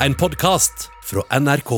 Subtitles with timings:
[0.00, 1.70] En podkast fra NRK.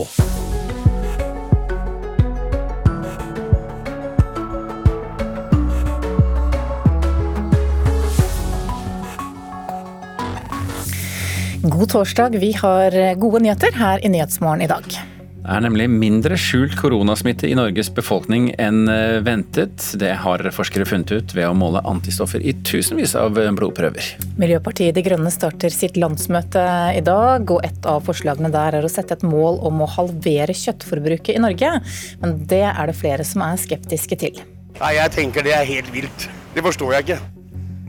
[11.63, 12.31] God torsdag.
[12.31, 15.18] Vi har gode nyheter her i Nyhetsmorgen i dag.
[15.49, 19.81] Det er nemlig mindre skjult koronasmitte i Norges befolkning enn eh, ventet.
[19.97, 24.11] Det har forskere funnet ut ved å måle antistoffer i tusenvis av blodprøver.
[24.37, 28.93] Miljøpartiet De Grønne starter sitt landsmøte i dag, og et av forslagene der er å
[28.93, 31.73] sette et mål om å halvere kjøttforbruket i Norge.
[32.21, 34.45] Men det er det flere som er skeptiske til.
[34.83, 36.29] Nei, Jeg tenker det er helt vilt.
[36.53, 37.38] Det forstår jeg ikke.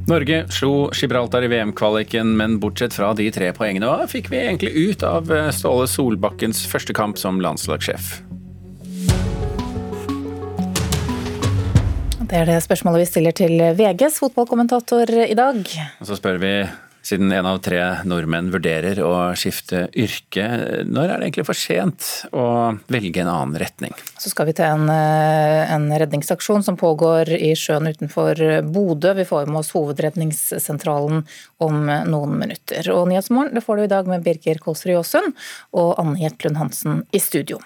[0.09, 4.71] Norge slo Gibraltar i VM-kvaliken, men bortsett fra de tre poengene, hva fikk vi egentlig
[4.73, 8.15] ut av eh, Ståle Solbakkens første kamp som landslagssjef?
[12.29, 15.61] Det er det spørsmålet vi stiller til VGs fotballkommentator i dag.
[16.01, 16.53] Og så spør vi
[17.09, 20.45] siden en av tre nordmenn vurderer å skifte yrke,
[20.85, 22.45] når er det egentlig for sent å
[22.91, 23.95] velge en annen retning?
[24.21, 29.13] Så skal vi til en, eh, en redningsaksjon som pågår i sjøen utenfor Bodø.
[29.17, 31.25] Vi får med oss Hovedredningssentralen
[31.59, 32.91] om noen minutter.
[32.93, 35.33] Og Nyhetsmorgen det får du i dag med Birger Kolsrud Jåsund
[35.73, 37.59] og Anne Jetlund Hansen i studio.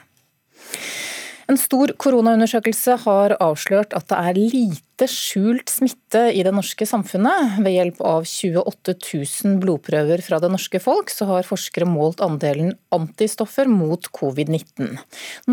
[1.53, 7.59] En stor koronaundersøkelse har avslørt at det er lite skjult smitte i det norske samfunnet.
[7.61, 12.73] Ved hjelp av 28 000 blodprøver fra det norske folk, så har forskere målt andelen
[12.97, 14.97] antistoffer mot covid-19.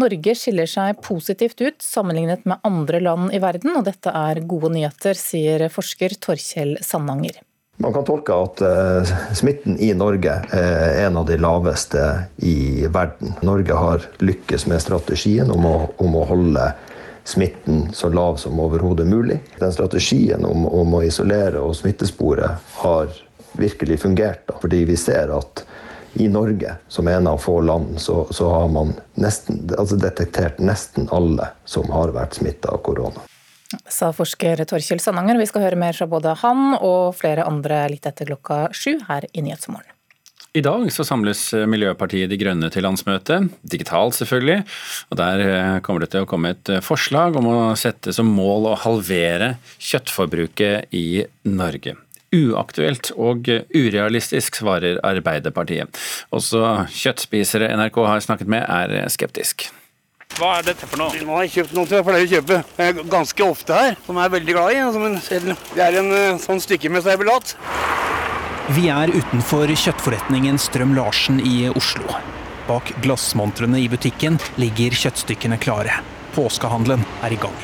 [0.01, 4.73] Norge skiller seg positivt ut sammenlignet med andre land i verden, og dette er gode
[4.79, 7.43] nyheter, sier forsker Torkjell Sandanger.
[7.81, 12.03] Man kan tolke at eh, smitten i Norge er en av de laveste
[12.37, 13.33] i verden.
[13.41, 16.67] Norge har lykkes med strategien om å, om å holde
[17.25, 19.39] smitten så lav som overhodet mulig.
[19.57, 23.17] Den strategien om, om, å isolere og smittespore har
[23.57, 24.45] virkelig fungert.
[24.45, 25.65] Da, fordi vi ser at
[26.21, 31.09] i Norge, som en av få land, så, så har man nesten, altså detektert nesten
[31.17, 33.30] alle som har vært smitta av korona
[33.89, 35.39] sa forsker Torkjell Sandanger.
[35.41, 39.27] Vi skal høre mer fra både han og flere andre litt etter klokka sju her
[39.33, 39.95] i Nyhetsmorgen.
[40.51, 44.65] I dag så samles Miljøpartiet De Grønne til landsmøte, digitalt selvfølgelig.
[45.13, 48.33] og Der eh, kommer det til å komme et eh, forslag om å sette som
[48.35, 51.95] mål å halvere kjøttforbruket i Norge.
[52.35, 56.03] Uaktuelt og urealistisk, svarer Arbeiderpartiet.
[56.35, 56.63] Også
[56.99, 59.71] kjøttspisere NRK har snakket med er skeptisk.
[60.39, 61.23] Hva er dette for noe?
[61.27, 64.31] Nå har jeg kjøpt noe til jeg pleier å kjøpe ganske ofte her, som jeg
[64.31, 65.55] er veldig glad i.
[65.75, 67.55] Det er en eh, sånn stykke med servelat.
[68.71, 72.07] Vi er utenfor kjøttforretningen Strøm Larsen i Oslo.
[72.69, 75.99] Bak glassmontrene i butikken ligger kjøttstykkene klare.
[76.37, 77.57] Påskehandelen er i gang.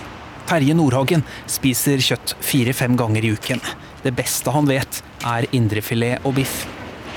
[0.50, 3.62] Terje Nordhagen spiser kjøtt fire-fem ganger i uken.
[4.02, 6.64] Det beste han vet, er indrefilet og biff.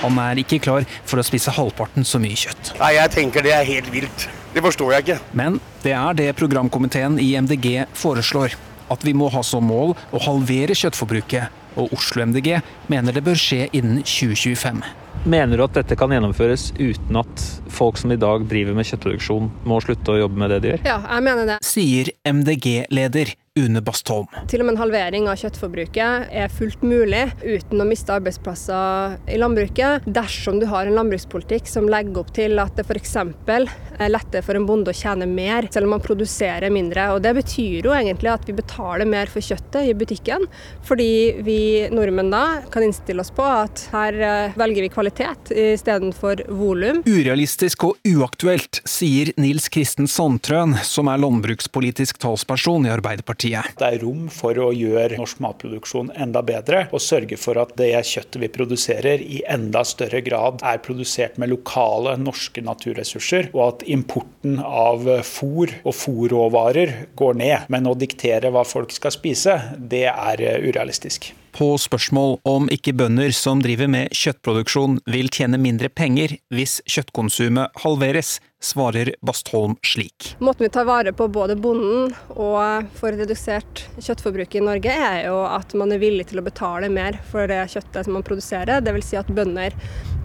[0.04, 2.76] Han er ikke klar for å spise halvparten så mye kjøtt.
[2.80, 4.30] Nei, Jeg tenker det er helt vilt.
[4.54, 5.20] Det forstår jeg ikke.
[5.38, 8.56] Men det er det programkomiteen i MDG foreslår.
[8.90, 11.54] At vi må ha som mål å halvere kjøttforbruket.
[11.78, 12.56] Og Oslo MDG
[12.90, 14.82] mener det bør skje innen 2025.
[15.30, 17.44] Mener du at dette kan gjennomføres uten at
[17.76, 20.86] folk som i dag driver med kjøttproduksjon, må slutte å jobbe med det de gjør?
[20.88, 21.58] Ja, jeg mener det.
[21.68, 24.30] Sier MDG-leder Une Bastholm.
[24.50, 29.40] Til og med en halvering av kjøttforbruket er fullt mulig uten å miste arbeidsplasser i
[29.42, 33.16] landbruket, dersom du har en landbrukspolitikk som legger opp til at det f.eks.
[33.20, 37.09] er lettere for en bonde å tjene mer, selv om man produserer mindre.
[37.16, 40.47] Og Det betyr jo egentlig at vi betaler mer for kjøttet i butikken,
[40.88, 41.12] fordi
[41.46, 41.59] vi
[41.94, 47.03] nordmenn da kan innstille oss på at her eh, velger vi kvalitet istedenfor volum.
[47.09, 53.49] Urealistisk og uaktuelt, sier Nils Kristen Sandtrøen, som er landbrukspolitisk talsperson i Arbeiderpartiet.
[53.50, 57.92] Det er rom for å gjøre norsk matproduksjon enda bedre, og sørge for at det
[58.08, 63.88] kjøttet vi produserer i enda større grad er produsert med lokale norske naturressurser, og at
[63.90, 67.68] importen av fôr og fôrråvarer går ned.
[67.74, 71.32] Men å diktere hva folk skal spise, det er urealistisk.
[71.56, 77.82] På spørsmål om ikke bønder som driver med kjøttproduksjon vil tjene mindre penger hvis kjøttkonsumet
[77.84, 80.35] halveres, svarer Bastholm slik.
[80.40, 85.41] Måten vi tar vare på både bonden og får redusert kjøttforbruket i Norge, er jo
[85.47, 88.84] at man er villig til å betale mer for det kjøttet som man produserer.
[88.84, 89.09] Dvs.
[89.09, 89.76] Si at bønder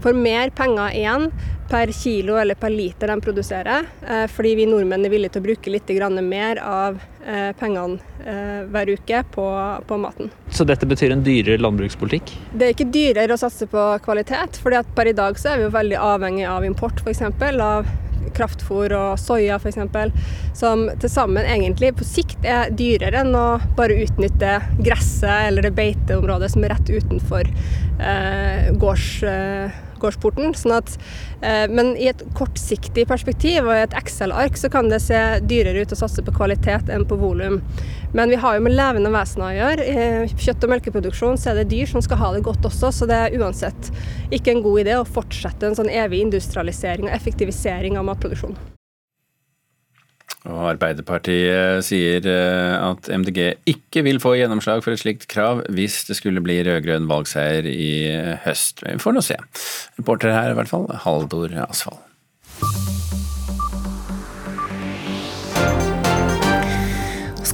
[0.03, 1.31] får mer penger igjen
[1.71, 5.47] per kilo eller per liter de produserer, eh, fordi vi nordmenn er villige til å
[5.47, 5.93] bruke litt
[6.23, 9.47] mer av eh, pengene eh, hver uke på,
[9.87, 10.31] på maten.
[10.51, 12.35] Så dette betyr en dyrere landbrukspolitikk?
[12.53, 15.69] Det er ikke dyrere å satse på kvalitet, for per i dag så er vi
[15.69, 17.23] jo veldig avhengig av import, f.eks.
[17.23, 17.89] av
[18.37, 19.79] kraftfôr og soya f.eks.,
[20.57, 23.47] som til sammen egentlig på sikt er dyrere enn å
[23.79, 27.51] bare utnytte gresset eller det beiteområdet som er rett utenfor
[28.01, 30.55] eh, gårds, eh, bakgårdsporten.
[30.55, 30.99] sånn at,
[31.43, 35.83] eh, men i et kortsiktig perspektiv og i et Excel-ark så kan det se dyrere
[35.83, 37.63] ut å satse på kvalitet enn på volum.
[38.13, 39.89] Men vi har jo med levende vesener å gjøre.
[39.89, 43.07] I kjøtt- og melkeproduksjon så er det dyr som skal ha det godt også, så
[43.07, 43.91] det er uansett
[44.31, 48.57] ikke en god idé å fortsette en sånn evig industrialisering og effektivisering av matproduksjon.
[50.45, 56.03] Og Arbeiderpartiet sier eh, at MDG ikke vil få gjennomslag for et slikt krav hvis
[56.11, 57.93] det skulle bli rød-grønn valgseier i
[58.45, 58.85] høst.
[58.85, 59.41] Vi får nå se.
[60.01, 62.03] Reporter her i hvert fall, Haldor Asfald.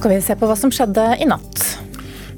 [0.01, 1.70] skal vi se på hva som skjedde i natt.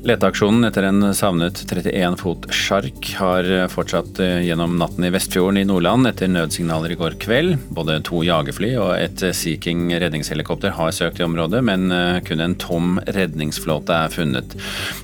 [0.03, 5.63] Leteaksjonen etter en savnet 31 fot sjark har fortsatt eh, gjennom natten i Vestfjorden i
[5.63, 7.53] Nordland etter nødsignaler i går kveld.
[7.71, 12.43] Både to jagerfly og et Sea King redningshelikopter har søkt i området, men eh, kun
[12.43, 14.57] en tom redningsflåte er funnet.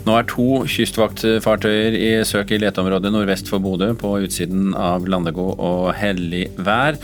[0.03, 5.55] Nå er to kystvaktfartøyer i søk i leteområdet nordvest for Bodø, på utsiden av Landegod
[5.63, 6.99] og hellig vær.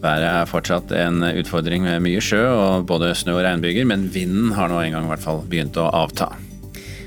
[0.00, 4.56] Været er fortsatt en utfordring med mye sjø og både snø og regnbyger, men vinden
[4.56, 6.32] har nå en gang i hvert fall begynt å avta.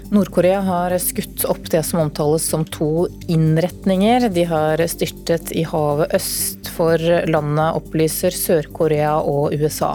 [0.10, 4.30] Nord-Korea har skutt opp det som omtales som to innretninger.
[4.34, 6.98] De har styrtet i havet øst for
[7.30, 9.92] landet, opplyser Sør-Korea og USA.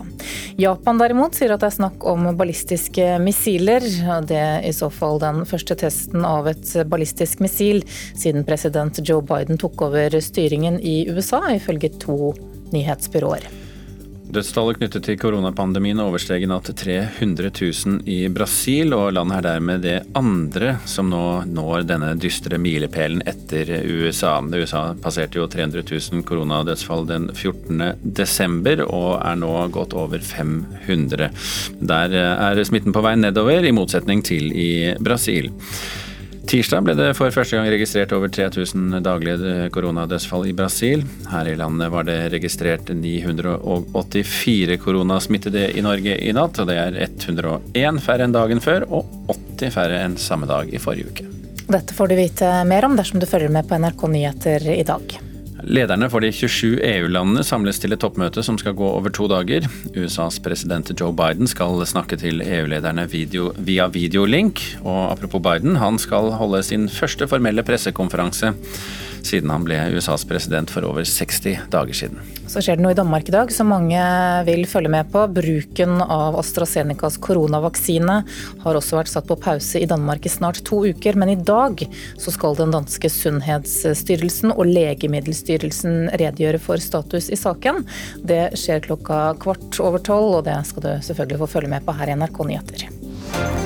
[0.61, 3.83] Japan derimot sier at det er snakk om ballistiske missiler.
[4.29, 7.83] Det er i så fall den første testen av et ballistisk missil
[8.15, 12.37] siden president Joe Biden tok over styringen i USA, ifølge to
[12.71, 13.64] nyhetsbyråer.
[14.35, 19.85] Dødstallet knyttet til koronapandemien oversteg i natt 300 000 i Brasil, og landet er dermed
[19.85, 24.33] det andre som nå når denne dystre milepælen etter USA.
[24.43, 27.85] USA passerte jo 300 000 koronadødsfall den 14.
[28.03, 31.31] desember, og er nå gått over 500.
[31.79, 35.53] Der er smitten på vei nedover, i motsetning til i Brasil.
[36.45, 41.05] Tirsdag ble det for første gang registrert over 3000 daglige koronadødsfall i Brasil.
[41.31, 46.61] Her i landet var det registrert 984 koronasmittede i Norge i natt.
[46.61, 49.09] og Det er 101 færre enn dagen før og
[49.57, 51.31] 80 færre enn samme dag i forrige uke.
[51.65, 55.17] Dette får du vite mer om dersom du følger med på NRK Nyheter i dag.
[55.65, 59.65] Lederne for de 27 EU-landene samles til et toppmøte som skal gå over to dager.
[59.97, 64.61] USAs president Joe Biden skal snakke til EU-lederne video, via videolink.
[64.85, 68.53] Og apropos Biden, han skal holde sin første formelle pressekonferanse
[69.27, 72.21] siden han ble USAs president for over 60 dager siden.
[72.51, 74.01] Så skjer det noe i Danmark i dag som mange
[74.47, 75.25] vil følge med på.
[75.33, 78.19] Bruken av AstraZenecas koronavaksine
[78.65, 81.87] har også vært satt på pause i Danmark i snart to uker, men i dag
[82.21, 87.85] så skal den danske Sunnhetsstyrelsen og Legemiddelstyrelsen redegjøre for status i saken.
[88.23, 91.97] Det skjer klokka kvart over tolv, og det skal du selvfølgelig få følge med på
[91.97, 93.64] her i NRK Nyheter.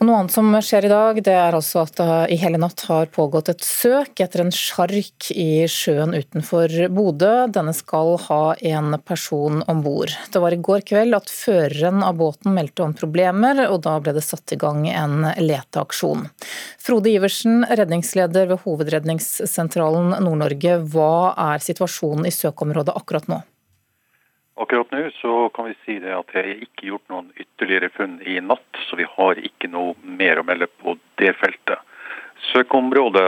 [0.00, 2.86] Og Noe annet som skjer i dag, det er altså at det i hele natt
[2.88, 7.44] har pågått et søk etter en sjark i sjøen utenfor Bodø.
[7.52, 10.14] Denne skal ha en person om bord.
[10.32, 14.16] Det var i går kveld at føreren av båten meldte om problemer, og da ble
[14.16, 16.30] det satt i gang en leteaksjon.
[16.80, 20.80] Frode Iversen, redningsleder ved Hovedredningssentralen Nord-Norge.
[20.96, 21.12] Hva
[21.52, 23.42] er situasjonen i søkeområdet akkurat nå?
[24.60, 28.18] Akkurat nå så kan vi si det at det er ikke gjort noen ytterligere funn
[28.28, 31.80] i natt, så vi har ikke noe mer å melde på det feltet.
[32.50, 33.22] Søkeområdet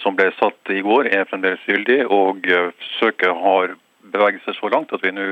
[0.00, 3.76] som ble satt i går er fremdeles gyldig, og eh, søket har
[4.14, 5.28] beveget seg så langt at vi nå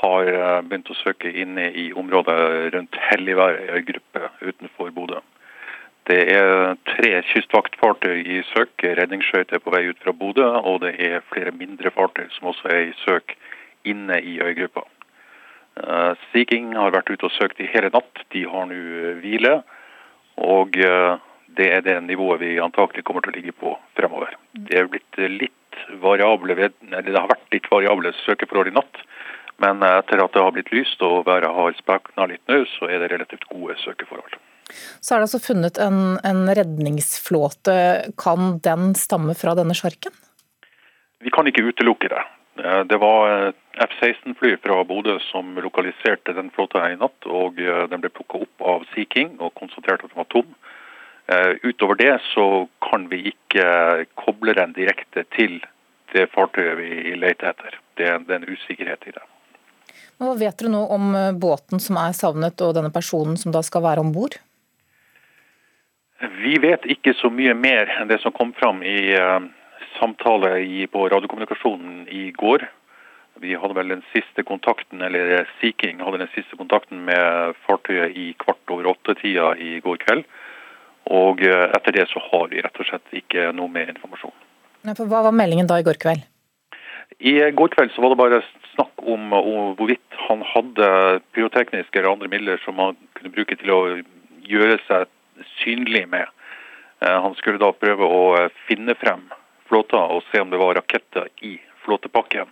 [0.00, 2.40] har eh, begynt å søke inne i området
[2.76, 5.20] rundt Helligværøy gruppe utenfor Bodø.
[6.08, 11.24] Det er tre kystvaktfartøy i søk, redningsskøyter på vei ut fra Bodø, og det er
[11.28, 13.36] flere mindre fartøy som også er i søk
[13.88, 14.84] inne i øygruppa.
[15.80, 18.24] Uh, sea King har vært ute og søkt i hele natt.
[18.34, 19.60] De har nå eh, hvile.
[20.40, 21.20] Og uh,
[21.56, 24.36] det er det nivået vi antakelig kommer til å ligge på fremover.
[24.52, 29.02] Det, er litt variable, eller det har vært litt variable søkeforhold i natt.
[29.60, 33.02] Men etter at det har blitt lyst og været har spekna litt nå, så er
[33.02, 34.38] det relativt gode søkeforhold.
[35.00, 37.76] Så er det altså funnet en, en redningsflåte.
[38.20, 40.14] Kan den stamme fra denne sjarken?
[41.20, 42.22] Vi kan ikke utelukke det.
[42.60, 47.26] Det var F-16-fly fra Bodø som lokaliserte den flåta i natt.
[47.26, 50.50] og eh, Den ble plukka opp av Sea King og konstatert at den var tom.
[51.30, 55.60] Eh, utover det så kan vi ikke koble den direkte til
[56.12, 57.78] det fartøyet vi leter etter.
[57.96, 59.22] Det er, en usikkerhet i det.
[60.20, 63.62] Hva vet dere nå om eh, båten som er savnet og denne personen som da
[63.62, 64.40] skal være om bord?
[66.42, 69.14] Vi vet ikke så mye mer enn det som kom fram i
[69.98, 70.52] samtale
[70.92, 72.66] på radiokommunikasjonen i går.
[73.40, 78.16] Vi hadde vel den siste kontakten, eller Sea King hadde den siste kontakten med fartøyet
[78.18, 80.26] i kvart over åtte-tida i går kveld.
[81.10, 84.36] Og eh, etter det så har vi rett og slett ikke noe mer informasjon.
[84.84, 86.26] Hva var meldingen da i går kveld?
[87.18, 88.42] I går kveld så var det bare
[88.74, 90.90] snakk om, om hvorvidt han hadde
[91.34, 93.80] pyrotekniske eller andre midler som han kunne bruke til å
[94.46, 95.08] gjøre seg
[95.58, 96.28] synlig med.
[97.00, 99.24] Eh, han skulle da prøve å finne frem
[99.70, 102.50] flåta og se om det var raketter i flåtepakken.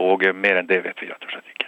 [0.00, 1.60] Og mer enn det vet vi rett og slett ikke.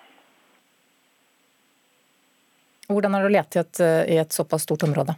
[2.92, 3.80] Hvordan er det å lete i et,
[4.16, 5.16] i et såpass stort område?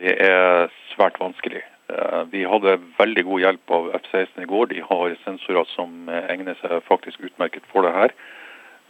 [0.00, 1.62] Det er svært vanskelig.
[1.90, 4.70] Eh, vi hadde veldig god hjelp av F-16 i går.
[4.72, 8.14] De har sensorer som egner seg faktisk utmerket for det her.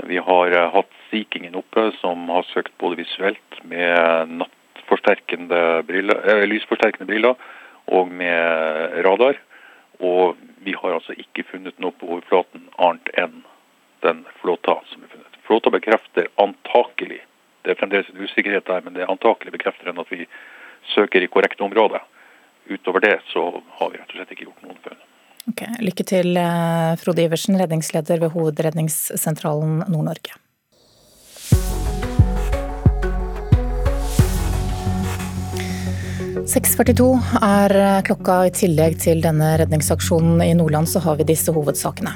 [0.09, 4.45] Vi har eh, hatt Sea oppe, som har søkt både visuelt med
[4.91, 7.35] nattforsterkende briller, eh, lysforsterkende briller
[7.87, 9.39] og med radar.
[10.01, 13.43] Og vi har altså ikke funnet noe på overflaten annet enn
[14.03, 15.37] den flåta som er funnet.
[15.47, 17.21] Flåta bekrefter antakelig,
[17.63, 20.27] det er fremdeles en usikkerhet der, men det er antakelig bekrefter den at vi
[20.95, 22.01] søker i korrekt område.
[22.69, 25.01] Utover det så har vi rett og slett ikke gjort noen funn.
[25.51, 30.39] Okay, lykke til, eh, Frode Iversen, redningsleder ved Hovedredningssentralen Nord-Norge.
[36.49, 37.07] 6.42
[37.45, 37.75] er
[38.07, 38.37] klokka.
[38.49, 42.15] I tillegg til denne redningsaksjonen i Nordland, så har vi disse hovedsakene.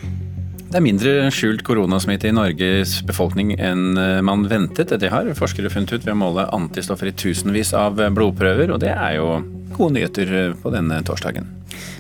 [0.75, 4.91] Det er mindre skjult koronasmitte i Norges befolkning enn eh, man ventet.
[4.99, 8.91] Det har forskere funnet ut ved å måle antistoffer i tusenvis av blodprøver, og det
[8.91, 9.29] er jo
[9.77, 11.47] gode nyheter eh, på denne torsdagen.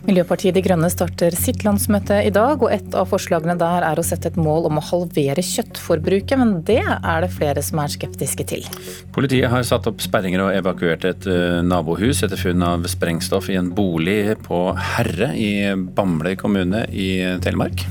[0.04, 4.04] Miljøpartiet De Grønne starter sitt landsmøte i dag, og et av forslagene der er å
[4.04, 8.46] sette et mål om å halvere kjøttforbruket, men det er det flere som er skeptiske
[8.52, 8.68] til.
[9.16, 13.58] Politiet har satt opp sperringer og evakuert et eh, nabohus etter funn av sprengstoff i
[13.60, 17.10] en bolig på Herre i Bamble kommune i
[17.44, 17.86] Telemark.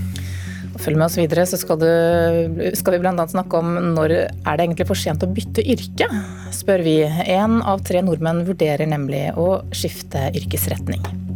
[0.84, 3.28] Følg med oss videre, så skal, du, skal vi bl.a.
[3.30, 6.10] snakke om når er det egentlig for sent å bytte yrke,
[6.56, 6.98] spør vi.
[7.06, 11.33] Én av tre nordmenn vurderer nemlig å skifte yrkesretning.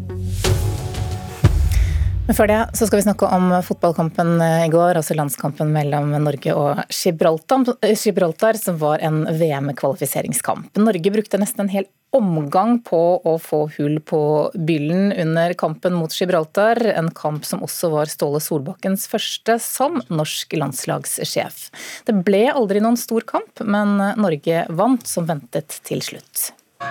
[2.27, 6.11] Men før det så skal vi snakke om fotballkampen eh, i går, altså landskampen mellom
[6.25, 10.75] Norge og Gibraltar, eh, som var en VM-kvalifiseringskamp.
[10.83, 14.19] Norge brukte nesten en hel omgang på å få hull på
[14.59, 16.81] byllen under kampen mot Gibraltar.
[16.99, 21.69] En kamp som også var Ståle Solbakkens første som norsk landslagssjef.
[22.07, 26.49] Det ble aldri noen stor kamp, men Norge vant som ventet til slutt.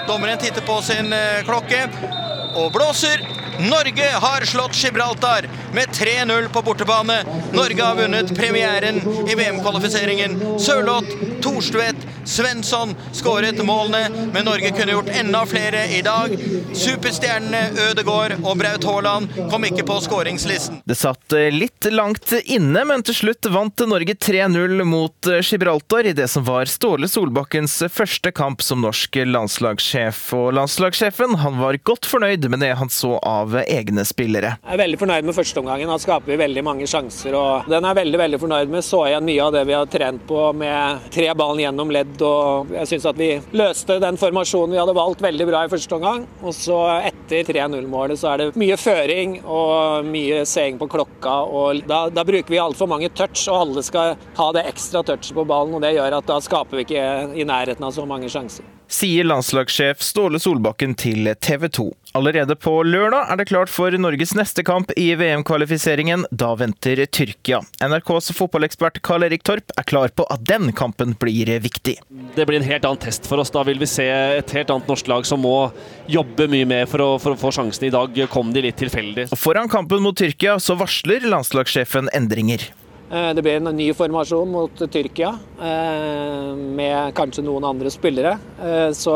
[0.09, 1.85] Dommeren titter på sin eh, klokke
[2.57, 3.46] og blåser.
[3.61, 7.25] Norge har slått Gibraltar med 3-0 på bortebane.
[7.53, 8.97] Norge har vunnet premieren
[9.31, 10.59] i VM-kvalifiseringen.
[10.59, 11.09] Sørloth,
[11.43, 16.33] Thorstvedt, Svensson skåret målene, men Norge kunne gjort enda flere i dag.
[16.75, 20.83] Superstjernene Ødegaard og Braut Haaland kom ikke på skåringslisten.
[20.85, 26.11] Det satt eh, litt langt inne, men til slutt vant Norge 3-0 mot eh, Gibraltar
[26.11, 30.25] i det som var Ståle Solbakkens første kamp som norsk landslagssjef.
[30.37, 34.57] Og landslagssjefen han var godt fornøyd med det han så av egne spillere.
[34.62, 35.91] Jeg er veldig fornøyd med førsteomgangen.
[35.91, 37.35] Da skaper vi veldig mange sjanser.
[37.38, 38.85] og Den er jeg veldig veldig fornøyd med.
[38.87, 42.73] Så igjen mye av det vi har trent på med tre ballen gjennom ledd og
[42.75, 46.26] jeg syns at vi løste den formasjonen vi hadde valgt veldig bra i første omgang.
[46.43, 46.79] Og så
[47.11, 51.38] etter 3-0-målet så er det mye føring og mye seing på klokka.
[51.47, 55.37] og Da, da bruker vi altfor mange touch, og alle skal ha det ekstra touchet
[55.37, 55.76] på ballen.
[55.76, 59.25] og Det gjør at da skaper vi ikke i nærheten av så mange sjanser sier
[59.25, 61.87] landslagssjef Ståle Solbakken til TV 2.
[62.16, 66.25] Allerede på lørdag er det klart for Norges neste kamp i VM-kvalifiseringen.
[66.31, 67.61] Da venter Tyrkia.
[67.85, 71.99] NRKs fotballekspert Karl Erik Torp er klar på at den kampen blir viktig.
[72.37, 73.52] Det blir en helt annen test for oss.
[73.52, 75.57] Da vil vi se et helt annet norsk lag som må
[76.09, 77.90] jobbe mye mer for å, for å få sjansen.
[77.90, 79.28] I dag kom de litt tilfeldig.
[79.37, 82.71] Foran kampen mot Tyrkia så varsler landslagssjefen endringer.
[83.11, 85.29] Eh, det blir en ny formasjon mot Tyrkia,
[85.63, 88.35] eh, med kanskje noen andre spillere.
[88.59, 89.15] Eh, så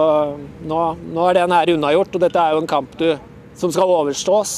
[0.62, 3.08] nå, nå er den her unnagjort, og dette er jo en kamp du,
[3.58, 4.54] som skal overstås.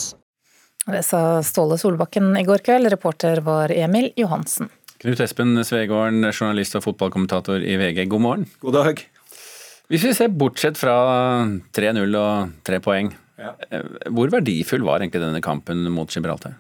[0.85, 2.91] Det sa Ståle Solbakken i går kveld.
[2.93, 4.69] Reporter var Emil Johansen.
[5.03, 8.47] Knut Espen Svegården, journalist og fotballkommentator i VG, god morgen.
[8.61, 9.01] God dag.
[9.91, 10.97] Hvis vi ser bortsett fra
[11.75, 13.11] 3-0 og tre poeng,
[13.41, 13.55] ja.
[14.13, 16.55] hvor verdifull var egentlig denne kampen mot Gibraltar?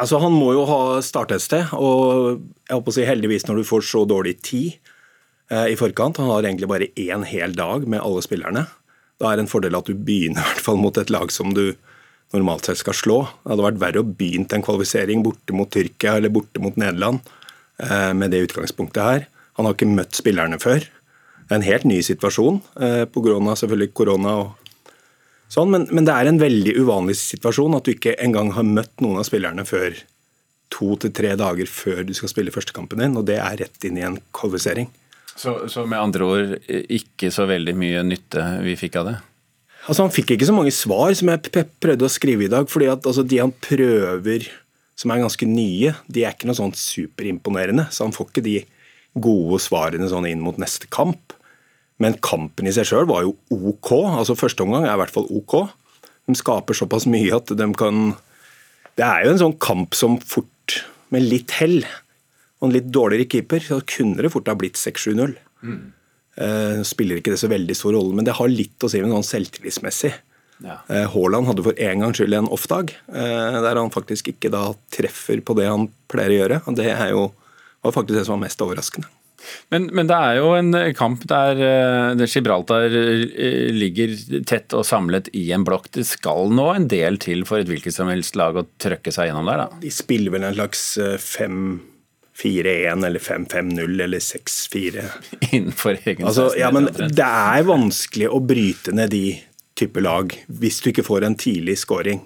[0.00, 3.60] Altså, han må jo ha startet et sted, og jeg håper å si heldigvis når
[3.60, 4.76] du får så dårlig tid
[5.52, 6.20] eh, i forkant.
[6.22, 8.66] Han har egentlig bare én hel dag med alle spillerne.
[9.20, 11.52] Da er det en fordel at du begynner i hvert fall mot et lag som
[11.56, 11.66] du
[12.32, 13.18] normalt sett skal slå.
[13.42, 17.20] Det hadde vært verre å begynne en kvalifisering borte mot Tyrkia eller borte mot Nederland
[17.82, 19.28] eh, med det utgangspunktet her.
[19.58, 20.86] Han har ikke møtt spillerne før.
[21.42, 23.36] Det er en helt ny situasjon eh, pga.
[23.60, 24.61] selvfølgelig korona og
[25.52, 29.04] sånn, men, men, det er en veldig uvanlig situasjon at du ikke engang har møtt
[29.04, 29.98] noen av spillerne før
[30.72, 34.00] to til tre dager før du skal spille førstekampen din, og det er rett inn
[34.00, 34.88] i en kvalifisering.
[35.32, 39.18] Så, så, med andre ord ikke så veldig mye nytte vi fikk av det?
[39.88, 42.68] Altså Han fikk ikke så mange svar som jeg prøvde å skrive i dag.
[42.70, 44.46] fordi at altså, De han prøver
[44.98, 47.88] som er ganske nye, de er ikke noe sånn superimponerende.
[47.90, 48.58] Så han får ikke de
[49.18, 51.34] gode svarene sånn inn mot neste kamp.
[52.02, 53.92] Men kampen i seg sjøl var jo OK.
[54.18, 55.56] altså Første omgang er i hvert fall OK.
[56.28, 58.12] De skaper såpass mye at de kan
[58.98, 60.82] Det er jo en sånn kamp som fort,
[61.12, 61.80] med litt hell
[62.62, 65.32] og en litt dårligere keeper, så kunne det fort ha blitt 6-7-0.
[65.66, 65.80] Mm.
[66.38, 69.10] Uh, spiller ikke det så veldig stor rolle, men det har litt å si med
[69.10, 70.12] sånn selvtillitsmessig.
[70.62, 70.76] Ja.
[70.86, 74.68] Uh, Haaland hadde for en gangs skyld en off-dag, uh, der han faktisk ikke da
[74.94, 76.60] treffer på det han pleier å gjøre.
[76.62, 77.26] og Det er jo,
[77.82, 79.10] var faktisk det som var mest overraskende.
[79.72, 81.60] Men, men, det er jo en kamp der,
[82.18, 82.92] der Gibraltar
[83.72, 84.14] ligger
[84.48, 85.90] tett og samlet i en blokk.
[85.96, 89.30] Det skal nå en del til for et hvilket som helst lag å trøkke seg
[89.30, 89.82] gjennom der, da?
[89.82, 90.84] De spiller vel en slags
[91.26, 95.06] 5-4-1 eller 5-5-0 eller 6-4.
[95.52, 99.26] Innenfor egen altså, ja, men Det er vanskelig å bryte ned de
[99.78, 102.22] type lag hvis du ikke får en tidlig scoring.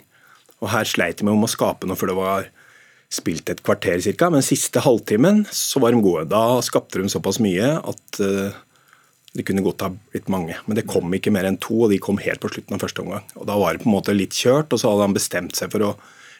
[0.62, 2.50] Og Her sleit de med om å skape noe, for det var
[3.12, 4.30] spilt et kvarter ca.
[4.32, 6.28] Men siste halvtimen så var de gode.
[6.32, 8.56] Da skapte de såpass mye at uh,
[9.36, 10.56] det kunne godt ha blitt mange.
[10.66, 13.04] Men det kom ikke mer enn to, og de kom helt på slutten av første
[13.04, 13.26] omgang.
[13.36, 15.72] Og Da var det på en måte litt kjørt, og så hadde han bestemt seg
[15.74, 15.96] for å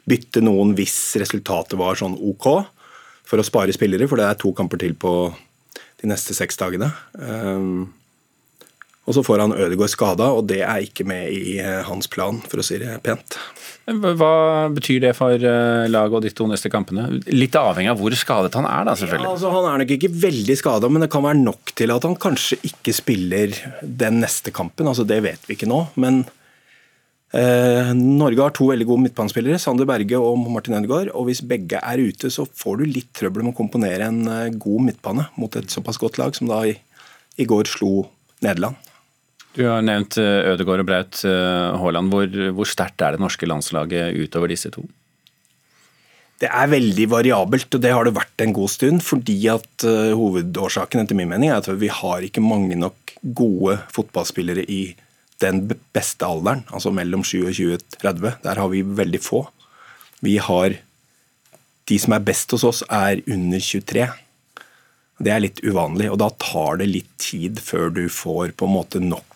[0.07, 2.46] bytte noen hvis resultatet var sånn OK,
[3.26, 5.12] for å spare spillere, for det er to kamper til på
[6.00, 6.92] de neste seks dagene.
[7.18, 7.95] Um,
[9.07, 12.40] og så får han Ødegaard skada, og det er ikke med i eh, hans plan,
[12.51, 13.37] for å si det pent.
[13.87, 17.05] Hva betyr det for eh, laget og de to neste kampene?
[17.31, 19.29] Litt avhengig av hvor skadet han er, da selvfølgelig.
[19.29, 22.09] Ja, altså, han er nok ikke veldig skada, men det kan være nok til at
[22.09, 23.55] han kanskje ikke spiller
[24.03, 24.90] den neste kampen.
[24.90, 25.79] Altså, det vet vi ikke nå.
[26.03, 26.25] Men
[27.31, 31.12] eh, Norge har to veldig gode midtbanespillere, Sander Berge og Martin Ødegaard.
[31.14, 34.51] Og hvis begge er ute, så får du litt trøbbel med å komponere en eh,
[34.51, 36.75] god midtbane mot et såpass godt lag som da i,
[37.38, 38.09] i går slo
[38.42, 38.83] Nederland.
[39.57, 42.12] Du har nevnt eh, Ødegaard og Braut eh, Haaland.
[42.12, 44.85] Hvor, hvor sterkt er det norske landslaget utover disse to?
[46.37, 49.01] Det er veldig variabelt, og det har det vært en god stund.
[49.01, 53.79] Fordi at uh, hovedårsaken etter min mening er at vi har ikke mange nok gode
[53.95, 54.83] fotballspillere i
[55.40, 55.62] den
[55.97, 58.37] beste alderen, altså mellom 27 og 30.
[58.45, 59.47] Der har vi veldig få.
[60.25, 60.83] Vi har
[61.87, 64.07] De som er best hos oss, er under 23.
[65.23, 68.75] Det er litt uvanlig, og da tar det litt tid før du får på en
[68.75, 69.36] måte nok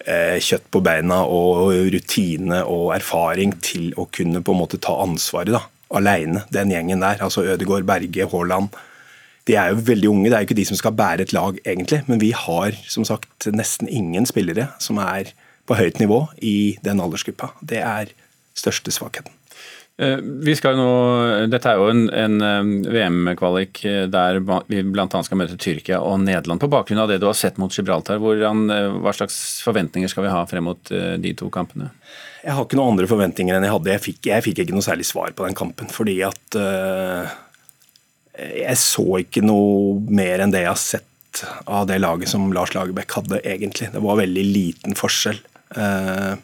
[0.00, 5.52] kjøtt på beina og rutine og erfaring til å kunne på en måte ta ansvaret
[5.52, 5.60] da,
[5.92, 7.20] alene, den gjengen der.
[7.20, 8.78] Altså Ødegaard, Berge, Haaland.
[9.48, 11.58] De er jo veldig unge, det er jo ikke de som skal bære et lag,
[11.64, 12.02] egentlig.
[12.08, 15.34] Men vi har som sagt nesten ingen spillere som er
[15.68, 17.52] på høyt nivå i den aldersgruppa.
[17.60, 18.14] Det er
[18.58, 19.39] største svakheten.
[20.00, 20.90] Eh, vi skal nå,
[21.52, 25.04] Dette er jo en, en eh, VM-kvalik eh, der vi bl.a.
[25.26, 26.62] skal møte Tyrkia og Nederland.
[26.62, 28.64] På bakgrunn av det du har sett mot Gibraltar, hvordan,
[29.04, 31.90] hva slags forventninger skal vi ha frem mot de to kampene?
[32.40, 33.92] Jeg har ikke noen andre forventninger enn jeg hadde.
[33.92, 35.90] Jeg fikk, jeg fikk ikke noe særlig svar på den kampen.
[35.92, 37.28] Fordi at uh,
[38.40, 42.72] jeg så ikke noe mer enn det jeg har sett av det laget som Lars
[42.72, 43.90] Lagerbäck hadde, egentlig.
[43.92, 45.42] Det var veldig liten forskjell.
[45.76, 46.40] Uh,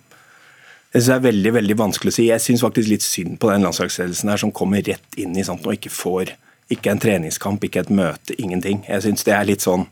[0.92, 2.26] jeg synes det er veldig veldig vanskelig å si.
[2.30, 5.66] Jeg syns faktisk litt synd på den landslagsledelsen her som kommer rett inn i sånt
[5.66, 6.32] og ikke får
[6.72, 8.80] ikke en treningskamp, ikke et møte, ingenting.
[8.88, 9.86] Jeg syns det er litt sånn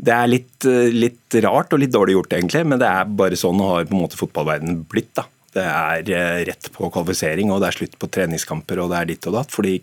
[0.00, 3.36] Det er litt, eh, litt, rart og litt dårlig gjort, egentlig, men det er bare
[3.36, 5.10] sånn har på en måte fotballverdenen blitt.
[5.12, 5.26] da.
[5.52, 9.10] Det er eh, rett på kvalifisering, og det er slutt på treningskamper og det er
[9.10, 9.82] ditt og datt, fordi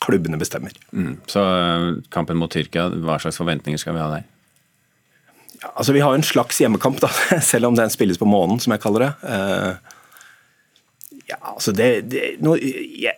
[0.00, 0.72] klubbene bestemmer.
[0.96, 1.18] Mm.
[1.28, 4.24] Så eh, kampen mot Tyrkia, hva slags forventninger skal vi ha der?
[5.62, 7.10] Ja, altså Vi har en slags hjemmekamp, da,
[7.42, 9.12] selv om den spilles på månen, som jeg kaller det.
[9.26, 9.94] Uh,
[11.28, 13.12] ja, altså det, det no, ja,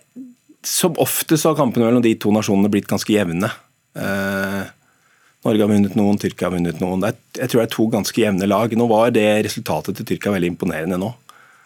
[0.66, 3.52] Som oftest har kampene mellom de to nasjonene blitt ganske jevne.
[3.96, 4.64] Uh,
[5.46, 7.04] Norge har vunnet noen, Tyrkia har vunnet noen.
[7.08, 8.74] Er, jeg tror det er to ganske jevne lag.
[8.76, 11.14] Nå var det resultatet til Tyrkia veldig imponerende nå.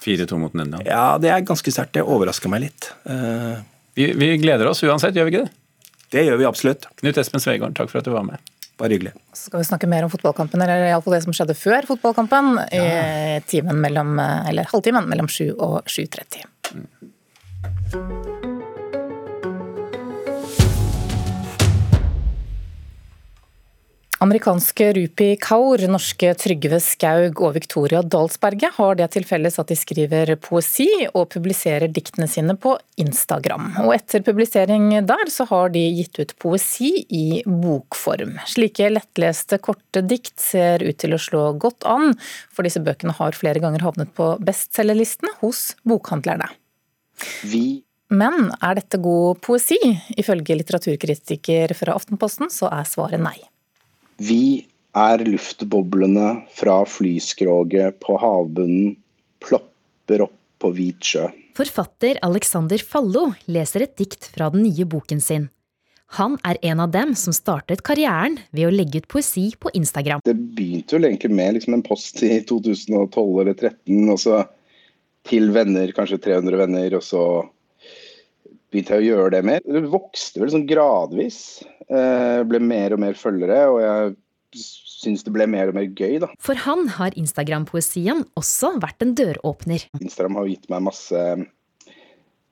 [0.05, 0.87] 4-2 mot Nederland.
[0.87, 1.95] Ja, det er ganske sterkt.
[1.97, 2.91] Det overrasker meg litt.
[3.09, 3.63] Uh...
[3.95, 5.53] Vi, vi, gleder oss uansett, gjør vi ikke det?
[6.15, 6.87] Det gjør vi absolutt.
[7.01, 8.43] Knut Espen Svegård, takk for at du var med.
[8.81, 9.13] Bare hyggelig.
[9.33, 12.57] Så skal vi snakke mer om fotballkampen, eller iallfall det som skjedde før fotballkampen.
[12.75, 12.89] Ja.
[13.39, 16.49] i timen mellom, eller halvtimen mellom 7 og 7.30.
[16.75, 18.54] Mm.
[24.23, 29.77] Amerikanske Rupi Kaur, norske Trygve Skaug og Victoria Dalsberget har det til felles at de
[29.77, 33.73] skriver poesi og publiserer diktene sine på Instagram.
[33.83, 38.37] Og etter publisering der, så har de gitt ut poesi i bokform.
[38.49, 42.15] Slike lettleste, korte dikt ser ut til å slå godt an,
[42.55, 46.53] for disse bøkene har flere ganger havnet på bestselgerlistene hos bokhandlerne.
[47.51, 47.83] Vi
[48.15, 49.79] men er dette god poesi?
[50.21, 53.41] Ifølge litteraturkritiker fra Aftenposten så er svaret nei.
[54.19, 58.95] Vi er luftboblene fra flyskroget på havbunnen
[59.43, 61.27] plopper opp på hvit sjø.
[61.55, 65.49] Forfatter Alexander Fallo leser et dikt fra den nye boken sin.
[66.19, 70.23] Han er en av dem som startet karrieren ved å legge ut poesi på Instagram.
[70.23, 74.45] Det begynte vel egentlig med liksom en post i 2012 eller 2013, og så
[75.27, 77.25] til venner, kanskje 300 venner, og så
[78.75, 79.65] begynte jeg å gjøre det mer.
[79.65, 81.39] Det vokste vel sånn gradvis.
[81.87, 84.15] Eh, ble mer og mer følgere, og jeg
[85.05, 86.31] syns det ble mer og mer gøy, da.
[86.43, 89.87] For han har Instagram-poesien også vært en døråpner.
[90.01, 91.25] Instagram har gitt meg masse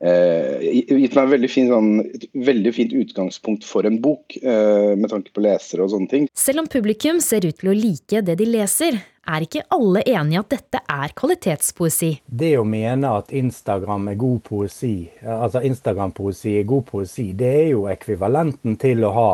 [0.03, 5.31] gitt meg veldig fin, sånn, et veldig fint utgangspunkt for en bok, eh, med tanke
[5.31, 6.29] på lesere og sånne ting.
[6.35, 10.35] Selv om publikum ser ut til å like det de leser, er ikke alle enig
[10.35, 12.11] i at dette er kvalitetspoesi.
[12.27, 17.69] Det å mene at Instagram er god poesi, altså Instagram-poesi er god poesi, det er
[17.77, 19.31] jo ekvivalenten til å ha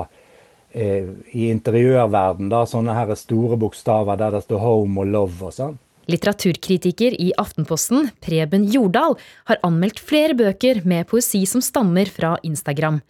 [0.72, 5.52] eh, i interiørverden da, sånne her store bokstaver der det står 'home' og 'love' og
[5.52, 5.78] sånn.
[6.08, 9.18] Litteraturkritiker i Aftenposten, Preben Jordal,
[9.50, 13.02] har anmeldt flere bøker med poesi som stammer fra Instagram.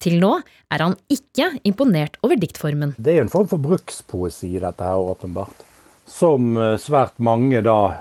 [0.00, 0.32] Til nå
[0.72, 2.96] er han ikke imponert over diktformen.
[2.98, 5.66] Det er en form for brukspoesi, dette her, åpenbart
[6.06, 7.94] som eh, svært mange da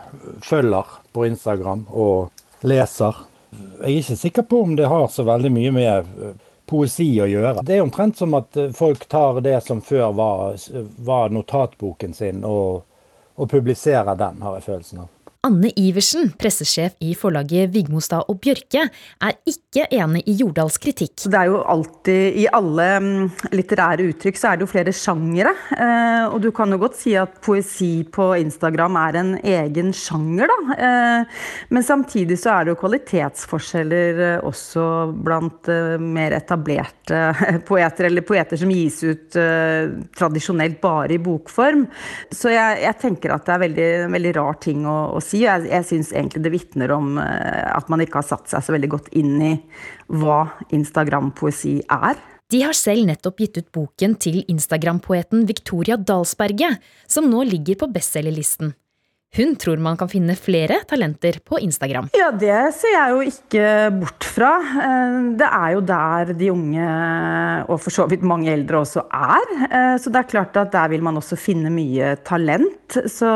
[0.43, 2.31] følger på Instagram og
[2.65, 3.23] leser.
[3.55, 6.35] Jeg er ikke sikker på om det har så veldig mye med eh,
[6.69, 7.65] poesi å gjøre.
[7.65, 10.59] Det er omtrent som at eh, folk tar det som før var,
[11.07, 12.85] var notatboken sin, og,
[13.35, 15.14] og publiserer den, har jeg følelsen av.
[15.45, 21.27] Anne Iversen, pressesjef i forlaget Vigmostad og Bjørke, er ikke enig i Jordals kritikk.
[21.29, 25.53] Det er jo alltid, I alle mm, litterære uttrykk så er det jo flere sjangere.
[25.75, 30.49] Eh, og du kan jo godt si at poesi på Instagram er en egen sjanger,
[30.49, 30.77] da.
[30.87, 35.69] Eh, men samtidig så er det jo kvalitetsforskjeller eh, også blant
[36.01, 37.21] mer etablerte
[37.69, 39.37] poeter, eller poeter som gis ut
[40.15, 41.85] tradisjonelt bare i bokform.
[42.33, 45.43] Så jeg, jeg tenker at det er veldig, veldig rar ting å, å si si.
[45.45, 48.75] Jeg, jeg syns egentlig det vitner om eh, at man ikke har satt seg så
[48.75, 49.51] veldig godt inn i
[50.07, 50.45] hva
[50.75, 52.21] Instagram-poesi er.
[52.53, 57.89] De har selv nettopp gitt ut boken til Instagram-poeten Victoria Dalsberget, som nå ligger på
[57.95, 58.75] bestselgerlisten.
[59.35, 62.07] Hun tror man kan finne flere talenter på Instagram.
[62.15, 63.65] Ja, det ser jeg jo ikke
[63.99, 64.51] bort fra.
[64.85, 66.87] Eh, det er jo der de unge,
[67.67, 69.51] og for så vidt mange eldre også, er.
[69.67, 72.95] Eh, så det er klart at der vil man også finne mye talent.
[73.11, 73.33] Så,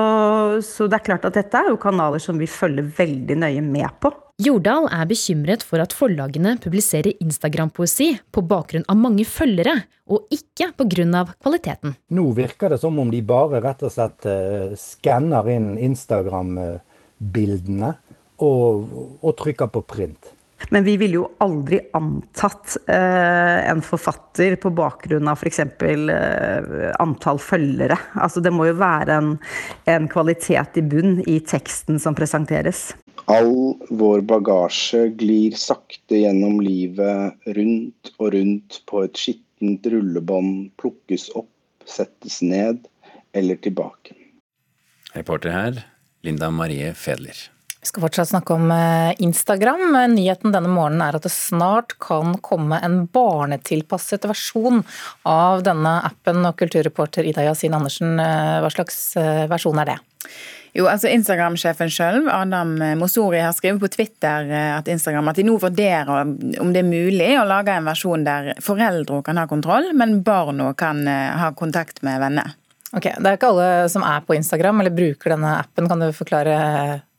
[0.63, 3.91] så det er klart at dette er jo kanaler som vi følger veldig nøye med
[3.99, 4.13] på.
[4.39, 10.71] Jordal er bekymret for at forlagene publiserer Instagram-poesi på bakgrunn av mange følgere, og ikke
[10.79, 11.27] pga.
[11.43, 11.99] kvaliteten.
[12.15, 17.91] Nå virker det som om de bare rett og slett uh, skanner inn Instagram-bildene
[18.39, 18.87] og,
[19.19, 20.31] og, trykker på print.
[20.71, 25.59] Men vi ville jo aldri antatt eh, en forfatter på bakgrunn av f.eks.
[25.63, 27.95] Eh, antall følgere.
[28.19, 29.29] Altså det må jo være en,
[29.87, 32.89] en kvalitet i bunn i teksten som presenteres.
[33.25, 41.29] All vår bagasje glir sakte gjennom livet, rundt og rundt på et skittent rullebånd, plukkes
[41.35, 41.51] opp,
[41.89, 42.85] settes ned
[43.35, 44.15] eller tilbake.
[45.13, 45.85] Reporter her,
[46.25, 47.49] Linda Marie Fedler.
[47.79, 49.93] Vi skal fortsatt snakke om eh, Instagram.
[50.11, 54.83] Nyheten denne morgenen er at det snart kan komme en barnetilpasset versjon
[55.23, 56.43] av denne appen.
[56.43, 59.97] Og kulturreporter Ida Yasin Andersen, eh, hva slags eh, versjon er det?
[60.77, 65.45] Jo, altså Instagram-sjefen selv, Adam Mosori, har skrevet på Twitter eh, at Instagram at de
[65.47, 66.11] nå vurderer
[66.61, 70.69] om det er mulig å lage en versjon der foreldre kan ha kontroll, men barna
[70.77, 72.53] kan eh, ha kontakt med venner.
[72.93, 75.89] Ok, Det er ikke alle som er på Instagram eller bruker denne appen.
[75.89, 76.55] Kan du forklare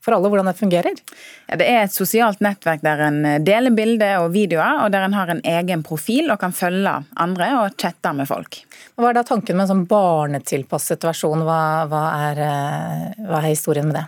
[0.04, 1.00] for alle hvordan det fungerer?
[1.48, 5.16] Ja, det er et sosialt nettverk der en deler bilder og videoer, og der en
[5.16, 8.62] har en egen profil og kan følge andre og chatte med folk.
[8.96, 11.44] Hva er da tanken med en sånn barnetilpasset versjon?
[11.46, 11.60] Hva,
[11.90, 14.06] hva, er, eh, hva er historien med det?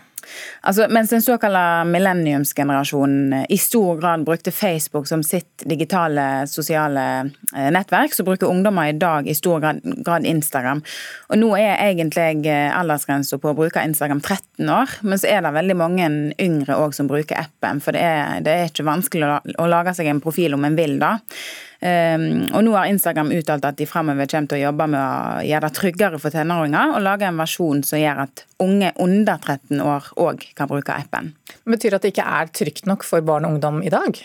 [0.62, 7.04] Altså, mens den såkalte millenniumsgenerasjonen i stor grad brukte Facebook som sitt digitale sosiale
[7.56, 10.82] eh, nettverk, så bruker ungdommer i dag i stor grad, Instagram.
[11.32, 15.42] Og Nå er egentlig eh, aldersgrensa på å bruke Instagram 13 år, men så er
[15.42, 17.82] det veldig mange yngre òg som bruker appen.
[17.82, 20.98] For det er, det er ikke vanskelig å lage seg en profil om en vil,
[21.02, 21.18] da.
[21.82, 25.40] Um, og nå har Instagram uttalt at de fremover kommer til å jobbe med å
[25.48, 29.82] gjøre det tryggere for tenåringer og lage en versjon som gjør at unge under 13
[29.82, 31.32] år òg kan bruke appen.
[31.66, 34.20] Betyr det at det ikke er trygt nok for barn og ungdom i dag?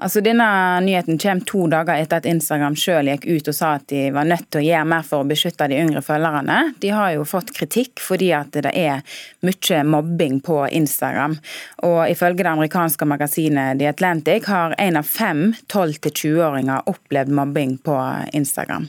[0.00, 3.86] Altså, Denne nyheten kommer to dager etter at Instagram selv gikk ut og sa at
[3.92, 6.60] de var nødt til å gjøre mer for å beskytte de yngre følgerne.
[6.80, 9.02] De har jo fått kritikk fordi at det er
[9.44, 11.36] mye mobbing på Instagram.
[11.84, 17.98] Og ifølge det amerikanske magasinet The Atlantic har en av fem 12-20-åringer opplevd mobbing på
[18.32, 18.88] Instagram.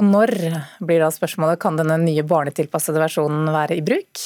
[0.00, 0.30] Og når
[0.80, 4.22] blir da spørsmålet, kan denne nye barnetilpassede versjonen være i bruk?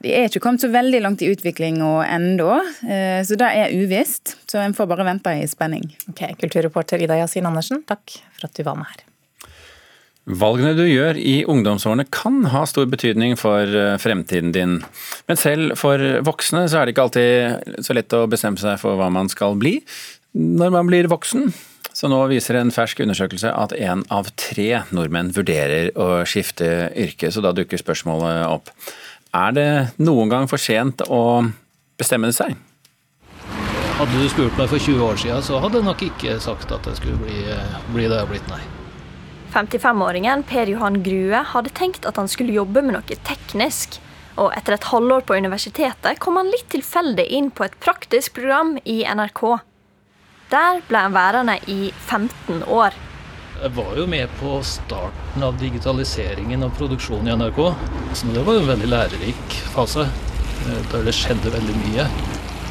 [0.00, 2.54] De er ikke kommet så veldig langt i utvikling ennå,
[2.88, 4.38] eh, så det er uvisst.
[4.48, 5.84] Så en får bare vente i spenning.
[6.08, 9.04] Ok, Kulturreporter Ida Yasin Andersen, takk for at du var med her.
[10.28, 14.78] Valgene du gjør i ungdomsårene kan ha stor betydning for eh, fremtiden din.
[15.28, 18.96] Men selv for voksne så er det ikke alltid så lett å bestemme seg for
[18.96, 19.78] hva man skal bli
[20.38, 21.48] når man blir voksen.
[21.98, 27.32] Så nå viser en fersk undersøkelse at én av tre nordmenn vurderer å skifte yrke.
[27.34, 28.70] Så da dukker spørsmålet opp.
[29.34, 31.42] Er det noen gang for sent å
[31.98, 32.54] bestemme seg?
[33.98, 36.86] Hadde du spurt meg for 20 år siden, så hadde jeg nok ikke sagt at
[36.86, 37.40] jeg skulle bli,
[37.90, 38.62] bli det jeg har blitt, nei.
[39.56, 43.98] 55-åringen Per Johan Grue hadde tenkt at han skulle jobbe med noe teknisk.
[44.38, 48.76] Og etter et halvår på universitetet kom han litt tilfeldig inn på et praktisk program
[48.86, 49.58] i NRK.
[50.48, 52.94] Der ble han værende i 15 år.
[53.58, 57.58] Jeg var jo med på starten av digitaliseringen av produksjonen i NRK.
[58.16, 62.08] Så det var en veldig lærerik fase, eh, der det skjedde veldig mye.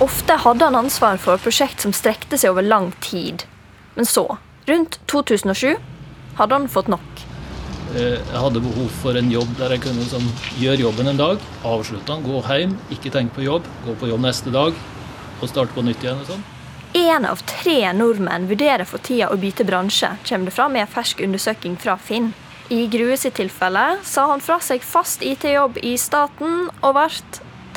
[0.02, 3.46] Ofte hadde han ansvar for prosjekt som strekte seg over lang tid.
[3.96, 4.26] Men så,
[4.66, 5.78] rundt 2007,
[6.42, 7.24] hadde han fått nok.
[7.94, 11.50] Eh, jeg hadde behov for en jobb der jeg kunne sånn, gjøre jobben en dag,
[11.64, 14.74] avslutte den, gå hjem, ikke tenke på jobb, gå på jobb neste dag
[15.42, 16.26] og starte på nytt igjen.
[16.26, 16.46] og sånn.
[16.98, 20.90] Én av tre nordmenn vurderer for tida å bytte bransje, kommer det fram i en
[20.90, 22.32] fersk undersøking fra Finn.
[22.74, 27.06] I Grue sitt tilfelle sa han fra seg fast IT-jobb i staten og ble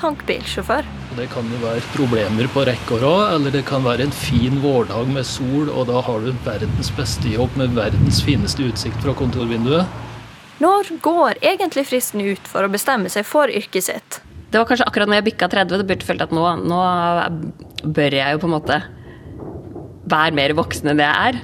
[0.00, 0.86] tankbilsjåfør.
[1.18, 4.56] Det kan jo være problemer på rekke og rad, eller det kan være en fin
[4.62, 9.12] vårdag med sol, og da har du verdens beste jobb med verdens fineste utsikt fra
[9.18, 9.98] kontorvinduet.
[10.64, 14.22] Når går egentlig fristen ut for å bestemme seg for yrket sitt?
[14.48, 16.80] Det var kanskje akkurat når jeg bikka 30, det burde følt at nå, nå
[17.84, 18.80] bør jeg jo på en måte
[20.10, 21.42] være mer voksen enn det jeg er.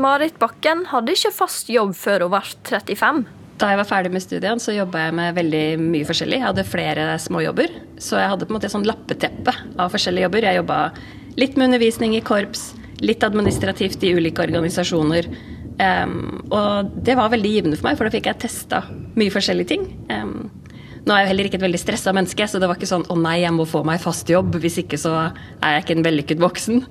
[0.00, 3.24] Marit Bakken hadde ikke fast jobb før hun ble 35.
[3.60, 6.38] Da jeg var ferdig med studiene, så jobba jeg med veldig mye forskjellig.
[6.40, 7.74] Jeg hadde flere småjobber.
[8.00, 10.46] Så jeg hadde på en måte et sånn lappeteppe av forskjellige jobber.
[10.48, 10.78] Jeg jobba
[11.38, 12.72] litt med undervisning i korps,
[13.04, 15.28] litt administrativt i ulike organisasjoner.
[15.82, 18.82] Um, og det var veldig givende for meg, for da fikk jeg testa
[19.18, 19.86] mye forskjellige ting.
[20.10, 20.50] Um,
[21.02, 23.16] nå er jeg heller ikke et veldig stressa menneske, så det var ikke sånn 'å
[23.18, 26.42] nei, jeg må få meg fast jobb', hvis ikke så er jeg ikke en vellykket
[26.42, 26.86] voksen.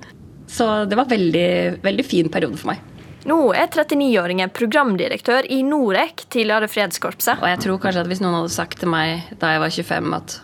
[0.52, 1.50] Så det var en veldig,
[1.84, 2.88] veldig fin periode for meg.
[3.28, 7.38] Nå er 39-åringen programdirektør i Norec, tidligere Fredskorpset.
[7.38, 10.16] Og jeg tror kanskje at hvis noen hadde sagt til meg da jeg var 25
[10.18, 10.38] at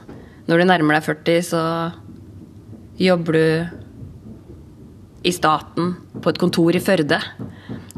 [0.49, 1.63] når du nærmer deg 40, så
[3.03, 3.79] jobber du
[5.29, 7.19] i staten på et kontor i Førde,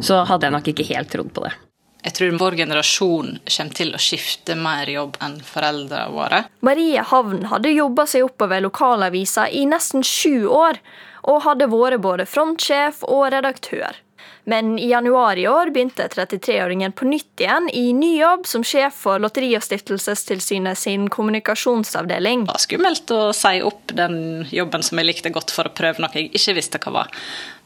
[0.00, 1.52] så hadde jeg nok ikke helt trodd på det.
[2.00, 6.40] Jeg tror vår generasjon kommer til å skifte mer jobb enn foreldrene våre.
[6.64, 10.80] Marie Havn hadde jobba seg oppover lokalavisa i nesten sju år,
[11.22, 13.98] og hadde vært både frontsjef og redaktør.
[14.44, 18.96] Men i januar i år begynte 33-åringen på nytt igjen i ny jobb som sjef
[19.04, 22.46] for Lotteri- og stiftelsestilsynet sin kommunikasjonsavdeling.
[22.46, 26.02] Det var skummelt å si opp den jobben som jeg likte godt for å prøve
[26.02, 27.12] noe jeg ikke visste hva var.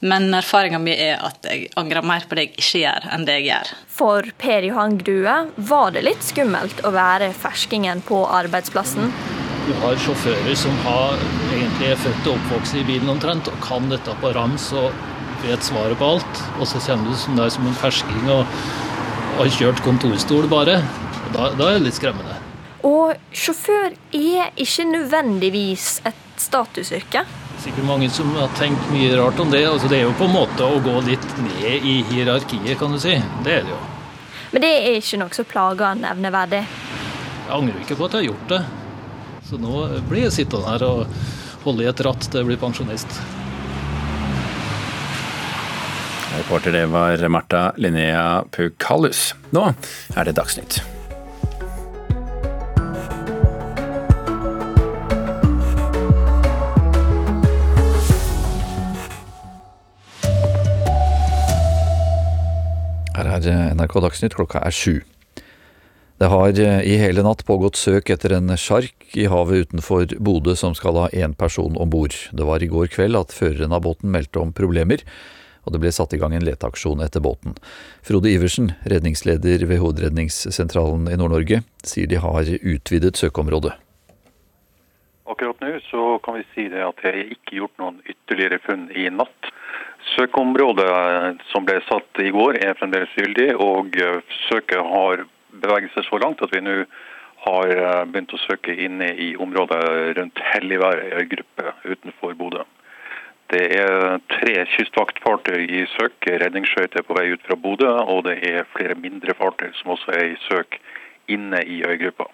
[0.04, 3.38] Men erfaringa mi er at jeg angrer mer på det jeg ikke gjør, enn det
[3.38, 3.72] jeg gjør.
[3.94, 5.38] For Per Johan Grue
[5.70, 9.14] var det litt skummelt å være ferskingen på arbeidsplassen.
[9.64, 11.20] Du har sjåfører som har,
[11.54, 14.90] egentlig er født og oppvokst i bilen omtrent, og kan dette på rams og
[15.40, 16.42] vet svaret på alt.
[16.58, 18.44] Og så kommer du som, som en fersking og
[19.38, 20.82] har kjørt kontorstol bare.
[21.32, 22.36] Da, da er det litt skremmende.
[22.84, 27.24] Og sjåfør er ikke nødvendigvis et statusyrke.
[27.64, 29.64] Sikkert mange som har tenkt mye rart om det.
[29.64, 33.00] Altså, det er jo på en måte å gå litt ned i hierarkiet, kan du
[33.00, 33.16] si.
[33.46, 33.82] Det er det jo.
[34.52, 36.66] Men det er ikke noe som plager nevneverdig.
[37.44, 38.64] Jeg angrer ikke på at jeg har gjort det.
[39.44, 41.04] Så nå blir jeg sittende her og
[41.64, 43.18] holde i et ratt til jeg blir pensjonist.
[46.34, 49.34] Reporter det var Marta Linnea Pukallus.
[49.54, 49.68] Nå
[50.16, 50.80] er det Dagsnytt.
[63.14, 65.04] Her er eh, NRK Dagsnytt, klokka er sju.
[66.18, 70.54] Det har eh, i hele natt pågått søk etter en sjark i havet utenfor Bodø
[70.58, 72.14] som skal ha én person om bord.
[72.32, 75.04] Det var i går kveld at føreren av båten meldte om problemer,
[75.64, 77.56] og det ble satt i gang en leteaksjon etter båten.
[78.04, 83.72] Frode Iversen, redningsleder ved Hovedredningssentralen i Nord-Norge, sier de har utvidet søkeområdet.
[85.24, 88.90] Akkurat nå så kan vi si det at det er ikke gjort noen ytterligere funn
[88.92, 89.52] i natt.
[90.12, 90.90] Søkeområdet
[91.48, 93.96] som ble satt i går er fremdeles gyldig, og
[94.50, 95.24] søket har
[95.64, 96.82] beveget seg så langt at vi nå
[97.44, 99.82] har eh, begynt å søke inne i området
[100.18, 102.64] rundt Helligvær øygruppe utenfor Bodø.
[103.52, 108.70] Det er tre kystvaktfartøy i søk, redningsskøyter på vei ut fra Bodø, og det er
[108.72, 110.80] flere mindre fartøy som også er i søk
[111.28, 112.26] inne i øygruppa.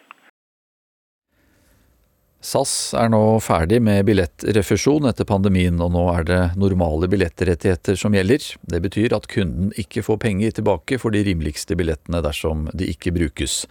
[2.40, 8.16] SAS er nå ferdig med billettrefusjon etter pandemien, og nå er det normale billettrettigheter som
[8.16, 8.46] gjelder.
[8.64, 13.12] Det betyr at kunden ikke får penger tilbake for de rimeligste billettene dersom de ikke
[13.12, 13.66] brukes.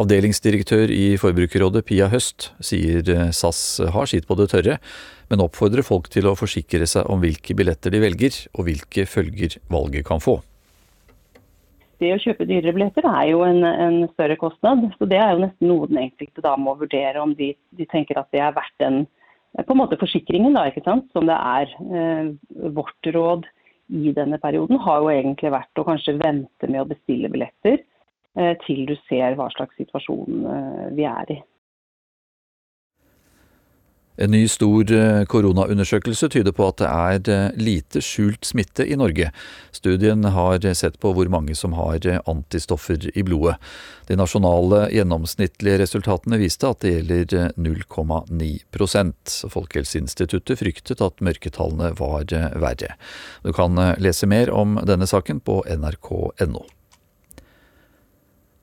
[0.00, 3.04] Avdelingsdirektør i Forbrukerrådet Pia Høst sier
[3.36, 4.80] SAS har sitt på det tørre,
[5.28, 9.60] men oppfordrer folk til å forsikre seg om hvilke billetter de velger, og hvilke følger
[9.68, 10.40] valget kan få
[12.02, 14.84] det å kjøpe dyrere billetter er jo en, en, større kostnad.
[14.98, 18.20] Så det er jo nesten noe den enkelte da må vurdere om de, de tenker
[18.20, 19.04] at det er verdt den
[19.56, 21.70] på en måte forsikringen, da, ikke sant, som det er.
[21.88, 23.46] Eh, vårt råd
[23.96, 28.54] i denne perioden har jo egentlig vært å kanskje vente med å bestille billetter eh,
[28.66, 31.38] til du ser hva slags situasjon eh, vi er i.
[34.16, 38.96] En ny stor eh, koronaundersøkelse tyder på at det er eh, lite skjult smitte i
[38.96, 39.28] Norge.
[39.76, 43.58] Studien har sett på hvor mange som har eh, antistoffer i blodet.
[44.08, 52.94] De nasjonale gjennomsnittlige resultatene viste at det gjelder 0,9% Folkehelseinstituttet fryktet at mørketallene var verre.
[53.44, 56.64] Du kan lese mer om denne saken på nrk.no.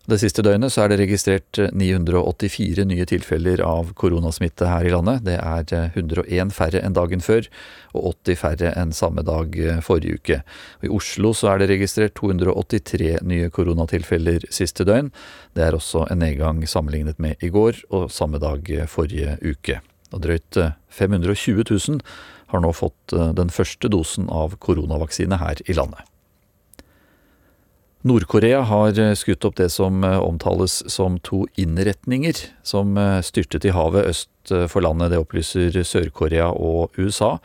[0.04, 4.92] Det siste døgnet så er det registrert 984 eh, nye tilfeller av koronasmitte her i
[4.92, 5.24] landet.
[5.24, 7.48] Det er 101 eh, færre enn dagen før,
[7.96, 10.42] og 80 færre enn samme dag eh, forrige uke.
[10.82, 15.14] Og I Oslo så er det registrert 283 nye koronatilfeller siste døgn.
[15.56, 19.80] Det er også en nedgang sammenlignet med i går og samme dag forrige uke.
[20.12, 20.60] Og drøyt
[20.92, 22.04] 520 000
[22.52, 26.04] har nå fått den første dosen av koronavaksine her i landet.
[28.04, 32.36] Nord-Korea har eh, skutt opp det som eh, omtales som to innretninger
[32.68, 34.30] som eh, styrtet i havet øst
[34.68, 35.14] for landet.
[35.14, 37.38] Det opplyser Sør-Korea og USA.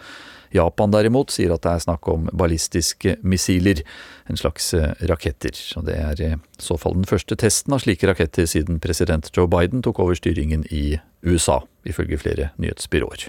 [0.51, 3.85] Japan derimot sier at det er snakk om ballistiske missiler,
[4.27, 4.73] en slags
[5.07, 5.55] raketter.
[5.79, 9.47] Og det er i så fall den første testen av slike raketter siden president Joe
[9.47, 13.29] Biden tok over styringen i USA, ifølge flere nyhetsbyråer.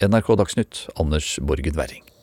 [0.00, 2.13] NRK Dagsnytt, Anders Borgen Werring.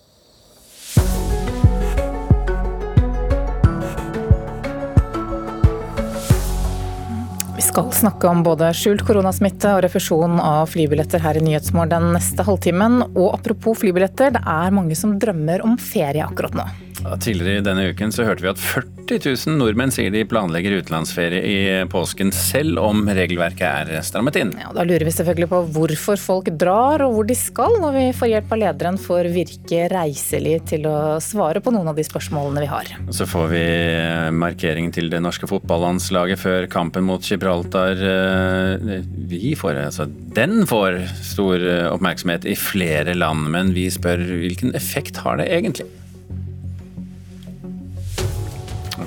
[7.62, 12.16] Vi skal snakke om både skjult koronasmitte og refusjon av flybilletter her i Nyhetsmorgen den
[12.16, 13.04] neste halvtimen.
[13.12, 16.66] Og apropos flybilletter, det er mange som drømmer om ferie akkurat nå.
[17.02, 21.42] Tidligere i denne uken så hørte vi at 40 000 nordmenn sier de planlegger utenlandsferie
[21.42, 21.58] i
[21.92, 24.54] påsken, selv om regelverket er strammet inn.
[24.62, 28.06] Ja, da lurer vi selvfølgelig på hvorfor folk drar og hvor de skal, når vi
[28.18, 32.64] får hjelp av lederen for Virke Reiselig til å svare på noen av de spørsmålene
[32.64, 32.94] vi har.
[33.12, 33.64] Så får vi
[34.38, 37.98] markering til det norske fotballandslaget før kampen mot Gibraltar.
[37.98, 41.02] Eh, vi får, altså, den får
[41.34, 45.90] stor oppmerksomhet i flere land, men vi spør hvilken effekt har det egentlig?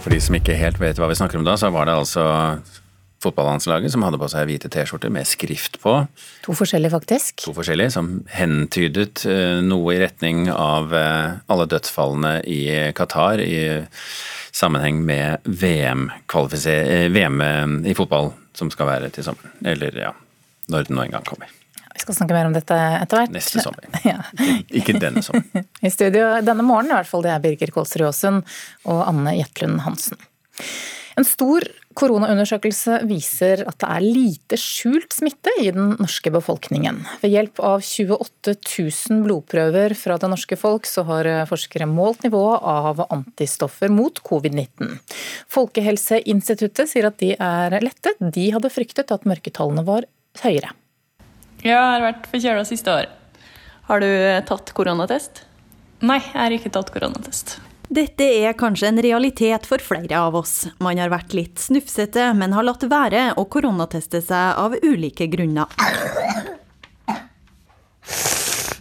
[0.02, 2.24] For de som ikke helt vet hva vi snakker om da, så var det altså
[3.24, 5.96] fotballandslaget som hadde på seg hvite T-skjorter med skrift på.
[6.44, 7.44] To forskjellige, faktisk.
[7.46, 12.60] To forskjellige, Som hentydet eh, noe i retning av eh, alle dødsfallene i
[12.96, 13.84] Qatar i
[14.54, 17.42] sammenheng med VM, eh, VM
[17.86, 19.56] i fotball som skal være til sommeren.
[19.64, 20.14] Eller ja,
[20.68, 21.50] når det nå en gang kommer.
[21.94, 23.34] Vi skal snakke mer om dette etter hvert.
[23.34, 23.86] Neste sommer.
[24.04, 24.18] Ja.
[24.74, 25.68] Ikke denne sommeren.
[25.86, 28.42] I studio denne morgenen i hvert fall, det er Birger Kolsrud Aasund
[28.90, 30.20] og Anne Jetlund Hansen.
[31.14, 31.62] En stor
[31.94, 36.98] koronaundersøkelse viser at det er lite skjult smitte i den norske befolkningen.
[37.22, 42.66] Ved hjelp av 28 000 blodprøver fra det norske folk, så har forskere målt nivået
[42.66, 44.96] av antistoffer mot covid-19.
[45.54, 48.18] Folkehelseinstituttet sier at de er lettet.
[48.18, 50.10] De hadde fryktet at mørketallene var
[50.42, 50.74] høyere.
[51.64, 53.06] Ja, jeg har vært forkjøla siste år.
[53.88, 55.46] Har du eh, tatt koronatest?
[56.04, 57.54] Nei, jeg har ikke tatt koronatest.
[57.88, 60.66] Dette er kanskje en realitet for flere av oss.
[60.84, 65.72] Man har vært litt snufsete, men har latt være å koronateste seg av ulike grunner.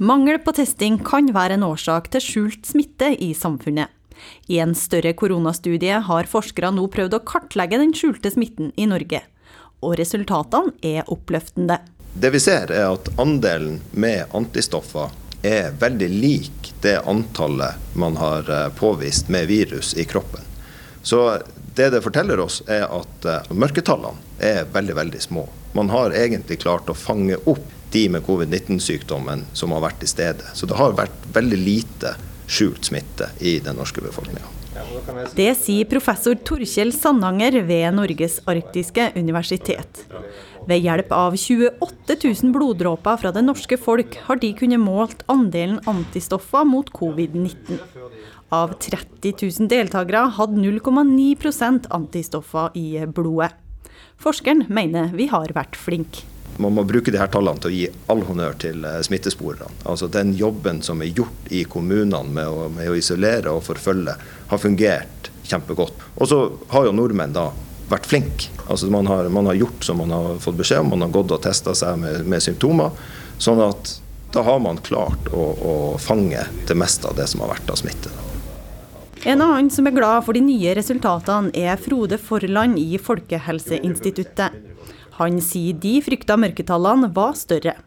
[0.04, 3.88] Mangel på testing kan være en årsak til skjult smitte i samfunnet.
[4.52, 9.24] I en større koronastudie har forskere nå prøvd å kartlegge den skjulte smitten i Norge.
[9.84, 11.80] Og resultatene er oppløftende.
[12.14, 15.12] Det vi ser er at andelen med antistoffer
[15.44, 20.42] er veldig lik det antallet man har eh, påvist med virus i kroppen.
[21.02, 21.40] Så
[21.76, 25.48] det det forteller oss, er at eh, mørketallene er veldig, veldig små.
[25.74, 30.54] Man har egentlig klart å fange opp de med covid-19-sykdommen som har vært til stede.
[30.54, 32.16] Så det har vært veldig lite
[32.48, 34.50] skjult smitte i den norske befolkninga.
[35.38, 40.06] Det sier professor Torkjell Sandanger ved Norges arktiske universitet.
[40.68, 45.82] Ved hjelp av 28 000 bloddråper fra det norske folk har de kunnet målt andelen
[45.90, 47.82] antistoffer mot covid-19.
[48.54, 53.52] Av 30 000 deltakere hadde 0,9% antistoffer i blodet.
[54.24, 56.30] Forskeren mener vi har vært flinke.
[56.62, 59.04] Man må bruke de her tallene til å gi all honnør til smittesporene.
[59.08, 59.90] smittesporerne.
[59.90, 64.14] Altså Den jobben som er gjort i kommunene med å, med å isolere og forfølge,
[64.48, 65.98] har fungert kjempegodt.
[66.22, 66.40] Og så
[66.70, 67.50] har jo nordmenn da
[67.94, 68.48] vært flink.
[68.68, 71.34] Altså man har, man har, gjort som man har fått beskjed om, man har gått
[71.36, 72.92] og testa seg med, med, symptomer.
[73.42, 73.98] Sånn at
[74.34, 77.80] da har man klart å, å fange det meste av det som har vært av
[77.82, 78.12] smitte.
[79.24, 84.58] En annen som er glad for de nye resultatene, er Frode Forland i Folkehelseinstituttet.
[85.22, 87.78] Han sier de frykta mørketallene var større.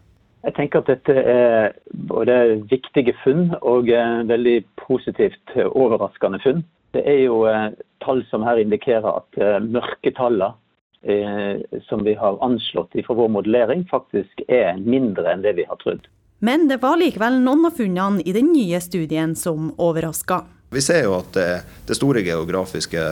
[0.46, 1.74] Jeg tenker at dette er
[2.08, 2.38] både
[2.70, 3.90] viktige funn og
[4.30, 6.62] veldig positivt overraskende funn.
[6.94, 7.72] Det er jo eh,
[8.06, 10.54] tall som her indikerer at eh, mørketallene
[11.02, 15.80] eh, som vi har anslått fra vår modellering, faktisk er mindre enn det vi har
[15.82, 16.06] trodd.
[16.38, 20.42] Men det var likevel noen av funnene i den nye studien som overraska.
[20.70, 21.46] Vi ser jo at det,
[21.86, 23.02] det er store geografiske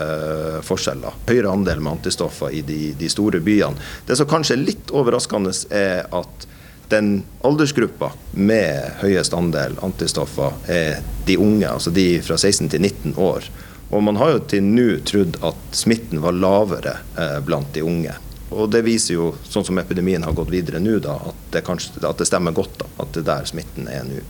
[0.66, 1.20] forskjeller.
[1.28, 3.78] Høyere andel med antistoffer i de, de, store byene.
[4.06, 6.48] Det som kanskje er litt overraskende, er at
[6.90, 13.14] den aldersgruppa med høyest andel antistoffer er de unge, altså de fra 16 til 19
[13.22, 13.46] år.
[13.94, 18.14] Og man har jo til nå trodd at smitten var lavere eh, blant de unge.
[18.50, 22.00] Og det viser jo, sånn som epidemien har gått videre nå, da, at det, kanskje,
[22.02, 24.24] at det stemmer godt da, at det er der smitten er nå.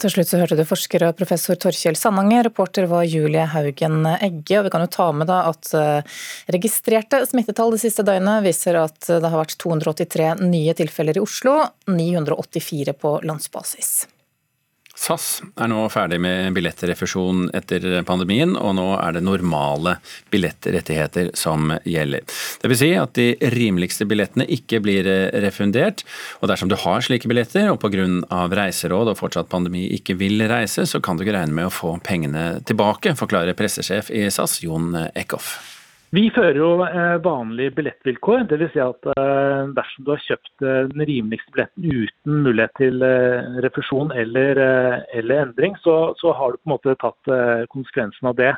[0.00, 4.58] Til slutt så hørte du forsker og professor Torkjell Sandanger, reporter var Julie Haugen Egge.
[4.58, 6.18] og Vi kan jo ta med da at eh,
[6.56, 11.60] registrerte smittetall det siste døgnet viser at det har vært 283 nye tilfeller i Oslo,
[11.92, 14.06] 984 på landsbasis.
[14.96, 19.98] SAS er nå ferdig med billettrefusjon etter pandemien, og nå er det normale
[20.32, 22.24] billettrettigheter som gjelder.
[22.62, 25.06] Det vil si at de rimeligste billettene ikke blir
[25.44, 26.02] refundert,
[26.40, 28.08] og dersom du har slike billetter og pga.
[28.56, 31.96] reiseråd og fortsatt pandemi ikke vil reise, så kan du ikke regne med å få
[32.04, 35.75] pengene tilbake, forklarer pressesjef i SAS Jon Eckhoff.
[36.14, 38.44] Vi fører jo eh, vanlige billettvilkår.
[38.50, 38.72] Dvs.
[38.74, 43.02] Si at eh, dersom du har kjøpt eh, den rimeligste billetten uten mulighet til
[43.64, 44.60] refusjon eller,
[45.16, 47.32] eller endring, så, så, har du på en måte tatt
[47.72, 48.54] konsekvensen av det.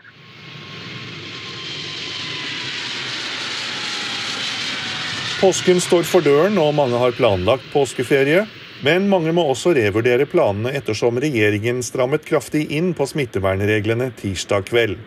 [5.39, 8.45] Påsken står for døren og mange har planlagt påskeferie.
[8.85, 15.01] Men mange må også revurdere planene ettersom regjeringen strammet kraftig inn på smittevernreglene tirsdag kveld.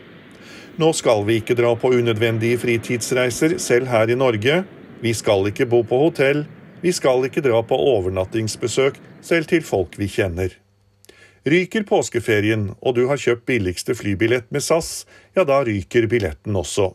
[0.82, 4.64] Nå skal vi ikke dra på unødvendige fritidsreiser, selv her i Norge.
[5.04, 6.46] Vi skal ikke bo på hotell.
[6.82, 10.56] Vi skal ikke dra på overnattingsbesøk, selv til folk vi kjenner.
[11.46, 15.04] Ryker påskeferien, og du har kjøpt billigste flybillett med SAS,
[15.38, 16.88] ja da ryker billetten også.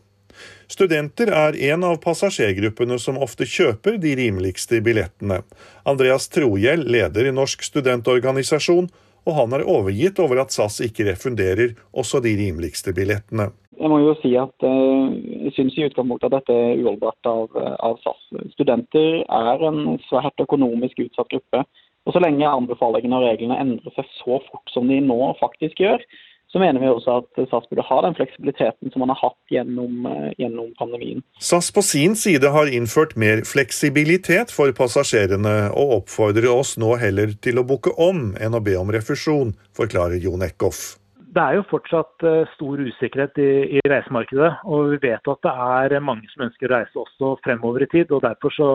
[0.67, 5.45] Studenter er en av passasjergruppene som ofte kjøper de rimeligste billettene.
[5.87, 8.91] Andreas Trohjell leder i Norsk studentorganisasjon,
[9.27, 13.53] og han er overgitt over at SAS ikke refunderer også de rimeligste billettene.
[13.77, 15.09] Jeg må jo si at uh,
[15.47, 18.23] jeg syns i utgangspunktet at dette er uholdbart av, av, SAS.
[18.55, 21.65] Studenter er en svært økonomisk utsatt gruppe.
[22.07, 26.03] Og Så lenge anbefalingene og reglene endrer seg så fort som de nå faktisk gjør,
[26.47, 30.07] så mener vi også at SAS burde ha den fleksibiliteten som man har hatt gjennom,
[30.09, 31.25] uh, gjennom pandemien.
[31.43, 37.35] SAS på sin side har innført mer fleksibilitet for passasjerene, og oppfordrer oss nå heller
[37.45, 40.95] til å booke om enn å be om refusjon, forklarer Jon Eckhoff
[41.37, 44.51] det er jo fortsatt eh, stor usikkerhet i, i, reisemarkedet.
[44.73, 48.13] Og vi vet at det er mange som ønsker å reise også fremover i tid.
[48.15, 48.69] og Derfor så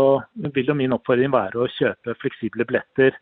[0.54, 3.16] vil jo min oppfordring være å kjøpe fleksible billetter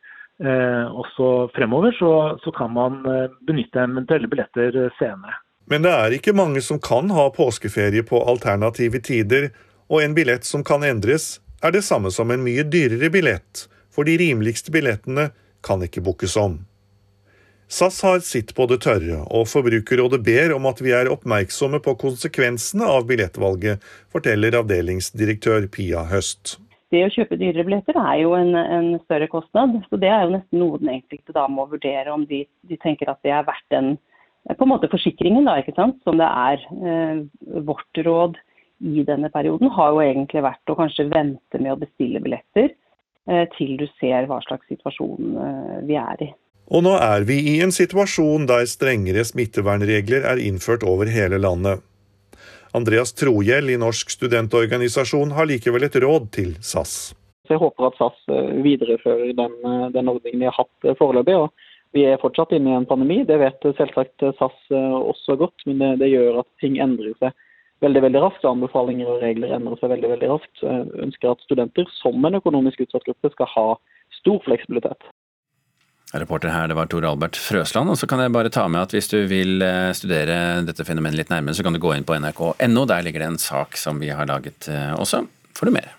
[0.44, 1.96] eh, også fremover.
[2.00, 2.12] Så,
[2.44, 5.40] så, kan man eh, benytte eventuelle billetter senere.
[5.70, 9.52] Men det er ikke mange som kan ha påskeferie på alternative tider.
[9.90, 13.70] Og en billett som kan endres, er det samme som en mye dyrere billett.
[13.94, 15.30] For de rimeligste billettene
[15.66, 16.60] kan ikke bookes om.
[17.70, 21.94] SAS har sitt på det tørre, og Forbrukerrådet ber om at vi er oppmerksomme på
[22.02, 26.56] konsekvensene av billettvalget, forteller avdelingsdirektør Pia Høst.
[26.90, 29.78] Det å kjøpe dyrere billetter er jo en, en, større kostnad.
[29.86, 33.14] så Det er jo nesten noe den enkelte da må vurdere om de, de tenker
[33.14, 33.94] at det er verdt den,
[34.50, 36.66] på en måte forsikringen, da, ikke sant, som det er.
[37.70, 38.42] Vårt råd
[38.82, 42.74] i denne perioden har jo egentlig vært å kanskje vente med å bestille billetter
[43.54, 45.36] til du ser hva slags situasjon
[45.86, 46.34] vi er i.
[46.70, 51.82] Og nå er vi i en situasjon der strengere smittevernregler er innført over hele landet.
[52.78, 57.16] Andreas Trohjell i Norsk studentorganisasjon har likevel et råd til SAS.
[57.48, 60.94] Så jeg håper at SAS eh, viderefører den, eh, den ordningen de har hatt eh,
[61.00, 61.34] foreløpig.
[61.34, 65.66] og Vi er fortsatt inne i en pandemi, det vet selvsagt SAS også godt.
[65.66, 67.34] Men det, det gjør at ting endrer seg
[67.82, 68.46] veldig veldig raskt.
[68.46, 70.62] Anbefalinger og regler endrer seg veldig veldig raskt.
[70.62, 73.66] Jeg ønsker at studenter som en økonomisk utsatt gruppe skal ha
[74.20, 75.10] stor fleksibilitet.
[76.14, 77.92] Reporter her, det var Tor Albert Frøsland.
[77.94, 81.20] Og så kan jeg bare ta med at hvis du vil eh, studere dette fenomenet
[81.20, 82.86] litt nærmere, så kan du gå inn på nrk.no.
[82.90, 85.28] Der ligger det en sak som vi har laget eh, også.
[85.60, 85.99] Får du mer.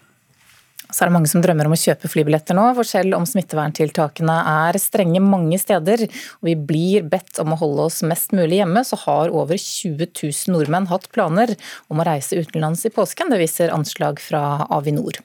[0.91, 4.37] Så er det mange som drømmer om å kjøpe flybilletter nå, for selv om smitteverntiltakene
[4.69, 6.07] er strenge mange steder,
[6.41, 10.11] og vi blir bedt om å holde oss mest mulig hjemme, så har over 20
[10.13, 11.55] 000 nordmenn hatt planer
[11.89, 13.33] om å reise utenlands i påsken.
[13.33, 15.21] Det viser anslag fra Avinor.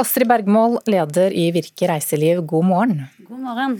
[0.00, 3.04] Astrid Bergmål, leder i Virke reiseliv, god morgen.
[3.28, 3.76] God morgen.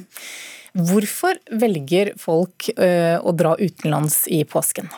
[0.75, 4.91] Hvorfor velger folk å dra utenlands i påsken?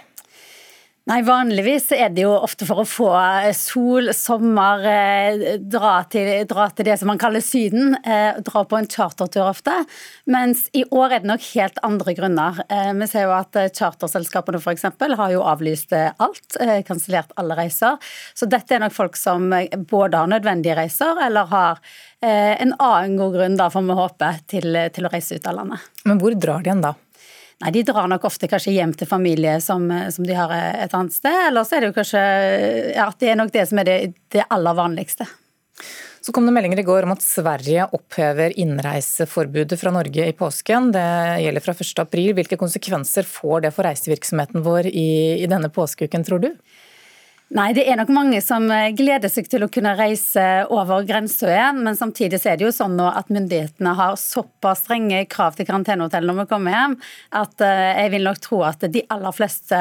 [1.07, 3.11] Nei, Vanligvis er det jo ofte for å få
[3.55, 7.95] sol, sommer, eh, dra til, dra til det som man kaller Syden.
[8.03, 9.71] Eh, dra på en chartertur ofte.
[10.27, 12.59] Mens i år er det nok helt andre grunner.
[12.69, 14.83] Eh, vi ser jo at charterselskapene f.eks.
[14.83, 16.59] har jo avlyst alt.
[16.89, 18.03] Kansellert alle reiser.
[18.35, 19.47] Så dette er nok folk som
[19.87, 21.79] både har nødvendige reiser, eller har
[22.27, 25.91] en annen god grunn, da, får vi håpe, til, til å reise ut av landet.
[26.09, 26.97] Men hvor drar de igjen da?
[27.65, 31.15] Nei, De drar nok ofte kanskje hjem til familie som, som de har et annet
[31.15, 31.39] sted.
[31.49, 32.23] Eller så er det jo kanskje
[32.93, 33.99] ja, det er nok det som er det,
[34.35, 35.29] det aller vanligste.
[36.27, 40.89] Så kom det meldinger i går om at Sverige opphever innreiseforbudet fra Norge i påsken.
[40.91, 41.07] Det
[41.45, 42.25] gjelder fra 1.4.
[42.35, 46.49] Hvilke konsekvenser får det for reisevirksomheten vår i, i denne påskeuken, tror du?
[47.55, 50.43] Nei, det er nok mange som eh, gleder seg til å kunne reise
[50.75, 51.79] over grensa igjen.
[51.87, 56.27] Men samtidig er det jo sånn nå at myndighetene har såpass strenge krav til karantenehotell
[56.27, 56.97] når vi kommer hjem,
[57.39, 59.79] at eh, jeg vil nok tro at de aller fleste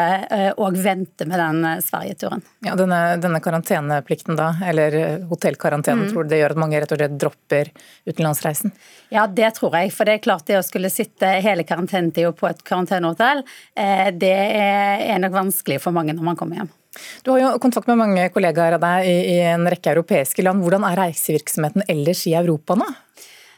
[0.54, 2.46] òg eh, venter med den Sverigeturen.
[2.68, 6.14] Ja, denne, denne, karanteneplikten da, eller hotellkarantenen, mm.
[6.14, 7.74] tror du det gjør at mange rett og slett dropper
[8.06, 8.78] utenlandsreisen?
[9.10, 9.90] Ja, det tror jeg.
[9.96, 13.42] For det er klart det å skulle sitte hele karantenetida på et karantenehotell,
[14.22, 16.74] det er nok vanskelig for mange når man kommer hjem.
[17.24, 20.64] Du har jo kontakt med mange kollegaer av deg i, en rekke europeiske land.
[20.64, 22.88] Hvordan er reisevirksomheten ellers i Europa nå?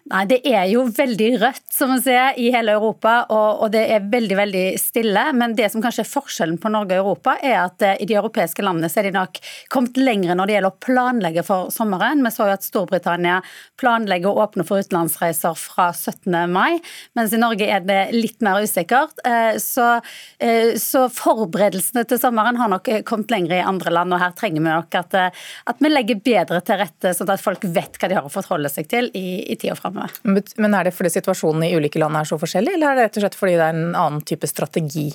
[0.07, 3.81] Nei, Det er jo veldig rødt som man ser, i hele Europa, og, og, det
[3.91, 5.23] er veldig veldig stille.
[5.35, 8.15] Men det som kanskje er forskjellen på Norge og Europa, er at eh, i de
[8.15, 9.41] europeiske landene så er de nok
[9.73, 12.23] kommet lengre når det gjelder å planlegge for sommeren.
[12.23, 13.41] Vi så jo at Storbritannia
[13.81, 16.31] planlegger å åpne for utenlandsreiser fra 17.
[16.55, 16.79] mai,
[17.17, 19.19] mens i Norge er det litt mer usikkert.
[19.27, 19.89] Eh, så,
[20.39, 24.63] eh, så forberedelsene til sommeren har nok kommet lenger i andre land, og her trenger
[24.63, 25.19] vi nok at,
[25.67, 28.71] at vi legger bedre til rette, sånn at folk vet hva de har å forholde
[28.71, 30.51] seg til i, i tida framover med.
[30.57, 33.19] Men er det fordi situasjonen i ulike land er så forskjellig, eller er det rett
[33.19, 35.09] og slett fordi det er en annen type strategi?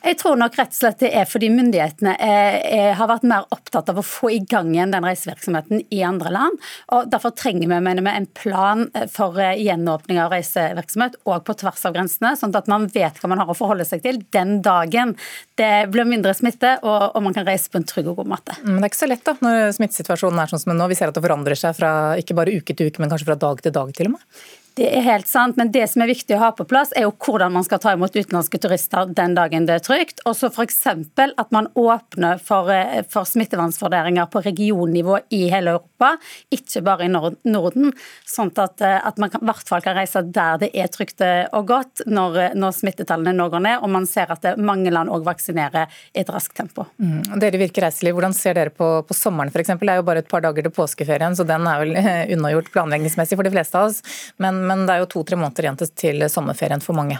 [0.00, 3.48] Jeg tror nok rett og slett det er fordi myndighetene er, er, har vært mer
[3.52, 6.60] opptatt av å få i gang igjen den reisevirksomheten i andre land.
[6.94, 11.56] og Derfor trenger vi mener vi, en plan for eh, gjenåpning av reisevirksomhet og på
[11.60, 14.60] tvers av grensene, sånn at man vet hva man har å forholde seg til den
[14.64, 15.16] dagen
[15.60, 18.56] det blir mindre smitte og, og man kan reise på en trygg og god måte.
[18.64, 20.88] Men det er ikke så lett da, når smittesituasjonen er sånn som nå.
[20.90, 23.40] Vi ser at det forandrer seg fra ikke bare uke til uke, men kanskje fra
[23.44, 24.42] dag til dag til og med?
[24.78, 27.12] Det er helt sant, men det som er viktig å ha på plass, er jo
[27.24, 30.22] hvordan man skal ta imot utenlandske turister den dagen det er trygt.
[30.28, 30.78] Og så f.eks.
[30.86, 36.12] at man åpner for, eh, for smittevernsvurderinger på regionnivå i hele Europa,
[36.54, 37.90] ikke bare i Norden.
[38.28, 41.48] Sånn at, eh, at man i hvert fall kan reise der det er trygt eh,
[41.56, 45.26] og godt når, når smittetallene nå går ned, og man ser at mange land òg
[45.26, 46.86] vaksinerer i et raskt tempo.
[47.02, 47.40] Mm.
[47.42, 49.74] Dere virker reiseliv, hvordan ser dere på, på sommeren f.eks.?
[49.80, 51.94] Det er jo bare et par dager til påskeferien, så den er vel
[52.36, 54.02] unnagjort planleggingsmessig for de fleste av oss.
[54.40, 57.18] Men men det er jo to-tre måneder igjen til sommerferien for mange.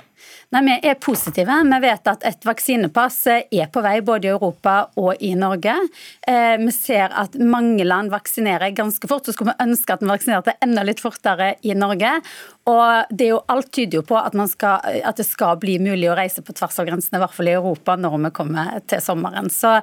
[0.50, 1.56] Nei, Vi er positive.
[1.72, 5.76] Vi vet at et vaksinepass er på vei både i Europa og i Norge.
[6.26, 9.26] Eh, vi ser at mange land vaksinerer ganske fort.
[9.26, 12.18] Så skulle vi ønske at vi vaksinerte enda litt fortere i Norge.
[12.70, 16.10] Og det er jo, Alt tyder jo på at, skal, at, det skal bli mulig
[16.10, 19.02] å reise på tvers av grensene, i hvert fall i Europa, når vi kommer til
[19.02, 19.48] sommeren.
[19.50, 19.78] Så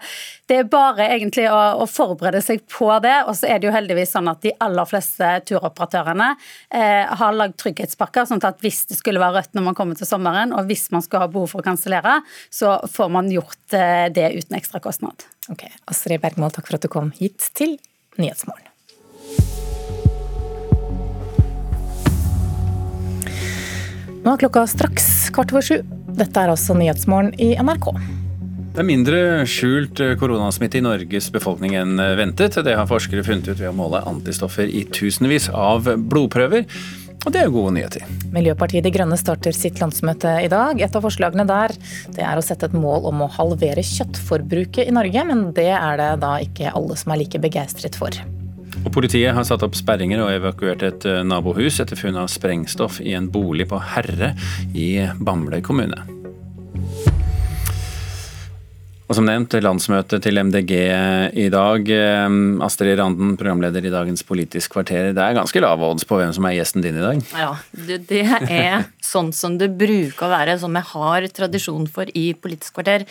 [0.47, 3.15] det er bare egentlig å, å forberede seg på det.
[3.27, 7.57] Og så er det jo heldigvis sånn at de aller fleste turoperatørene eh, har lagd
[7.63, 10.89] trygghetspakker, sånn at hvis det skulle være rødt når man kommer til sommeren, og hvis
[10.91, 14.79] man skulle ha behov for å kansellere, så får man gjort eh, det uten ekstra
[14.79, 15.25] kostnad.
[15.49, 17.77] Ok, Astrid Bergmål, takk for at du kom hit til
[18.17, 18.67] Nyhetsmorgen.
[24.25, 25.77] Nå er klokka straks kvart over sju.
[26.17, 27.93] Dette er også Nyhetsmorgen i NRK.
[28.77, 29.19] Det er mindre
[29.49, 32.59] skjult koronasmitte i Norges befolkning enn ventet.
[32.61, 36.67] Det har forskere funnet ut ved å måle antistoffer i tusenvis av blodprøver.
[37.25, 38.05] Og det er jo gode nyheter.
[38.35, 40.79] Miljøpartiet De Grønne starter sitt landsmøte i dag.
[40.79, 41.73] Et av forslagene der
[42.15, 45.99] det er å sette et mål om å halvere kjøttforbruket i Norge, men det er
[45.99, 48.15] det da ikke alle som er like begeistret for.
[48.85, 53.17] Og Politiet har satt opp sperringer og evakuert et nabohus etter funn av sprengstoff i
[53.17, 54.35] en bolig på Herre
[54.77, 56.16] i Bamble kommune.
[59.07, 60.71] Og som nevnt, landsmøte til MDG
[61.39, 61.91] i dag.
[62.65, 65.13] Astrid Randen, programleder i dagens Politisk kvarter.
[65.15, 67.21] Det er ganske lave odds på hvem som er gjesten din i dag?
[67.31, 67.53] Ja,
[67.87, 72.75] det er sånn som det bruker å være, som jeg har tradisjon for i Politisk
[72.75, 73.07] kvarter.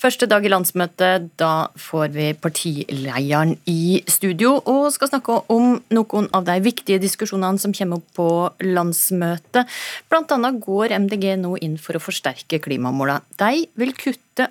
[0.00, 6.30] Første dag i landsmøtet, da får vi partilederen i studio og skal snakke om noen
[6.34, 8.30] av de viktige diskusjonene som kommer opp på
[8.66, 9.68] landsmøtet.
[10.10, 13.22] Blant annet går MDG nå inn for å forsterke klimamålene.
[13.38, 14.48] De vil kutte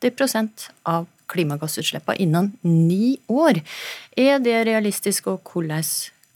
[0.00, 3.60] 80% av klimagassutslippene innen ni år.
[4.16, 5.84] Er det realistisk, og hvordan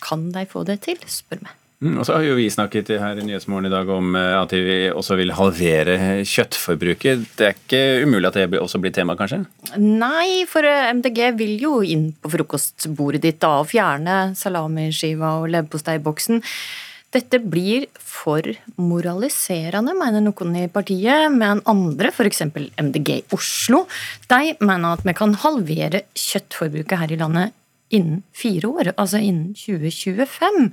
[0.01, 1.57] kan de få det til, spør meg.
[1.81, 4.53] Mm, og så har jo vi snakket her i Nyhetsmorgen i dag om eh, at
[4.53, 5.95] vi også vil halvere
[6.29, 7.23] kjøttforbruket.
[7.39, 9.47] Det er ikke umulig at det også blir tema, kanskje?
[9.81, 15.49] Nei, for eh, MDG vil jo inn på frokostbordet ditt da og fjerne salamiskiva og
[15.55, 16.45] leverposteiboksen.
[17.11, 18.47] Dette blir for
[18.79, 22.45] moraliserende, mener noen i partiet, men andre, f.eks.
[22.79, 23.83] MDG i Oslo,
[24.31, 27.57] de mener at vi kan halvere kjøttforbruket her i landet
[27.91, 30.71] innen fire år, altså innen 2025.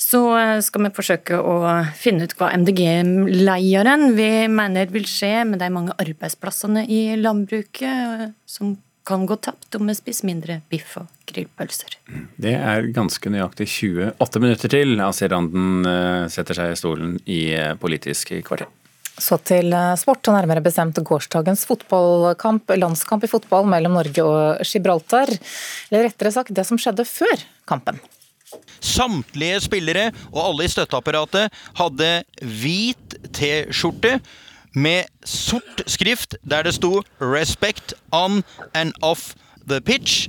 [0.00, 0.22] Så
[0.64, 1.58] skal vi forsøke å
[2.00, 8.72] finne ut hva MDG-lederen vi mener vil skje med de mange arbeidsplassene i landbruket som
[9.06, 11.96] kan gå tapt om vi spiser mindre biff og grillpølser.
[12.40, 15.86] Det er ganske nøyaktig 28 minutter til Asier Randen
[16.30, 17.42] setter seg i stolen i
[17.82, 18.70] Politisk kvarter.
[19.20, 25.30] Så til sport, og nærmere bestemt gårsdagens fotballkamp, landskamp i fotball mellom Norge og Gibraltar.
[25.90, 28.00] Eller rettere sagt det som skjedde før kampen.
[28.82, 32.08] Samtlige spillere og alle i støtteapparatet hadde
[32.40, 34.16] hvit T-skjorte
[34.74, 38.42] med sort skrift der det sto 'Respect on
[38.74, 39.34] and off
[39.68, 40.28] the pitch'.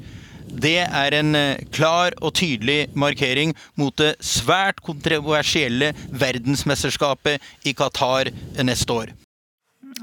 [0.54, 1.34] Det er en
[1.72, 8.30] klar og tydelig markering mot det svært kontroversielle verdensmesterskapet i Qatar
[8.62, 9.08] neste år.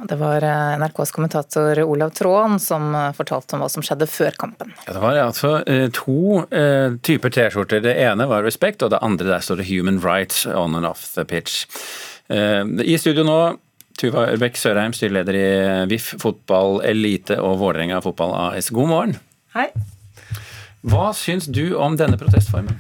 [0.08, 0.40] Det var
[0.78, 4.72] NRKs kommentator Olav Tråen som fortalte om hva som skjedde før kampen.
[4.86, 5.62] Ja, det var altså
[5.92, 6.46] to
[7.02, 7.80] typer T-skjorter.
[7.82, 11.14] Det ene var respect, og det andre der står det human rights on and off
[11.14, 11.66] the pitch.
[12.30, 13.58] I studio nå
[14.00, 15.48] Tuva Ørbekk Sørheim, styreleder i
[15.90, 18.70] VIF fotball elite og Vålerenga fotball AS.
[18.72, 19.18] God morgen.
[19.52, 19.66] Hei.
[20.88, 22.78] Hva syns du om denne protestformen?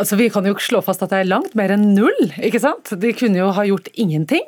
[0.00, 2.30] Altså, Vi kan jo ikke slå fast at det er langt mer enn null.
[2.40, 2.88] ikke sant?
[3.02, 4.46] De kunne jo ha gjort ingenting.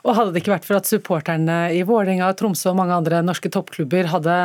[0.00, 3.52] Og hadde det ikke vært for at supporterne i Vålerenga, Tromsø og mange andre norske
[3.52, 4.38] toppklubber hadde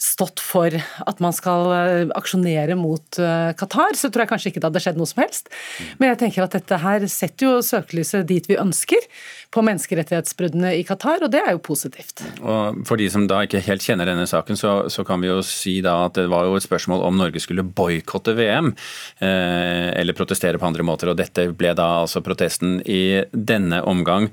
[0.00, 3.20] stått for at man skal aksjonere mot
[3.60, 5.50] Qatar, så tror jeg kanskje ikke det hadde skjedd noe som helst.
[6.00, 9.04] Men jeg tenker at dette her setter jo søkelyset dit vi ønsker,
[9.50, 12.22] på menneskerettighetsbruddene i Qatar, og det er jo positivt.
[12.38, 15.40] Og For de som da ikke helt kjenner denne saken, så, så kan vi jo
[15.46, 18.70] si da at det var jo et spørsmål om Norge skulle boikotte VM,
[19.18, 24.28] eh, eller protestere på andre måter, og dette ble da altså protesten i denne omgang.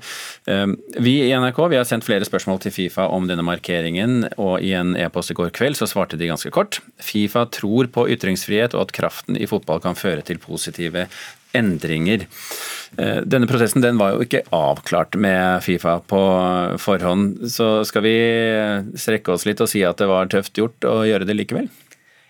[0.46, 0.66] Eh,
[1.02, 4.70] vi i NRK vi har sendt flere spørsmål til Fifa om denne markeringen, og i
[4.78, 6.80] en e-post i går kveld så svarte de ganske kort.
[7.02, 11.08] Fifa tror på ytringsfrihet og at kraften i fotball kan føre til positive
[11.56, 12.26] endringer.
[12.98, 16.22] Denne prosessen den var jo ikke avklart med Fifa på
[16.80, 17.42] forhånd.
[17.50, 18.16] Så skal vi
[19.00, 21.68] strekke oss litt og si at det var tøft gjort å gjøre det likevel?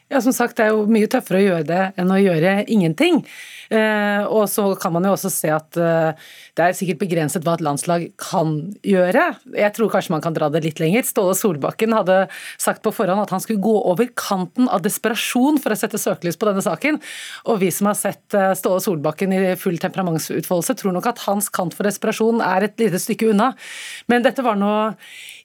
[0.08, 3.20] Ja, som sagt, Det er jo mye tøffere å gjøre det enn å gjøre ingenting.
[3.68, 6.16] Eh, og så kan man jo også se at eh,
[6.56, 9.26] det er sikkert begrenset hva et landslag kan gjøre.
[9.52, 11.04] Jeg tror kanskje man kan dra det litt lenger.
[11.04, 12.22] Ståle Solbakken hadde
[12.56, 16.40] sagt på forhånd at han skulle gå over kanten av desperasjon for å sette søkelys
[16.40, 16.96] på denne saken.
[17.52, 21.52] Og vi som har sett eh, Ståle Solbakken i full temperamentsutfoldelse, tror nok at hans
[21.52, 23.52] kant for desperasjon er et lite stykke unna.
[24.08, 24.72] Men dette var nå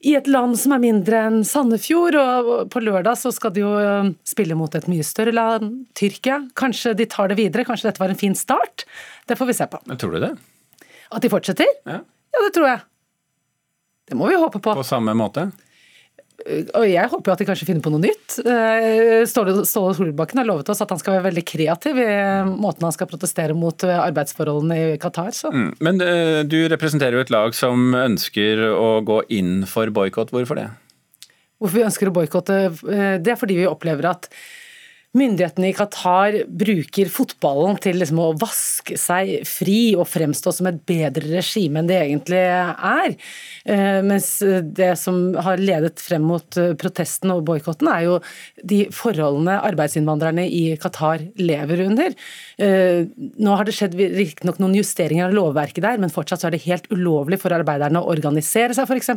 [0.03, 3.73] i et land som er mindre enn Sandefjord, og på lørdag så skal de jo
[4.27, 6.41] spille mot et mye større land, Tyrkia.
[6.59, 8.83] Kanskje de tar det videre, kanskje dette var en fin start.
[9.29, 9.79] Det får vi se på.
[9.87, 10.33] Men Tror du det?
[11.13, 11.69] At de fortsetter?
[11.87, 12.01] Ja.
[12.03, 12.83] ja, det tror jeg.
[14.11, 14.75] Det må vi håpe på.
[14.75, 15.47] På samme måte?
[16.43, 18.35] Og jeg håper jo at de kanskje finner på noe nytt.
[19.31, 22.07] Ståle, Ståle Solbakken har lovet oss at han skal være veldig kreativ i
[22.49, 25.31] måten han skal protestere mot arbeidsforholdene i Qatar.
[25.53, 25.69] Mm.
[25.83, 26.03] Men
[26.51, 30.35] du representerer jo et lag som ønsker å gå inn for boikott.
[30.35, 30.67] Hvorfor det?
[31.63, 32.59] Hvorfor vi ønsker å boikotte?
[33.23, 34.27] Det er fordi vi opplever at
[35.13, 40.79] myndighetene i Qatar bruker fotballen til liksom å vaske seg fri og fremstå som et
[40.89, 43.13] bedre regime enn det egentlig er.
[43.63, 44.29] Eh, mens
[44.73, 48.15] det som har ledet frem mot eh, protesten og boikotten, er jo
[48.65, 52.17] de forholdene arbeidsinnvandrerne i Qatar lever under.
[52.57, 56.63] Eh, nå har det skjedd riktignok noen justeringer av lovverket der, men fortsatt er det
[56.65, 59.13] helt ulovlig for arbeiderne å organisere seg, f.eks.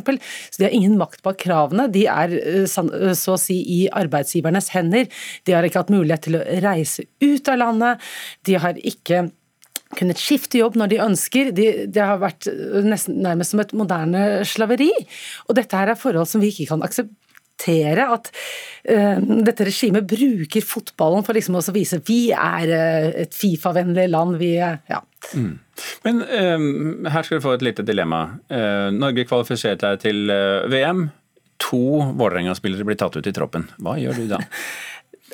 [0.53, 1.89] Så de har ingen makt bak kravene.
[1.89, 2.37] De er
[2.69, 5.09] så å si i arbeidsgivernes hender.
[5.47, 8.07] De har ikke hatt mulighet til å reise ut av landet.
[8.47, 9.27] De har ikke
[9.95, 11.53] kunnet skifte jobb når de ønsker.
[11.55, 12.49] Det de har vært
[12.85, 14.91] nesten nærmest som et moderne slaveri.
[15.47, 18.31] Og dette her er forhold som vi ikke kan akseptere at
[18.91, 24.37] uh, dette regimet bruker fotballen for liksom å vise vi er uh, et Fifa-vennlig land.
[24.41, 25.01] vi er, ja.
[25.33, 25.55] Mm.
[26.05, 28.25] Men uh, her skal du få et lite dilemma.
[28.93, 30.35] Norge kvalifiserte seg til
[30.71, 31.07] VM.
[31.57, 33.65] To Vålerenga-spillere blir tatt ut i troppen.
[33.81, 34.43] Hva gjør du da?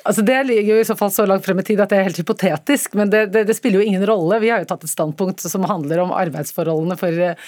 [0.02, 2.08] Altså Det ligger jo i så fall så langt frem i tid at det er
[2.08, 4.40] helt hypotetisk, men det, det, det, spiller jo ingen rolle.
[4.42, 7.38] Vi har jo tatt et standpunkt som handler om arbeidsforholdene for eh,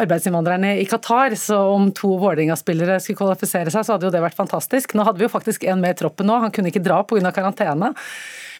[0.00, 1.36] arbeidsinnvandrerne i Qatar.
[1.38, 4.96] Så om to Vålerenga-spillere skulle kvalifisere seg, så hadde jo det vært fantastisk.
[4.96, 7.34] Nå hadde vi jo faktisk en med i troppen nå, han kunne ikke dra pga.
[7.36, 7.92] karantene.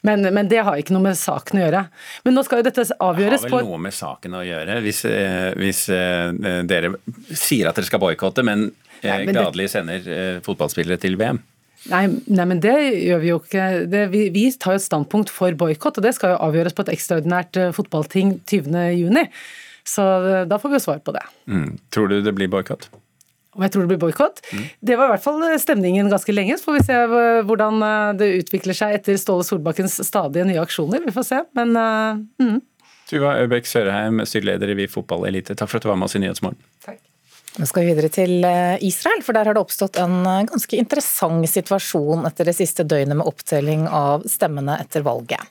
[0.06, 1.84] Men, men, det har ikke noe med saken å gjøre.
[2.24, 4.80] Men nå skal jo dette avgjøres på Det har vel noe med saken å gjøre,
[4.84, 6.92] hvis, eh, hvis eh, dere
[7.32, 8.68] sier at dere skal boikotte, men,
[9.02, 10.12] men gladelig sender
[10.44, 11.40] fotballspillere til VM?
[11.88, 13.66] Nei, nei, men det gjør vi jo ikke.
[13.88, 16.84] Det, vi, vi, tar jo et standpunkt for boikott, og det skal jo avgjøres på
[16.84, 19.44] et ekstraordinært uh, fotballting 20.6.
[19.88, 21.24] Så uh, da får vi jo svar på det.
[21.48, 21.70] Mm.
[21.94, 22.90] Tror du det blir boikott?
[23.56, 24.44] Om jeg tror det blir boikott?
[24.52, 24.66] Mm.
[24.90, 26.60] Det var i hvert fall stemningen ganske lenge.
[26.60, 26.98] Så får vi se
[27.48, 27.82] hvordan
[28.20, 31.02] det utvikler seg etter Ståle Solbakkens stadige nye aksjoner.
[31.02, 32.60] Vi får se, men mm.
[33.10, 35.58] Tuva Øbekk Sørheim, styreleder i Vi Fotballelite.
[35.58, 36.60] Takk for at du var med oss i Nyhetsmorgen.
[36.86, 37.02] Takk.
[37.58, 40.76] Nå skal vi videre til eh, Israel, for der har det oppstått en eh, ganske
[40.78, 45.42] interessant situasjon etter det siste døgnet med opptelling av stemmene etter valget.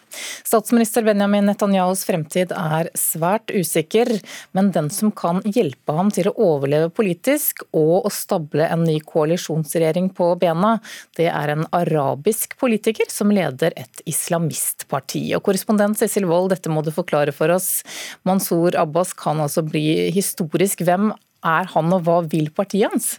[0.48, 4.14] Statsminister Benjamin Netanyahus fremtid er svært usikker,
[4.56, 9.02] men den som kan hjelpe ham til å overleve politisk og å stable en ny
[9.04, 10.78] koalisjonsregjering på bena,
[11.20, 15.26] det er en arabisk politiker som leder et islamistparti.
[15.36, 17.82] Og korrespondent Cecil Wold, dette må du forklare for oss.
[18.24, 20.88] Mansour Abbas kan altså bli historisk.
[20.88, 21.12] Hvem
[21.46, 23.18] er han, og hva vil partiet hans?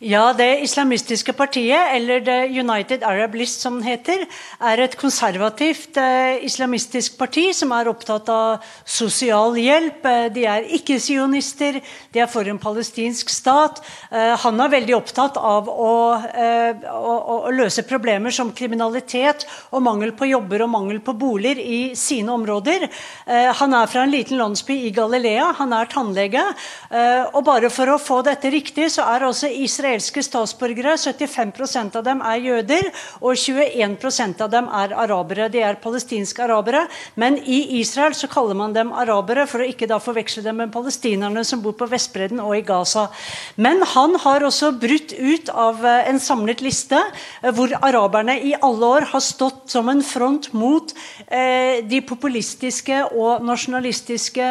[0.00, 4.22] Ja, Det islamistiske partiet, eller The United Arab List som den heter,
[4.64, 10.00] er et konservativt eh, islamistisk parti som er opptatt av sosial hjelp.
[10.08, 11.82] Eh, de er ikke-sionister,
[12.14, 13.82] de er for en palestinsk stat.
[14.08, 19.84] Eh, han er veldig opptatt av å, eh, å, å, løse problemer som kriminalitet og
[19.84, 22.88] mangel på jobber og mangel på boliger i sine områder.
[23.28, 26.48] Eh, han er fra en liten landsby i Galilea, han er tannlege.
[26.88, 30.94] Eh, og bare for å få dette riktig, så er også Israel israelske statsborgere.
[30.96, 32.88] 75% av dem er jøder,
[33.20, 35.48] og 21% av dem er arabere.
[35.50, 36.86] De er palestinske arabere,
[37.18, 40.72] men i Israel så kaller man dem arabere for å ikke da forveksle dem med
[40.74, 43.08] palestinerne som bor på Vestbredden og i Gaza.
[43.56, 48.54] Men han har også brutt ut av eh, en samlet liste eh, hvor araberne i
[48.60, 50.94] alle år har stått som en front mot
[51.26, 54.48] eh, de populistiske og nasjonalistiske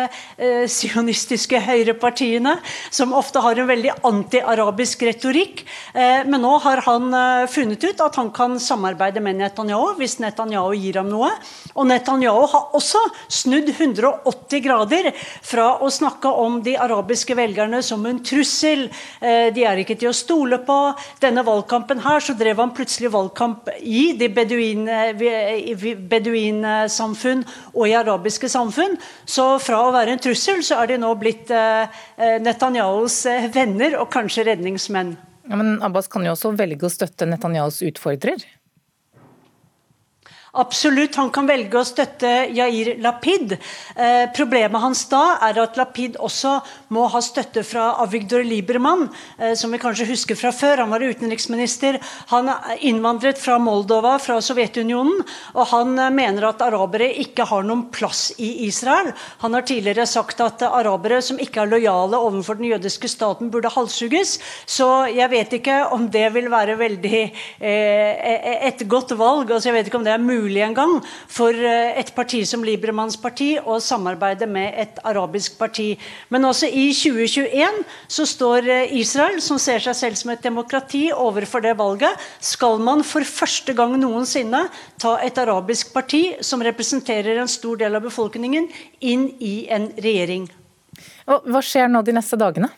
[0.69, 2.55] sionistiske høyrepartiene,
[2.93, 5.65] som ofte har en veldig anti-arabisk retorikk retorikk.
[5.93, 10.19] Eh, men nå har han eh, funnet ut at han kan samarbeide med Netanyahu hvis
[10.19, 11.29] Netanyahu gir ham noe.
[11.75, 12.99] Og Netanyahu har også
[13.29, 15.11] snudd 180 grader
[15.41, 18.89] fra å snakke om de arabiske velgerne som en trussel.
[19.21, 20.79] Eh, de er ikke til å stole på.
[21.21, 24.29] Denne valgkampen her så drev han plutselig valgkamp i de
[26.09, 28.97] beduinsamfunn og i arabiske samfunn.
[29.25, 31.51] Så fra å være en trussel, så er de nå blitt
[32.19, 33.23] Netanyahus
[33.53, 35.18] venner og kanskje redningsmenn.
[35.49, 38.43] Ja, men Abbas kan jo også velge å støtte Netanyahus utfordrer?
[40.57, 43.51] Absolutt, han kan velge å støtte Yair Lapid.
[43.93, 46.55] Eh, problemet hans da er at Lapid også
[46.95, 50.81] må ha støtte fra Avigdor Liebermann, eh, som vi kanskje husker fra før.
[50.81, 51.99] Han var utenriksminister.
[52.33, 52.49] Han
[52.81, 55.21] innvandret fra Moldova, fra Sovjetunionen,
[55.53, 59.13] og han eh, mener at arabere ikke har noen plass i Israel.
[59.45, 63.69] Han har tidligere sagt at arabere som ikke er lojale overfor den jødiske staten, burde
[63.69, 64.39] halshugges.
[64.65, 67.23] Så jeg vet ikke om det vil være veldig
[67.61, 69.51] eh, et godt valg.
[69.51, 70.97] altså jeg vet ikke om det er mulig mulig engang
[71.29, 75.91] for eh, et parti som Libermanns parti å samarbeide med et arabisk parti.
[76.33, 81.09] Men også i 2021 så står eh, Israel, som ser seg selv som et demokrati,
[81.13, 82.27] overfor det valget.
[82.39, 84.65] Skal man for første gang noensinne
[85.01, 88.69] ta et arabisk parti som representerer en stor del av befolkningen,
[88.99, 90.49] inn i en regjering?
[91.29, 92.71] Og hva skjer nå de neste dagene?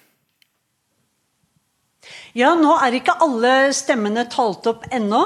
[2.37, 5.19] Ja, nå er ikke alle stemmene talt opp ennå.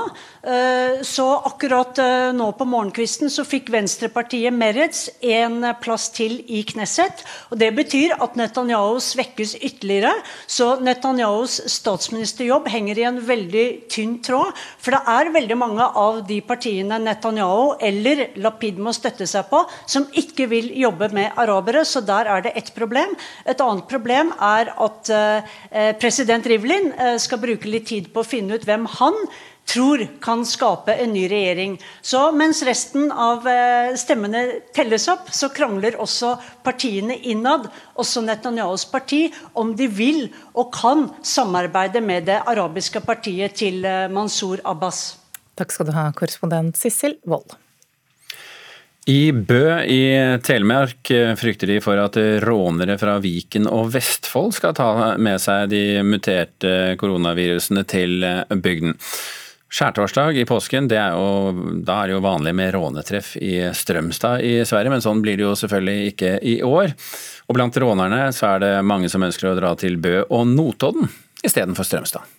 [0.45, 6.59] Eh, så akkurat eh, nå på morgenkvisten så fikk Venstrepartiet Meretz en plass til i
[6.69, 7.23] Knesset.
[7.49, 10.11] og Det betyr at Netanyahu svekkes ytterligere.
[10.45, 14.51] Så Netanyahus statsministerjobb henger i en veldig tynn tråd.
[14.77, 19.63] For det er veldig mange av de partiene Netanyahu eller Lapid må støtte seg på,
[19.89, 21.81] som ikke vil jobbe med arabere.
[21.89, 23.17] Så der er det ett problem.
[23.49, 28.59] Et annet problem er at eh, president Rivlin skal bruke litt tid på å finne
[28.59, 29.17] ut hvem han
[29.65, 31.75] tror kan skape en ny regjering.
[32.01, 34.45] Så mens resten av eh, stemmene
[34.75, 36.35] telles opp, så krangler også
[36.65, 37.67] partiene innad,
[37.99, 44.07] også Netanyahus parti, om de vil og kan samarbeide med det arabiske partiet til eh,
[44.11, 45.05] Mansour Abbas.
[45.55, 47.57] Takk skal du ha, korrespondent Sissel Wold.
[49.05, 50.01] I Bø i
[50.41, 54.91] Telemark eh, frykter de for at rånere fra Viken og Vestfold skal ta
[55.21, 58.97] med seg de muterte koronavirusene til bygden.
[59.65, 64.59] Skjærtorsdag i påsken, er jo, da er det jo vanlig med rånetreff i Strømstad i
[64.67, 66.93] Sverige, men sånn blir det jo selvfølgelig ikke i år.
[67.49, 71.09] Og blant rånerne så er det mange som ønsker å dra til Bø og Notodden
[71.45, 72.35] istedenfor Strømstad.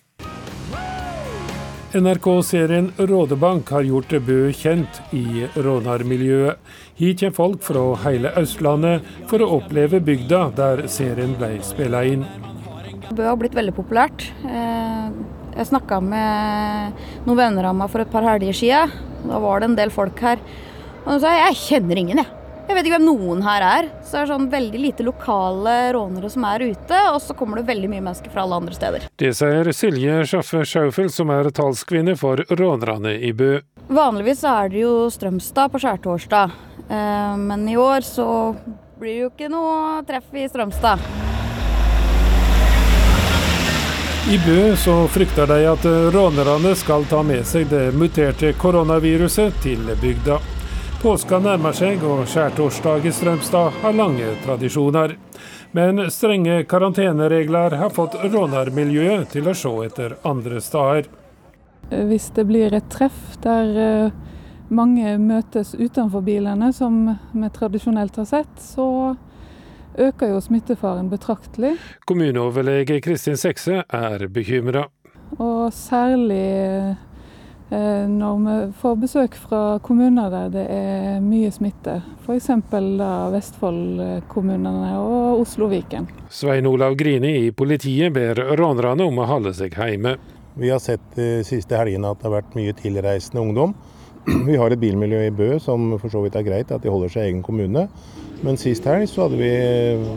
[1.96, 6.58] NRK-serien Rådebank har gjort Bø kjent i rånarmiljøet.
[6.98, 12.26] Hit kommer folk fra hele Østlandet for å oppleve bygda der serien ble spilt inn.
[13.16, 14.26] Bø har blitt veldig populært.
[14.44, 15.08] Eh,
[15.56, 18.92] jeg snakka med noen venner av meg for et par helger siden.
[19.26, 20.42] Da var det en del folk her.
[21.06, 22.32] Og de sa jeg kjenner ingen, jeg.
[22.66, 23.88] Jeg vet ikke hvem noen her er.
[24.02, 27.68] Så det er sånn veldig lite lokale rånere som er ute, og så kommer det
[27.68, 29.06] veldig mye mennesker fra alle andre steder.
[29.22, 33.60] Det sier Silje Schaffe Schaufel, som er talskvinne for rånerne i Bø.
[33.86, 36.58] Vanligvis er det jo Strømstad på skjærtorsdag,
[36.90, 38.28] eh, men i år så
[38.98, 41.35] blir det jo ikke noe treff i Strømstad.
[44.26, 49.84] I Bø så frykter de at rånerne skal ta med seg det muterte koronaviruset til
[50.00, 50.40] bygda.
[50.98, 55.14] Påska nærmer seg, og skjærtorsdag i Strømstad har lange tradisjoner.
[55.78, 61.06] Men strenge karanteneregler har fått rånermiljøet til å se etter andre steder.
[62.10, 64.18] Hvis det blir et treff der eh,
[64.74, 69.14] mange møtes utenfor bilene, som vi tradisjonelt har sett, så
[69.98, 71.76] øker jo smittefaren betraktelig.
[72.06, 74.86] Kommuneoverlege Kristin Sekse er bekymra.
[75.42, 76.96] Og særlig
[77.70, 81.98] eh, når vi får besøk fra kommuner der det er mye smitte.
[82.26, 82.48] F.eks.
[83.34, 86.08] Vestfold-kommunene og Oslo-Viken.
[86.30, 90.16] Svein Olav Grini i politiet ber rånerne om å holde seg hjemme.
[90.56, 93.74] Vi har sett de siste helgene at det har vært mye tilreisende ungdom.
[94.48, 97.12] Vi har et bilmiljø i Bø som for så vidt er greit, at de holder
[97.12, 97.84] seg i egen kommune.
[98.44, 99.52] Men sist helg så hadde vi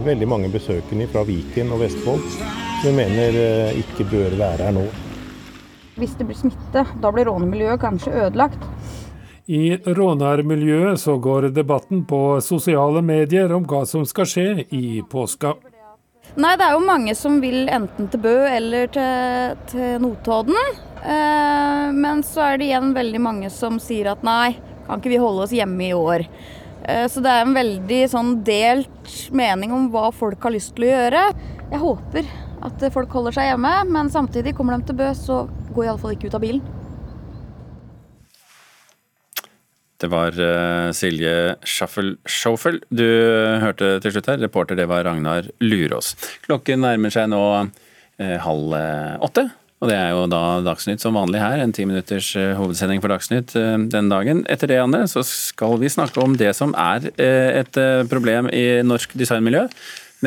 [0.07, 2.25] veldig mange besøkende fra Viken og Vestfold
[2.81, 4.85] som vi mener eh, ikke bør være her nå.
[5.99, 8.61] Hvis det blir smitte, da blir rånemiljøet kanskje ødelagt.
[9.49, 14.47] I rånermiljøet så går debatten på sosiale medier om hva som skal skje
[14.77, 15.55] i påska.
[16.39, 20.55] Nei, det er jo mange som vil enten til Bø eller til, til Notodden.
[21.01, 24.53] Eh, men så er det igjen veldig mange som sier at nei,
[24.85, 26.27] kan ikke vi holde oss hjemme i år.
[26.89, 30.87] Eh, så det er en veldig sånn delt mening om hva folk har lyst til
[30.87, 31.23] å gjøre.
[31.69, 32.33] Jeg håper
[32.65, 35.43] at folk holder seg hjemme, men samtidig kommer de til Bø, så
[35.75, 36.65] går iallfall ikke ut av bilen.
[39.99, 43.03] Det var uh, Silje Schaffel-Schoffel du
[43.59, 44.39] hørte til slutt her.
[44.39, 46.13] Reporter det var Ragnar Lurås.
[46.45, 48.77] Klokken nærmer seg nå uh, halv
[49.27, 49.49] åtte.
[49.79, 53.13] Og det er jo da Dagsnytt som vanlig her, en ti minutters uh, hovedsending for
[53.13, 54.43] Dagsnytt den dagen.
[54.51, 57.79] Etter det, Anne, så skal vi snakke om det som er uh, et
[58.11, 59.65] problem i norsk designmiljø.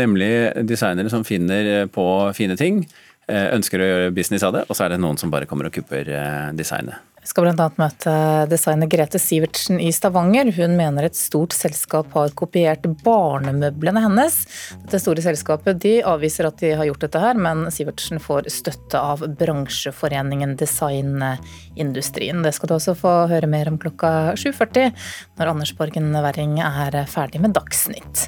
[0.00, 0.32] Nemlig
[0.64, 2.86] designere som finner på fine ting,
[3.28, 5.76] ønsker å gjøre business av det, og så er det noen som bare kommer og
[5.76, 6.08] kupper
[6.56, 7.11] designet.
[7.22, 7.68] Vi skal bl.a.
[7.78, 8.12] møte
[8.50, 10.48] designer Grete Sivertsen i Stavanger.
[10.56, 14.40] Hun mener et stort selskap har kopiert barnemøblene hennes.
[14.82, 18.98] Dette store selskapet de avviser at de har gjort dette her, men Sivertsen får støtte
[18.98, 22.42] av bransjeforeningen Designindustrien.
[22.42, 24.90] Det skal du også få høre mer om klokka 7.40,
[25.38, 28.26] når Anders Borgen Werring er ferdig med Dagsnytt.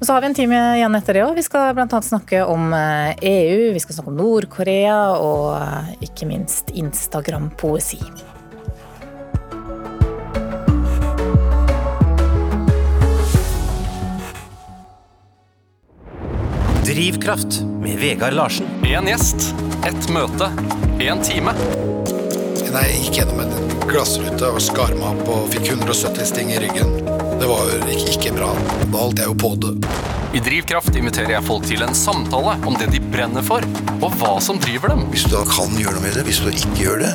[0.00, 1.34] Og så har vi en time igjen etter det òg.
[1.36, 1.98] Vi skal bl.a.
[2.00, 8.00] snakke om EU, eh, e vi skal snakke om Nord-Korea og eh, ikke minst Instagram-poesi.
[16.88, 18.72] Drivkraft med Vegard Larsen.
[18.88, 19.52] Én gjest,
[19.84, 20.48] ett møte,
[20.96, 21.52] én time.
[22.70, 27.19] Jeg gikk gjennom en glassrute og skar meg opp og fikk 170 sting i ryggen.
[27.40, 28.50] Det var ikke, ikke bra.
[28.92, 29.70] Da holdt jeg jo på det.
[30.36, 33.64] I Drivkraft inviterer jeg folk til en samtale om det de brenner for,
[33.96, 35.06] og hva som driver dem.
[35.08, 37.14] Hvis du da kan gjøre noe med det, hvis du ikke gjør det,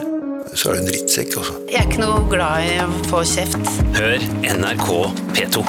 [0.57, 1.37] så er du en drittsekk.
[1.43, 1.55] Også.
[1.69, 3.71] Jeg er ikke noe glad i å få kjeft.
[3.99, 4.89] Hør NRK
[5.37, 5.63] P2.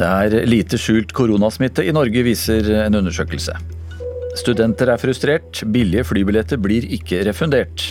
[0.00, 3.56] Det er lite skjult koronasmitte i Norge, viser en undersøkelse.
[4.38, 7.90] Studenter er frustrert, billige flybilletter blir ikke refundert.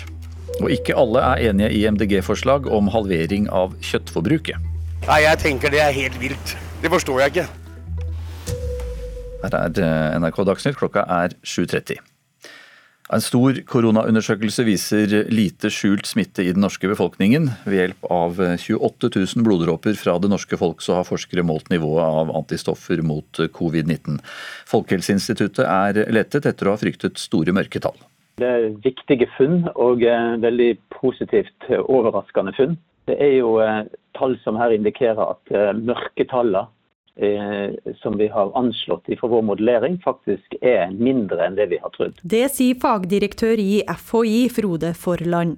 [0.60, 4.70] Og ikke alle er enige i MDG-forslag om halvering av kjøttforbruket.
[5.08, 6.56] Nei, jeg tenker det er helt vilt.
[6.84, 7.48] Det forstår jeg ikke.
[9.44, 12.00] Her er eh, NRK Dagsnytt, klokka er 7.30.
[13.10, 17.48] En stor koronaundersøkelse viser lite skjult smitte i den norske befolkningen.
[17.66, 22.06] Ved hjelp av 28 000 bloddråper fra det norske folk så har forskere målt nivået
[22.06, 24.20] av antistoffer mot covid-19.
[24.70, 27.98] Folkehelseinstituttet er lettet etter å ha fryktet store mørketall.
[28.40, 32.78] Det er viktige funn og eh, veldig positivt overraskende funn.
[33.10, 33.88] Det er jo eh,
[34.20, 36.68] tall som her indikerer at eh, mørketallene
[38.00, 42.22] som vi har anslått fra vår modellering, faktisk er mindre enn det vi har trodd.
[42.24, 45.58] Det sier fagdirektør i FHI, Frode Forland.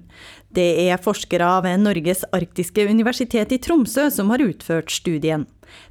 [0.52, 5.46] Det er forskere ved Norges arktiske universitet i Tromsø som har utført studien.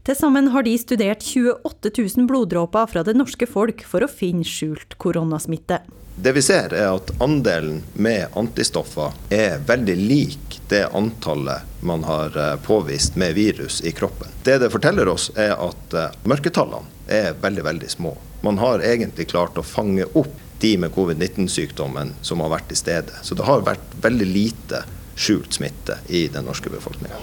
[0.06, 4.46] Til sammen har de studert 28 000 bloddråper fra det norske folk for å finne
[4.46, 5.82] skjult koronasmitte.
[6.24, 12.38] Det vi ser er at andelen med antistoffer er veldig lik det antallet man har
[12.38, 14.30] eh, påvist med virus i kroppen.
[14.44, 18.14] Det det forteller oss er at eh, mørketallene er veldig, veldig små.
[18.46, 23.18] Man har egentlig klart å fange opp de med covid-19-sykdommen som har vært i stedet.
[23.26, 24.84] Så det har vært veldig lite
[25.22, 27.20] skjult smitte i den norske befolkninga.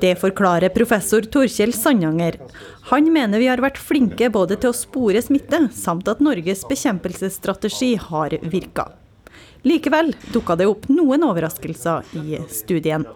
[0.00, 2.38] Det forklarer professor Torkjell Sandanger.
[2.90, 7.94] Han mener vi har vært flinke både til å spore smitte, samt at Norges bekjempelsesstrategi
[8.10, 8.90] har virka.
[9.64, 13.06] Likevel dukka det opp noen overraskelser i studien.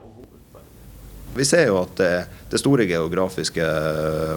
[1.36, 2.12] Vi ser jo at det,
[2.48, 3.66] er store geografiske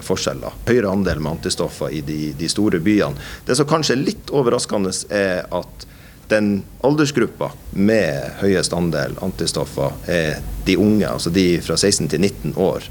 [0.04, 0.58] forskjeller.
[0.68, 3.16] Høyere andel med antistoffer i de, de store byene.
[3.48, 5.88] Det som kanskje er litt overraskende, er at
[6.32, 6.50] den
[6.84, 12.88] aldersgruppa med høyest andel antistoffer er de unge, altså de fra 16 til 19 år.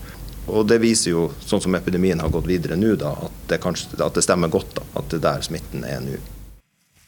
[0.52, 3.96] Og Det viser jo, sånn som epidemien har gått videre nå, da, at, det kanskje,
[4.02, 6.20] at det stemmer godt da, at det er der smitten er nå.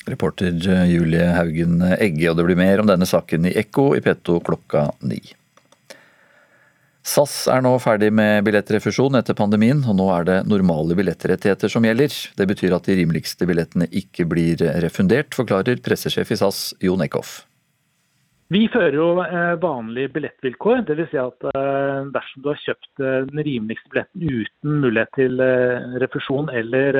[0.09, 0.51] Reporter
[0.89, 4.89] Julie Haugen Egge, og det blir mer om denne saken i Ekko i P2 klokka
[5.07, 5.21] ni.
[7.03, 11.83] SAS er nå ferdig med billettrefusjon etter pandemien, og nå er det normale billettrettigheter som
[11.83, 12.15] gjelder.
[12.39, 17.41] Det betyr at de rimeligste billettene ikke blir refundert, forklarer pressesjef i SAS Jon Eckhoff.
[18.53, 20.83] Vi fører jo eh, vanlige billettvilkår.
[20.87, 21.09] Dvs.
[21.11, 25.41] Si at eh, dersom du har kjøpt eh, den rimeligste billetten uten mulighet til
[26.03, 26.99] refusjon eller,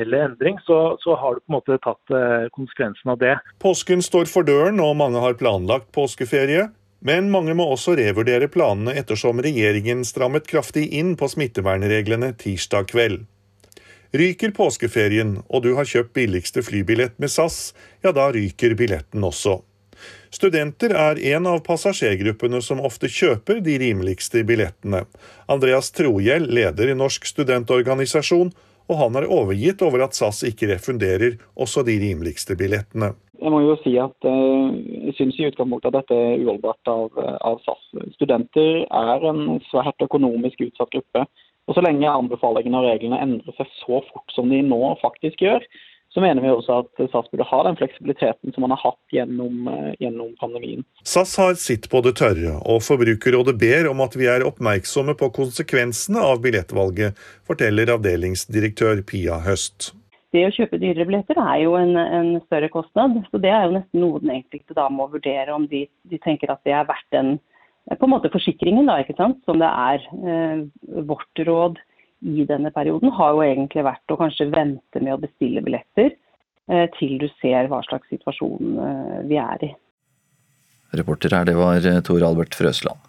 [0.00, 2.14] eller endring, så, så, har du på en måte tatt
[2.54, 3.36] konsekvensen av det.
[3.62, 6.68] Påsken står for døren og mange har planlagt påskeferie.
[7.00, 13.22] Men mange må også revurdere planene ettersom regjeringen strammet kraftig inn på smittevernreglene tirsdag kveld.
[14.18, 17.72] Ryker påskeferien og du har kjøpt billigste flybillett med SAS,
[18.02, 19.60] ja da ryker billetten også.
[20.30, 25.04] Studenter er en av passasjergruppene som ofte kjøper de rimeligste billettene.
[25.48, 28.52] Andreas Trohjell leder i Norsk studentorganisasjon,
[28.88, 33.12] og han er overgitt over at SAS ikke refunderer også de rimeligste billettene.
[33.38, 34.70] Jeg må jo si at uh,
[35.08, 37.84] jeg syns i utgangspunktet at dette er uholdbart av, av, SAS.
[38.16, 41.26] Studenter er en svært økonomisk utsatt gruppe.
[41.68, 45.62] Og Så lenge anbefalingene og reglene endrer seg så fort som de nå faktisk gjør,
[46.08, 49.68] så mener vi også at SAS burde ha den fleksibiliteten som man har hatt gjennom,
[49.70, 50.82] uh, gjennom pandemien.
[51.06, 55.30] SAS har sitt på det tørre, og Forbrukerrådet ber om at vi er oppmerksomme på
[55.36, 57.14] konsekvensene av billettvalget,
[57.46, 59.92] forteller avdelingsdirektør Pia Høst
[60.36, 63.16] det å kjøpe dyrere billetter er jo en, en, større kostnad.
[63.30, 66.52] Så det er jo nesten noe den enkelte da må vurdere om de, de tenker
[66.52, 67.38] at det er verdt den
[67.88, 70.02] på en måte forsikringen, da, ikke sant, som det er.
[70.20, 71.78] Eh, vårt råd
[72.28, 76.86] i denne perioden har jo egentlig vært å kanskje vente med å bestille billetter eh,
[76.98, 79.74] til du ser hva slags situasjon eh, vi er i.
[80.98, 83.07] Reporter her, det var eh, Tor Albert Frøsland.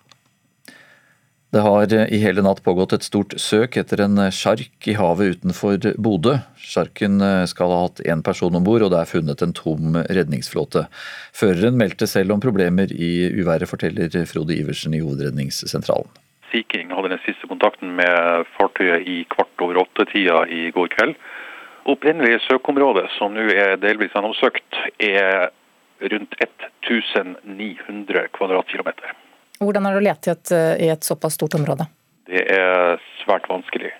[1.50, 5.82] Det har i hele natt pågått et stort søk etter en sjark i havet utenfor
[5.97, 6.36] Bodø.
[6.62, 7.18] Sjarken
[7.50, 10.86] skal ha hatt én person om bord, og det er funnet en tom redningsflåte.
[11.34, 16.12] Føreren meldte selv om problemer i uværet, forteller Frode Iversen i Hovedredningssentralen.
[16.52, 21.16] Sea King hadde den siste kontakten med fartøyet i kvart over åtte-tida i går kveld.
[21.89, 25.50] Opprinnelig søkeområde, som nå er delvis gjennomsøkt, er
[26.14, 29.18] rundt 1900 kvadratkilometer.
[29.60, 30.53] Hvordan er det å lete i et,
[30.88, 31.89] i et såpass stort område?
[32.30, 33.91] Det er svært vanskelig.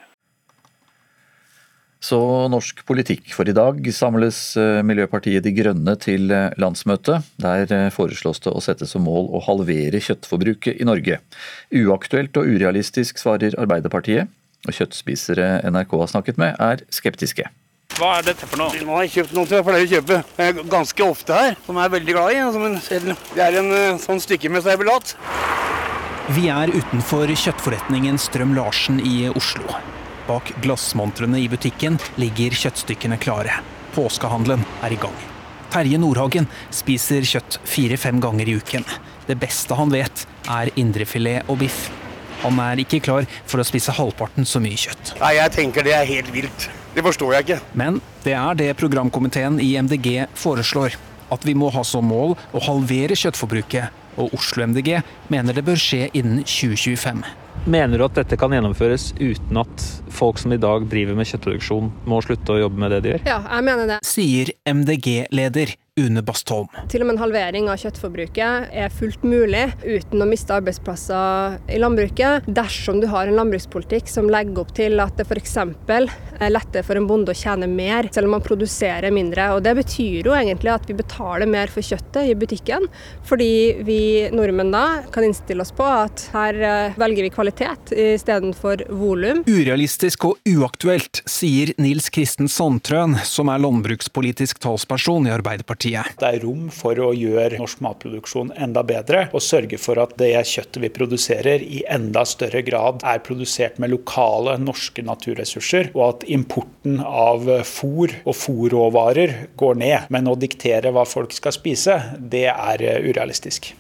[1.99, 7.18] Så norsk politikk, for i dag samles eh, Miljøpartiet De Grønne til eh, landsmøte.
[7.43, 11.20] Der eh, foreslås det å sette som mål å halvere kjøttforbruket i Norge.
[11.76, 14.32] Uaktuelt og urealistisk, svarer Arbeiderpartiet.
[14.68, 17.51] Og kjøttspisere NRK har snakket med, er skeptiske.
[18.00, 18.80] Hva er dette for noe?
[18.80, 21.89] Nå har jeg kjøpt noe som jeg pleier å kjøpe ganske ofte her, som jeg
[21.89, 23.10] er veldig glad i.
[23.36, 25.16] Det er en sånn stykke med servelat.
[26.32, 29.68] Vi er utenfor kjøttforretningen Strøm Larsen i Oslo.
[30.30, 33.60] Bak glassmontrene i butikken ligger kjøttstykkene klare.
[33.95, 35.16] Påskehandelen er i gang.
[35.74, 38.86] Terje Nordhagen spiser kjøtt fire-fem ganger i uken.
[39.28, 41.89] Det beste han vet, er indrefilet og biff.
[42.45, 45.18] Han er ikke klar for å spise halvparten så mye kjøtt.
[45.20, 46.70] Nei, Jeg tenker det er helt vilt.
[46.96, 47.60] Det forstår jeg ikke.
[47.78, 50.98] Men det er det programkomiteen i MDG foreslår.
[51.30, 53.94] At vi må ha som mål å halvere kjøttforbruket.
[54.20, 54.98] Og Oslo MDG
[55.32, 57.22] mener det bør skje innen 2025.
[57.70, 59.84] Mener du at dette kan gjennomføres uten at
[60.16, 63.26] folk som i dag driver med kjøttproduksjon, må slutte å jobbe med det de gjør?
[63.30, 64.00] Ja, jeg mener det.
[64.08, 66.70] Sier MDG-leder Une Bastholm.
[66.91, 71.80] Til og med en halvering av kjøttforbruket er fullt mulig uten å miste arbeidsplasser i
[71.82, 75.56] landbruket, dersom du har en landbrukspolitikk som legger opp til at det f.eks.
[75.60, 79.50] er lettere for en bonde å tjene mer, selv om man produserer mindre.
[79.56, 82.88] Og Det betyr jo egentlig at vi betaler mer for kjøttet i butikken,
[83.28, 83.52] fordi
[83.86, 84.02] vi
[84.34, 89.43] nordmenn da kan innstille oss på at her eh, velger vi kvalitet istedenfor volum.
[89.50, 95.89] Urealistisk og uaktuelt, sier Nils Kristen Sandtrøen, som er landbrukspolitisk talsperson i Arbeiderpartiet.
[95.90, 100.32] Det er rom for å gjøre norsk matproduksjon enda bedre, og sørge for at det
[100.50, 106.26] kjøttet vi produserer i enda større grad er produsert med lokale norske naturressurser, og at
[106.30, 110.10] importen av fôr og fôrråvarer går ned.
[110.14, 113.74] Men å diktere hva folk skal spise, det er urealistisk.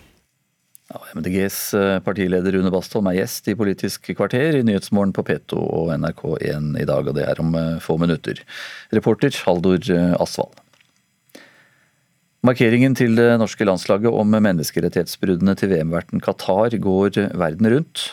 [0.89, 1.57] Ja, MDGs
[2.01, 6.87] partileder Rune Bastholm er gjest i Politisk kvarter i Nyhetsmorgen på P2 og NRK1 i
[6.89, 7.53] dag, og det er om
[7.83, 8.41] få minutter.
[8.95, 9.85] Reporter Haldor
[10.17, 10.57] Asvald.
[12.39, 18.03] Markeringen til det norske landslaget om menneskerettighetsbruddene til VM-verten Qatar går verden rundt.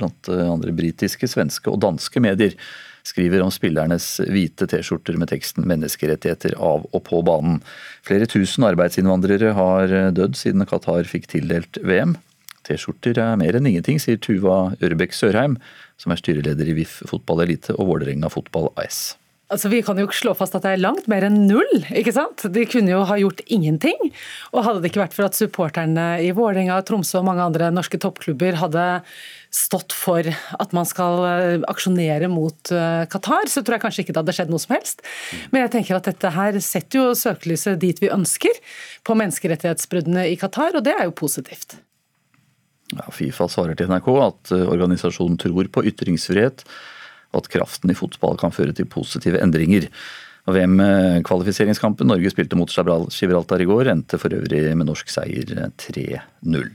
[0.00, 2.56] Blant andre britiske, svenske og danske medier
[3.06, 7.62] skriver om spillernes hvite T-skjorter med teksten 'Menneskerettigheter av og på banen'.
[8.02, 12.16] Flere tusen arbeidsinnvandrere har dødd siden Qatar fikk tildelt VM.
[12.66, 15.58] T-skjorter er mer enn ingenting, sier Tuva Ørbekk Sørheim,
[15.98, 19.14] som er styreleder i VIF fotball elite og Vålerenga fotball AS.
[19.52, 21.84] Altså, Vi kan jo ikke slå fast at det er langt mer enn null.
[21.92, 22.46] ikke sant?
[22.54, 24.10] De kunne jo ha gjort ingenting.
[24.52, 28.00] Og hadde det ikke vært for at supporterne i Vålerenga, Tromsø og mange andre norske
[28.00, 28.86] toppklubber hadde
[29.52, 31.26] stått for at man skal
[31.68, 32.72] aksjonere mot
[33.12, 35.04] Qatar, så tror jeg kanskje ikke det hadde skjedd noe som helst.
[35.52, 38.62] Men jeg tenker at dette her setter jo søkelyset dit vi ønsker,
[39.04, 41.76] på menneskerettighetsbruddene i Qatar, og det er jo positivt.
[42.92, 46.64] Ja, Fifa svarer til NRK at organisasjonen tror på ytringsfrihet
[47.32, 49.88] og at kraften i fotball kan føre til positive endringer.
[50.42, 56.72] VM-kvalifiseringskampen Norge spilte mot Gibraltar i går, endte for øvrig med norsk seier 3-0.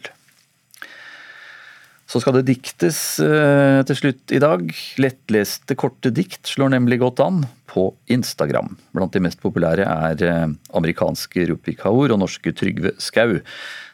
[2.08, 4.62] Så skal det diktes til slutt i dag.
[5.04, 8.78] Lettleste korte dikt slår nemlig godt an på Instagram.
[8.96, 13.36] Blant de mest populære er amerikanske Rupi Kaur og norske Trygve Skau.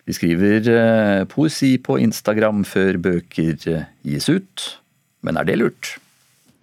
[0.06, 3.58] De skriver poesi på Instagram før bøker
[4.06, 4.70] gis ut.
[5.26, 5.96] Men er det lurt?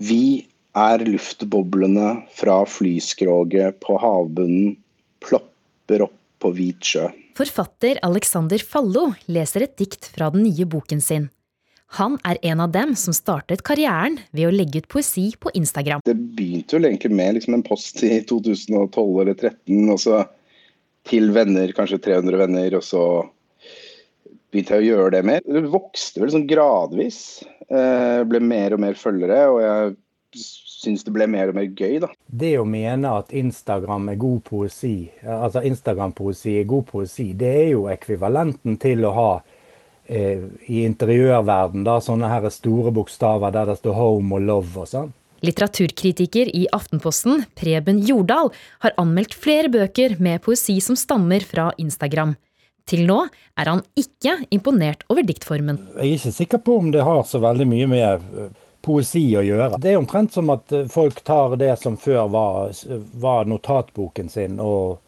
[0.01, 4.79] Vi er luftboblene fra flyskroget på havbunnen,
[5.21, 7.11] plopper opp på hvit sjø.
[7.37, 11.29] Forfatter Alexander Fallo leser et dikt fra den nye boken sin.
[11.99, 16.05] Han er en av dem som startet karrieren ved å legge ut poesi på Instagram.
[16.07, 20.23] Det begynte vel egentlig med liksom en post i 2012 eller 2013, og så
[21.11, 23.05] til venner, kanskje 300 venner, og så
[24.51, 25.45] begynte jeg å gjøre det mer.
[25.47, 27.21] Det vokste vel sånn gradvis.
[27.71, 29.95] Eh, ble mer og mer følgere, og jeg
[30.81, 32.11] syns det ble mer og mer gøy, da.
[32.27, 37.71] Det å mene at Instagram er god poesi, altså Instagram-poesi er god poesi, det er
[37.75, 39.31] jo ekvivalenten til å ha
[40.07, 44.93] eh, i interiørverden da, sånne her store bokstaver der det står 'home' og 'love' og
[44.95, 45.17] sånn.
[45.41, 48.51] Litteraturkritiker i Aftenposten, Preben Jordal,
[48.85, 52.35] har anmeldt flere bøker med poesi som stammer fra Instagram.
[52.89, 53.21] Til nå
[53.59, 55.79] er han ikke imponert over diktformen.
[55.97, 58.29] Jeg er ikke sikker på om det har så veldig mye med
[58.85, 59.79] poesi å gjøre.
[59.79, 62.77] Det er omtrent som at folk tar det som før var,
[63.21, 65.01] var notatboken sin, og,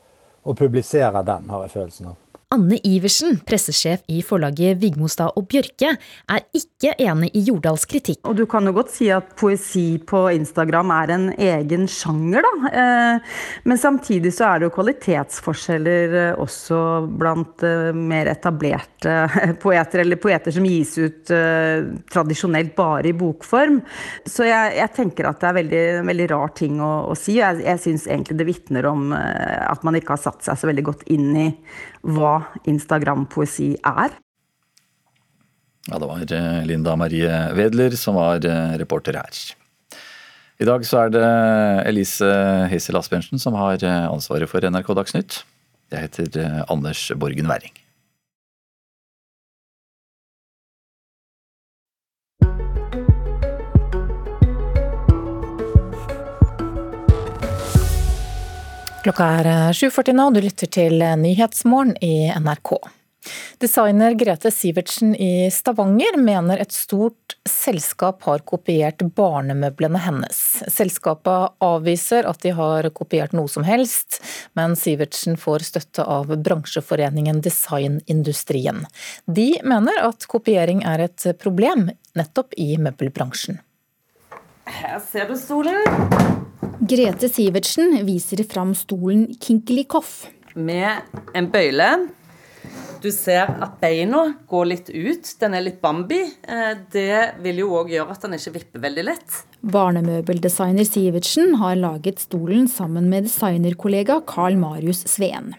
[0.45, 2.22] og publiserer den, har jeg følelsen av.
[2.53, 8.21] Anne Iversen, pressesjef i forlaget Vigmostad og Bjørke, er ikke enig i Jordals kritikk.
[8.29, 12.73] Og du kan jo godt si at poesi på Instagram er en egen sjanger, da.
[12.83, 16.81] Eh, men samtidig så er det jo kvalitetsforskjeller eh, også
[17.23, 19.15] blant eh, mer etablerte
[19.65, 21.33] poeter, eller poeter som gis ut
[22.13, 23.81] tradisjonelt bare i bokform.
[24.29, 27.39] Så jeg, jeg tenker at det er veldig, veldig rar ting å, å si.
[27.41, 30.85] Jeg, jeg syns egentlig det vitner om at man ikke har satt seg så veldig
[30.91, 31.49] godt inn i
[32.03, 32.35] hva
[32.69, 34.15] Instagram-poesi er.
[35.89, 39.41] Ja, det var eh, Linda Marie Wedler som var eh, reporter her.
[40.63, 41.29] I dag så er det
[41.91, 42.29] Elise
[42.71, 45.43] Hissel Asbjørnsen som har eh, ansvaret for NRK Dagsnytt.
[45.93, 47.82] Jeg heter Anders Borgen Werring.
[59.03, 62.77] Klokka er 7.40 nå, og du lytter til Nyhetsmorgen i NRK.
[63.59, 70.39] Designer Grete Sivertsen i Stavanger mener et stort selskap har kopiert barnemøblene hennes.
[70.71, 74.21] Selskapet avviser at de har kopiert noe som helst,
[74.59, 78.85] men Sivertsen får støtte av bransjeforeningen Designindustrien.
[79.27, 81.89] De mener at kopiering er et problem
[82.19, 83.59] nettopp i møbelbransjen.
[84.71, 86.42] Her ser du stolen.
[86.83, 90.25] Grete Sivertsen viser fram stolen Kinkelikoff.
[90.59, 91.87] Med en bøyle.
[92.99, 95.31] Du ser at beina går litt ut.
[95.39, 96.19] Den er litt Bambi.
[96.27, 99.39] Eh, det vil jo òg gjøre at den ikke vipper veldig lett.
[99.63, 105.53] Barnemøbeldesigner Sivertsen har laget stolen sammen med designerkollega Carl Marius Sveen.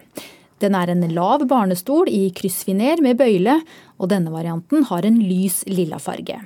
[0.60, 3.62] Den er en lav barnestol i kryssfiner med bøyle,
[3.96, 6.42] og denne varianten har en lys lilla farge.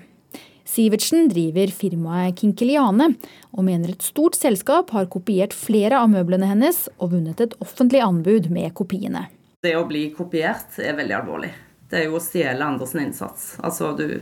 [0.78, 3.08] Sivertsen driver firmaet Kinkeliane,
[3.50, 7.98] og mener et stort selskap har kopiert flere av møblene hennes og vunnet et offentlig
[8.04, 9.24] anbud med kopiene.
[9.66, 11.50] Det å bli kopiert er veldig alvorlig.
[11.90, 13.48] Det er jo å stjele andres innsats.
[13.58, 14.20] Altså, du,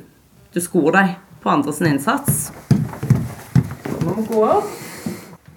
[0.55, 1.13] du skor deg
[1.45, 2.47] på andres innsats.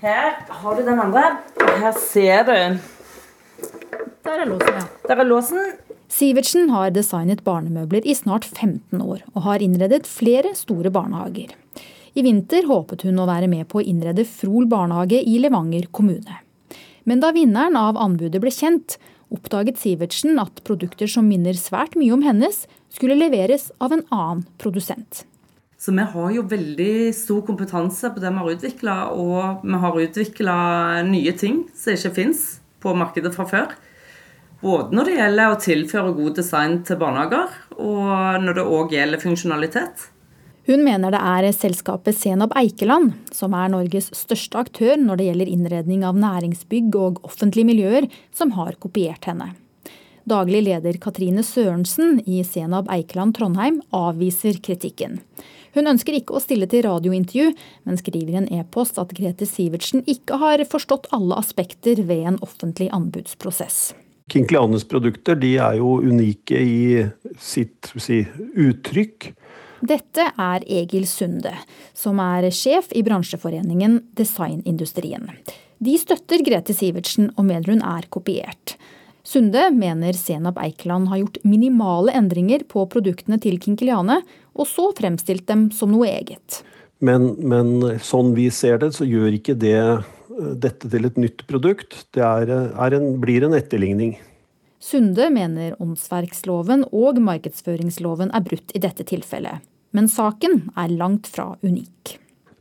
[0.03, 1.25] Her har du den andre.
[1.79, 2.98] Her ser du.
[4.25, 4.83] Der er låsen, ja.
[5.07, 5.71] Der er låsen.
[6.09, 11.53] Sivertsen har designet barnemøbler i snart 15 år, og har innredet flere store barnehager.
[12.17, 16.41] I vinter håpet hun å være med på å innrede Frol barnehage i Levanger kommune.
[17.05, 18.97] Men da vinneren av anbudet ble kjent,
[19.33, 24.47] oppdaget Sivertsen at produkter som minner svært mye om hennes, skulle leveres av en annen
[24.61, 25.23] produsent.
[25.79, 30.01] Så vi har jo veldig stor kompetanse på det vi har utvikla, og vi har
[30.03, 30.55] utvikla
[31.07, 33.73] nye ting som ikke fins på markedet fra før.
[34.59, 39.21] Både når det gjelder å tilføre god design til barnehager, og når det òg gjelder
[39.23, 40.09] funksjonalitet.
[40.69, 45.53] Hun mener det er selskapet Senab Eikeland, som er Norges største aktør når det gjelder
[45.53, 49.53] innredning av næringsbygg og offentlige miljøer, som har kopiert henne.
[50.29, 55.23] Daglig leder Katrine Sørensen i Senab Eikeland Trondheim avviser kritikken.
[55.79, 57.53] Hun ønsker ikke å stille til radiointervju,
[57.87, 62.39] men skriver i en e-post at Grete Sivertsen ikke har forstått alle aspekter ved en
[62.43, 63.93] offentlig anbudsprosess.
[64.29, 67.05] Kinklianes produkter de er jo unike i
[67.39, 68.19] sitt si,
[68.59, 69.31] uttrykk.
[69.79, 71.55] Dette er Egil Sunde,
[71.95, 75.31] som er sjef i bransjeforeningen Designindustrien.
[75.79, 78.75] De støtter Grete Sivertsen og mener hun er kopiert.
[79.29, 84.23] Sunde mener Senap Eikeland har gjort minimale endringer på produktene til Kinkeliane,
[84.57, 86.63] og så fremstilt dem som noe eget.
[87.05, 89.77] Men, men sånn vi ser det, så gjør ikke det
[90.63, 92.07] dette til et nytt produkt.
[92.15, 94.17] Det er, er en, blir en etterligning.
[94.81, 99.61] Sunde mener åndsverksloven og markedsføringsloven er brutt i dette tilfellet.
[99.93, 102.15] Men saken er langt fra unik.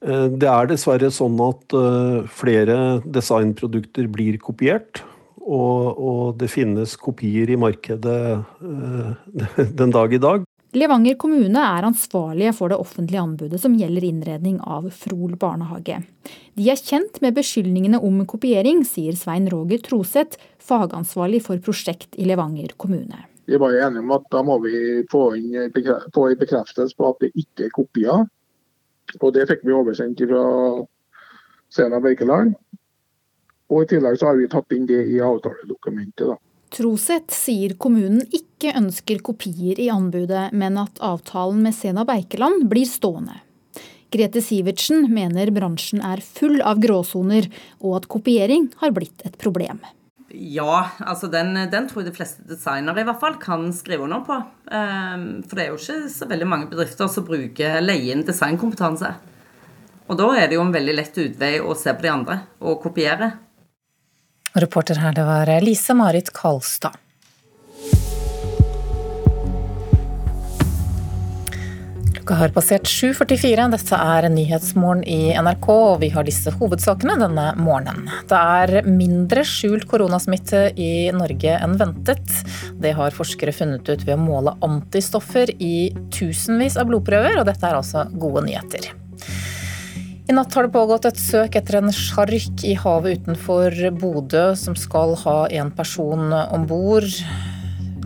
[0.04, 5.04] Eh, det er dessverre sånn at eh, flere designprodukter blir kopiert.
[5.48, 10.44] Og, og det finnes kopier i markedet eh, den dag i dag.
[10.76, 16.02] Levanger kommune er ansvarlige for det offentlige anbudet som gjelder innredning av Frol barnehage.
[16.60, 22.28] De er kjent med beskyldningene om kopiering, sier Svein Roger Troseth, fagansvarlig for prosjekt i
[22.28, 23.24] Levanger kommune.
[23.48, 24.74] Vi var jo enige om at da må vi
[25.08, 25.72] få inn
[26.12, 28.28] få en bekreftelse på at det ikke er kopier.
[29.22, 30.44] Og det fikk vi oversendt fra
[31.72, 32.52] Sena Berkeland.
[33.68, 36.26] Og i tillegg så har vi tatt inn det i avtaledokumentet.
[36.30, 36.38] da.
[36.72, 42.88] Troseth sier kommunen ikke ønsker kopier i anbudet, men at avtalen med Sena Beikeland blir
[42.88, 43.40] stående.
[44.12, 47.48] Grete Sivertsen mener bransjen er full av gråsoner,
[47.84, 49.80] og at kopiering har blitt et problem.
[50.28, 54.24] Ja, altså den, den, tror jeg de fleste designere i hvert fall kan skrive under
[54.24, 54.36] på.
[54.76, 59.14] Ehm, for det er jo ikke så veldig mange bedrifter som bruker leie inn designkompetanse.
[60.08, 62.80] Og da er det jo en veldig lett utvei å se på de andre og
[62.84, 63.32] kopiere.
[64.52, 66.96] Reporter her, det var eh, Lise Marit Kalstad.
[72.28, 73.70] Klokka har passert 7.44.
[73.72, 78.08] Dette er Nyhetsmorgen i NRK, og vi har disse hovedsakene denne morgenen.
[78.28, 82.28] Det er mindre skjult koronasmitte i Norge enn ventet.
[82.76, 87.64] Det har forskere funnet ut ved å måle antistoffer i tusenvis av blodprøver, og dette
[87.64, 88.92] er altså gode nyheter.
[90.28, 94.74] I natt har det pågått et søk etter en sjark i havet utenfor Bodø som
[94.76, 97.06] skal ha en person om bord.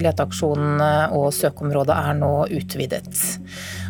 [0.03, 0.79] Leteaksjonen
[1.19, 3.11] og søkeområdet er nå utvidet.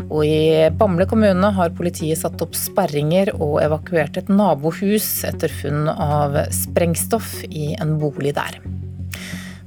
[0.07, 5.91] Og i Bamble kommune har politiet satt opp sperringer og evakuert et nabohus etter funn
[5.93, 8.57] av sprengstoff i en bolig der.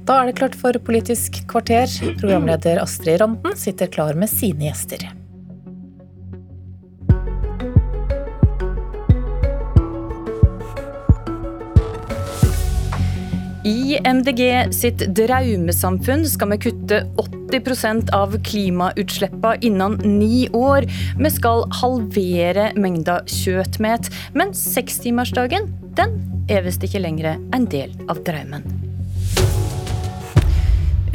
[0.06, 1.86] Da er det klart for Politisk kvarter.
[2.18, 5.06] Programleder Astrid Randen sitter klar med sine gjester.
[13.66, 20.86] I MDG sitt draumesamfunn skal vi kutte 80% av klimautslippene innen ni år.
[21.18, 23.80] Vi skal halvere mengda kjøtt
[24.38, 25.66] men sekstimersdagen
[25.98, 26.14] den
[26.46, 28.62] er visst ikke lenger en del av drømmen.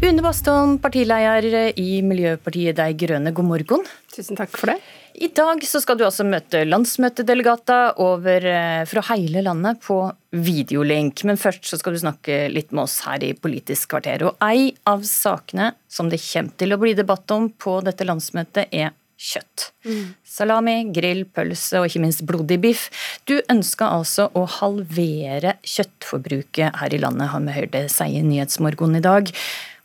[0.01, 3.87] Une Bastholm, partileder i Miljøpartiet De Grønne, god morgen.
[4.11, 4.81] Tusen takk for det.
[5.13, 9.97] I dag så skal du altså møte landsmøtedelegater over eh, fra hele landet på
[10.31, 11.25] videolink.
[11.27, 14.25] Men først så skal du snakke litt med oss her i Politisk kvarter.
[14.29, 18.71] Og ei av sakene som det kommer til å bli debatt om på dette landsmøtet,
[18.71, 19.67] er kjøtt.
[19.85, 20.13] Mm.
[20.25, 22.87] Salami, grill, pølse og ikke minst blodig biff.
[23.29, 28.23] Du ønsker altså å halvere kjøttforbruket her i landet, har vi hørt det si i
[28.25, 29.29] Nyhetsmorgen i dag.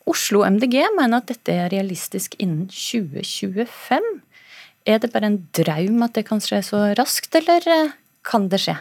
[0.06, 4.06] Oslo MDG mener at dette er realistisk innen 2025.
[4.86, 7.96] Er det bare en drøm at det kan skje så raskt, eller eh,
[8.26, 8.76] kan det skje?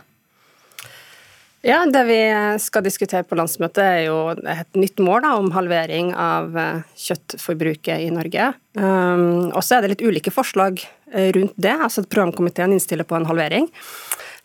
[1.65, 2.19] Ja, Det vi
[2.61, 8.03] skal diskutere på landsmøtet er jo et nytt mål da, om halvering av eh, kjøttforbruket
[8.06, 8.52] i Norge.
[8.77, 10.77] Um, og så er det litt ulike forslag
[11.10, 11.73] eh, rundt det.
[11.73, 13.65] altså Programkomiteen innstiller på en halvering.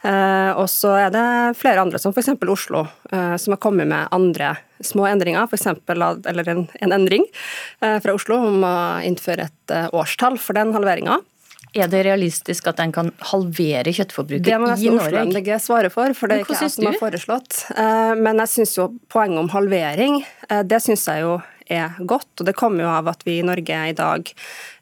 [0.01, 1.27] Uh, og så er det
[1.61, 2.33] flere andre, som f.eks.
[2.49, 5.45] Oslo, uh, som har kommet med andre små endringer.
[5.51, 7.29] For eksempel, en, en endring
[7.85, 11.21] uh, fra Oslo om å innføre et årstall for den halveringa.
[11.73, 14.81] Er det realistisk at en kan halvere kjøttforbruket i Norge?
[14.81, 17.63] Det må nesten MDG svare for, for det er ikke jeg som har foreslått.
[17.77, 21.39] Eh, men jeg syns jo poenget om halvering, eh, det syns jeg jo
[21.71, 22.33] er godt.
[22.41, 24.33] Og det kommer jo av at vi i Norge i dag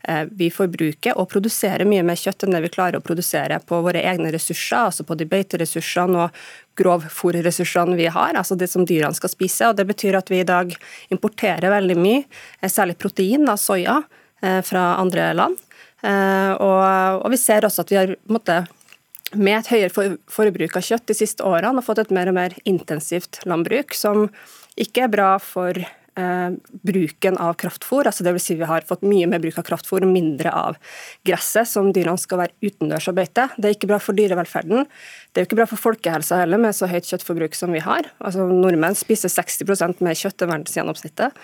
[0.09, 3.83] eh, vi forbruker og produserer mye mer kjøtt enn det vi klarer å produsere på
[3.85, 6.43] våre egne ressurser, altså på de beiteressursene og
[6.81, 9.69] grovfòrressursene vi har, altså det som dyrene skal spise.
[9.69, 10.73] og Det betyr at vi i dag
[11.13, 12.25] importerer veldig mye,
[12.65, 14.01] særlig protein av soya
[14.39, 15.59] fra andre land.
[16.07, 18.63] Eh, og, og vi ser også at vi har måtte,
[19.35, 22.39] med et høyere for, forbruk av kjøtt de siste årene har fått et mer og
[22.39, 24.29] mer intensivt landbruk, som
[24.79, 25.77] ikke er bra for
[26.19, 26.51] eh,
[26.87, 28.09] bruken av kraftfôr.
[28.09, 28.47] Altså Dvs.
[28.47, 30.79] Si vi har fått mye mer bruk av kraftfôr og mindre av
[31.27, 33.49] gresset, som dyrene skal være utendørs og beite.
[33.57, 34.87] Det er ikke bra for dyrevelferden.
[35.33, 38.09] Det er jo ikke bra for folkehelsa heller, med så høyt kjøttforbruk som vi har.
[38.23, 41.37] Altså Nordmenn spiser 60% mer kjøtt enn verdensgjennomsnittet.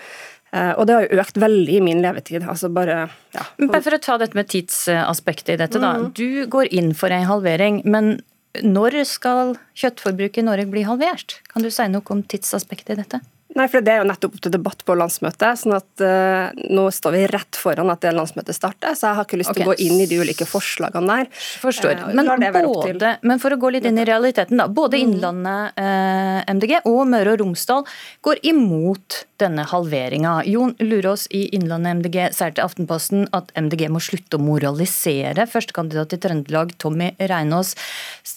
[0.55, 2.45] Eh, og det har jo økt veldig i min levetid.
[2.47, 3.43] altså bare, ja.
[3.59, 5.81] Bare For å ta dette med tidsaspektet i dette.
[5.81, 5.95] da.
[5.99, 6.13] Mm.
[6.15, 8.21] Du går inn for en halvering, men
[8.63, 11.41] når skal kjøttforbruket i Norge bli halvert?
[11.51, 13.19] Kan du si noe om tidsaspektet i dette?
[13.55, 15.59] Nei, for Det er jo nettopp opp til debatt på landsmøtet.
[15.61, 19.27] sånn at uh, Nå står vi rett foran at det landsmøtet starter, så jeg har
[19.27, 19.69] ikke lyst til okay.
[19.69, 21.29] å gå inn i de ulike forslagene der.
[21.63, 22.01] Forstår.
[22.01, 24.67] Uh, men, både, men, for å gå litt inn i realiteten, da.
[24.67, 25.05] Både mm.
[25.05, 27.85] Innlandet uh, MDG og Møre og Romsdal
[28.27, 30.35] går imot denne halveringa.
[30.51, 35.47] Jon Lurås i Innlandet MDG sier til Aftenposten at MDG må slutte å moralisere.
[35.51, 37.75] Førstekandidat i Trøndelag, Tommy Reinås,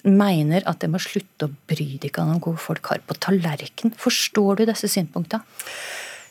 [0.07, 3.95] mener at det må slutte å bry deg om hva folk har på tallerken.
[3.99, 5.08] Forstår du disse synspunktene?
[5.09, 5.41] Synspunkter?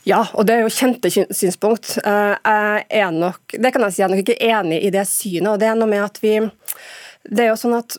[0.08, 1.98] Ja, og det er jo kjente synspunkt.
[1.99, 5.49] Eh, nok, det kan jeg si, jeg er nok ikke enig i det synet.
[5.52, 6.40] og det er noe med at vi,
[7.28, 7.98] det er jo sånn at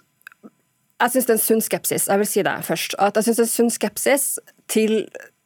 [0.99, 2.09] jeg syns det er en sunn skepsis.
[2.09, 2.95] Jeg vil si det først.
[2.99, 4.25] At jeg synes det er en sunn skepsis
[4.69, 4.95] til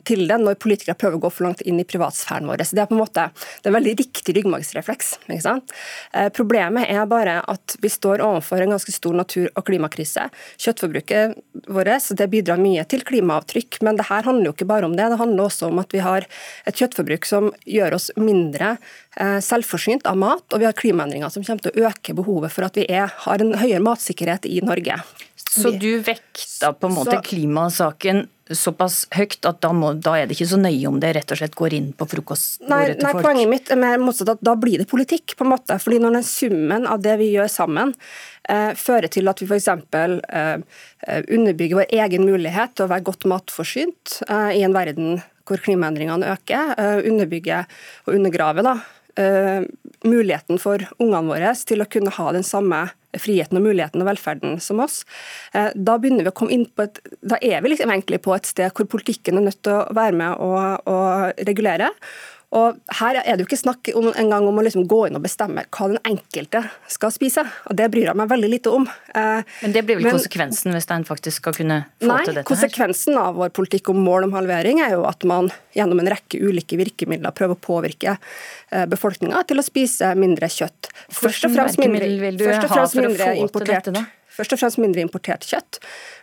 [0.09, 2.65] til det når politikere prøver å gå for langt inn i privatsfæren vår.
[2.67, 5.17] Så Det er på en måte, det er en veldig riktig ryggmargsrefleks.
[5.33, 10.29] Eh, problemet er bare at vi står overfor en ganske stor natur- og klimakrise.
[10.59, 11.37] Kjøttforbruket
[11.69, 15.09] vårt det bidrar mye til klimaavtrykk, men det her handler jo ikke bare om det.
[15.11, 16.27] Det handler også om at vi har
[16.67, 18.77] et kjøttforbruk som gjør oss mindre
[19.17, 22.69] eh, selvforsynt av mat, og vi har klimaendringer som kommer til å øke behovet for
[22.69, 25.01] at vi er, har en høyere matsikkerhet i Norge.
[25.53, 28.27] Så du vekta på en måte så, klimasaken
[28.57, 31.39] såpass høyt at da, må, da, er det ikke så nøye om det rett og
[31.41, 33.25] slett går inn på frokostbordet til folk?
[33.25, 35.79] Poenget mitt er mer motsatt at da blir det politikk, på en måte.
[35.83, 37.95] Fordi når den summen av det vi gjør sammen,
[38.49, 39.69] eh, fører til at vi f.eks.
[39.69, 40.55] Eh,
[41.07, 45.63] eh, underbygger vår egen mulighet til å være godt matforsynt eh, i en verden hvor
[45.63, 47.69] klimaendringene øker, eh, underbygger
[48.07, 48.77] og undergraver da,
[49.19, 49.69] eh,
[50.05, 52.89] muligheten for ungene våre til å kunne ha den samme
[53.21, 55.03] friheten og muligheten og velferden som oss.
[55.53, 58.35] Eh, da begynner vi å komme inn på et, da er vi liksom egentlig på
[58.37, 61.93] et sted hvor politikken er nødt til å være med og, og regulere.
[62.53, 65.17] Og Her er det jo ikke snakk om, en gang om å liksom gå inn
[65.17, 66.61] og bestemme hva den enkelte
[66.91, 67.45] skal spise.
[67.69, 68.85] og Det bryr jeg meg veldig lite om.
[69.15, 72.35] Eh, Men det blir vel Men, konsekvensen hvis en faktisk skal kunne få nei, til
[72.35, 72.45] dette?
[72.45, 76.13] Nei, konsekvensen av vår politikk om mål om halvering er jo at man gjennom en
[76.13, 80.93] rekke ulike virkemidler prøver å påvirke eh, befolkninga til å spise mindre kjøtt.
[81.09, 84.05] Først og fremst mindre, vil du først og fremst få til dette?
[84.33, 85.79] Først og fremst mindre importert kjøtt,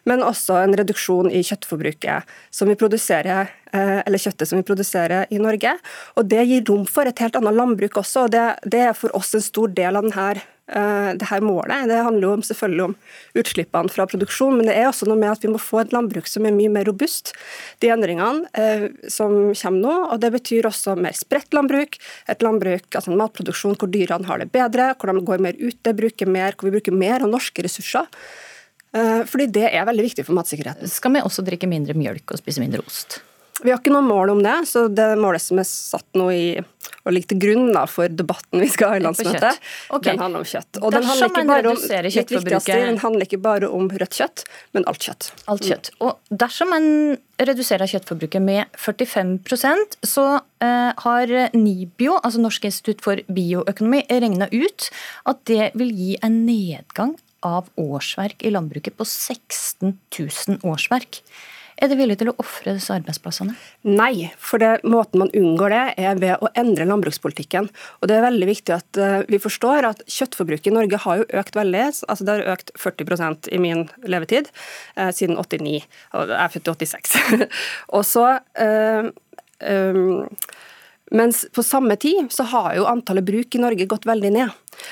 [0.09, 5.29] men også en reduksjon i kjøttforbruket som vi produserer, eh, eller kjøttet som vi produserer
[5.29, 5.75] i Norge.
[6.17, 8.25] Og Det gir rom for et helt annet landbruk også.
[8.25, 11.87] og Det, det er for oss en stor del av denne det her målet.
[11.89, 12.95] Det handler jo selvfølgelig om
[13.39, 16.27] utslippene fra produksjon, men det er også noe med at vi må få et landbruk
[16.29, 17.33] som er mye mer robust.
[17.83, 21.97] De endringene eh, som kommer nå, og det betyr også mer spredt landbruk.
[22.29, 25.95] Et landbruk, altså en matproduksjon hvor dyrene har det bedre, hvor de går mer ute,
[25.95, 28.09] bruker mer, hvor vi bruker mer av norske ressurser.
[28.93, 30.89] Eh, fordi det er veldig viktig for matsikkerheten.
[30.89, 33.21] Skal vi også drikke mindre mjølk og spise mindre ost?
[33.63, 36.43] Vi har ikke noe mål om det, så det målet som er satt nå i
[37.07, 40.11] og ligger til grunn da, for debatten vi skal ha i landsmøtet, okay.
[40.11, 40.79] den handler om kjøtt.
[40.81, 41.79] Og den handler, ikke bare om,
[42.67, 44.43] den handler ikke bare om rødt kjøtt,
[44.77, 45.29] men alt kjøtt.
[45.51, 45.91] Alt kjøtt.
[46.05, 46.89] Og dersom en
[47.39, 54.89] reduserer kjøttforbruket med 45% så eh, har NIBIO, altså Norsk institutt for bioøkonomi, regna ut
[55.29, 57.15] at det vil gi en nedgang
[57.47, 61.23] av årsverk i landbruket på 16 000 årsverk.
[61.79, 63.53] Er de villige til å ofre disse arbeidsplassene?
[63.87, 67.69] Nei, for det, måten man unngår det, er ved å endre landbrukspolitikken.
[68.01, 71.29] Og Det er veldig viktig at uh, vi forstår at kjøttforbruket i Norge har jo
[71.39, 71.85] økt veldig.
[72.11, 74.51] altså Det har økt 40% i min levetid
[74.95, 75.79] eh, siden 89.
[76.19, 77.17] Og jeg er født i 86.
[77.95, 78.25] og så
[78.59, 79.11] eh,
[79.63, 80.03] eh,
[81.11, 84.51] mens på samme tid så har jo antallet bruk i Norge gått veldig ned.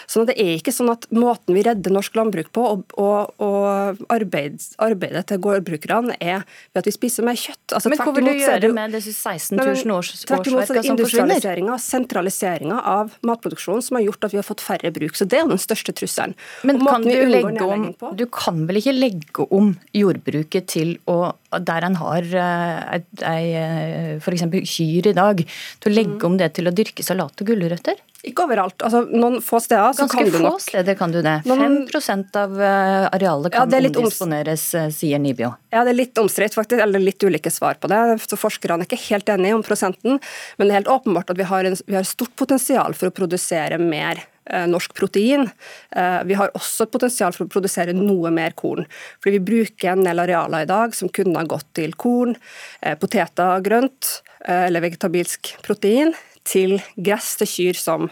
[0.09, 3.34] Sånn at det er ikke sånn at måten vi redder norsk landbruk på, og, og,
[3.43, 6.43] og arbeids, arbeidet til gårdbrukerne, er
[6.73, 7.76] ved at vi spiser mer kjøtt.
[7.77, 11.64] Altså, Men hva vil du gjøre med disse 16 000 års, årsverka som forsvinner?
[11.68, 15.15] og sentraliseringa av matproduksjonen som har gjort at vi har fått færre bruk.
[15.18, 16.35] Så det er den største trusselen.
[16.68, 17.88] Men kan du, legge om,
[18.18, 24.43] du kan vel ikke legge om jordbruket til å der en har eh, eh, f.eks.
[24.68, 25.43] kyr i dag,
[25.81, 27.99] til å legge om det til å dyrke salat og gulrøtter?
[28.26, 28.81] Ikke overalt.
[28.81, 31.35] altså Noen få steder så Ganske kan du nok Ganske få steder kan du det.
[31.49, 31.76] Noen...
[31.94, 34.64] 5 av eh, arealet kan ja, omdisponeres,
[34.95, 35.52] sier Nibio.
[35.73, 37.99] Ja, det er litt omstridt, faktisk, eller litt ulike svar på det.
[38.26, 40.18] så Forskerne er ikke helt enige om prosenten,
[40.57, 43.15] men det er helt åpenbart at vi har, en, vi har stort potensial for å
[43.22, 45.49] produsere mer Eh, norsk protein.
[45.91, 48.85] Eh, vi har også et potensial for å produsere noe mer korn.
[49.19, 52.38] Fordi vi bruker en del arealer i dag som kunne ha gått til korn,
[52.81, 56.14] eh, poteter, grønt eller vegetabilsk protein,
[56.48, 58.07] til gress til kyr som,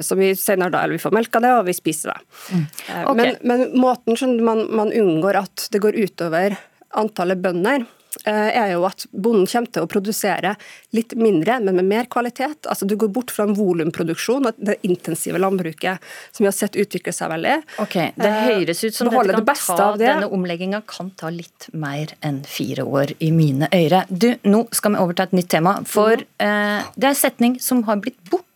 [0.00, 2.20] som vi senere da, eller vi får melka det, og vi spiser det.
[2.54, 2.62] Mm.
[3.00, 3.18] Okay.
[3.18, 6.56] Men, men, måten man, man unngår at det går utover
[6.94, 10.54] antallet bønder, Eh, er jo at bonden kommer til å produsere
[10.96, 12.68] litt mindre, men med mer kvalitet.
[12.70, 16.78] Altså Du går bort fra en volumproduksjon og det intensive landbruket som vi har sett
[16.80, 17.58] utvikle seg veldig.
[17.84, 21.68] Ok, Det eh, høres ut som dette kan det ta, denne omlegginga kan ta litt
[21.72, 24.04] mer enn fire år i mine øyre.
[24.08, 26.26] Du, Nå skal vi overta et nytt tema, for mm.
[26.46, 28.53] eh, det er en setning som har blitt borte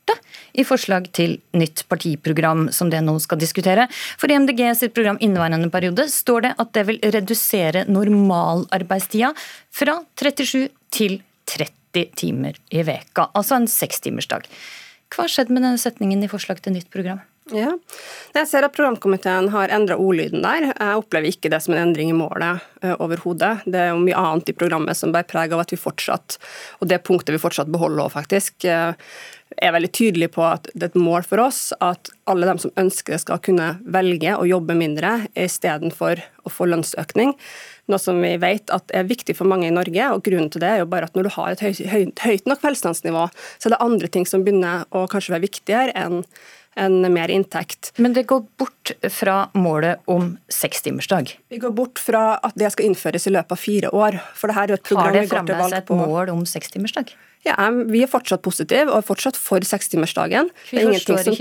[0.52, 3.88] i forslag til nytt partiprogram, som det nå skal diskutere.
[4.20, 9.32] For i MDG sitt program inneværende periode står det at det vil redusere normalarbeidstida
[9.74, 14.46] fra 37 til 30 timer i veka, altså en sekstimersdag.
[15.08, 17.22] Hva har skjedd med denne setningen i forslag til nytt program?
[17.54, 17.72] Ja.
[18.34, 20.68] Jeg ser at programkomiteen har endra ordlyden der.
[20.68, 23.64] Jeg opplever ikke det som en endring i målet uh, overhodet.
[23.64, 26.38] Det er jo mye annet i programmet som bærer preg av at vi fortsatt,
[26.82, 28.92] og det punktet vi fortsatt beholder òg, faktisk, uh,
[29.56, 32.74] er veldig tydelig på at det er et mål for oss at alle dem som
[32.78, 37.32] ønsker det, skal kunne velge å jobbe mindre istedenfor å få lønnsøkning.
[37.88, 40.10] Noe som vi vet at er viktig for mange i Norge.
[40.12, 42.62] og Grunnen til det er jo bare at når du har et høyt, høyt nok
[42.64, 43.24] velstandsnivå,
[43.56, 46.20] så er det andre ting som begynner å kanskje være viktigere enn
[46.78, 47.92] en mer inntekt.
[47.98, 51.34] Men det går bort fra målet om sekstimersdag?
[51.52, 54.20] Vi går bort fra at det skal innføres i løpet av fire år.
[54.38, 57.14] For det her er et program Har det fremdeles et mål om sekstimersdag?
[57.46, 60.50] Ja, Vi er fortsatt positive og er fortsatt for sekstimersdagen.
[60.70, 61.34] Hvorfor,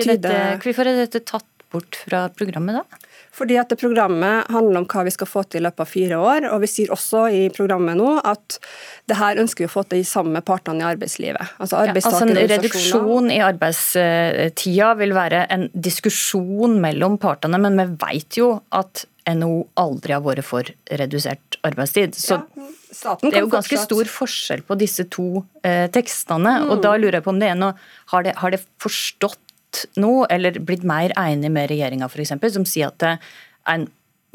[0.63, 3.01] hvorfor er dette tatt bort fra programmet da?
[3.37, 6.17] Fordi at det Programmet handler om hva vi skal få til i løpet av fire
[6.17, 6.47] år.
[6.51, 8.57] og Vi sier også i programmet nå at
[9.09, 11.53] det her ønsker vi å få til sammen med partene i arbeidslivet.
[11.61, 17.87] Altså, ja, altså En reduksjon i arbeidstida vil være en diskusjon mellom partene, men vi
[18.01, 20.67] vet jo at NHO aldri har vært for
[20.99, 22.15] redusert arbeidstid.
[22.17, 23.89] Så ja, det er jo ganske fortsatt...
[23.89, 26.61] stor forskjell på disse to eh, tekstene.
[26.63, 26.71] Mm.
[26.71, 27.75] Og da lurer jeg på om det er noe
[28.13, 32.65] Har det, har det forstått gått nå, eller blitt mer enig med regjeringa f.eks., som
[32.65, 33.19] sier at
[33.67, 33.89] en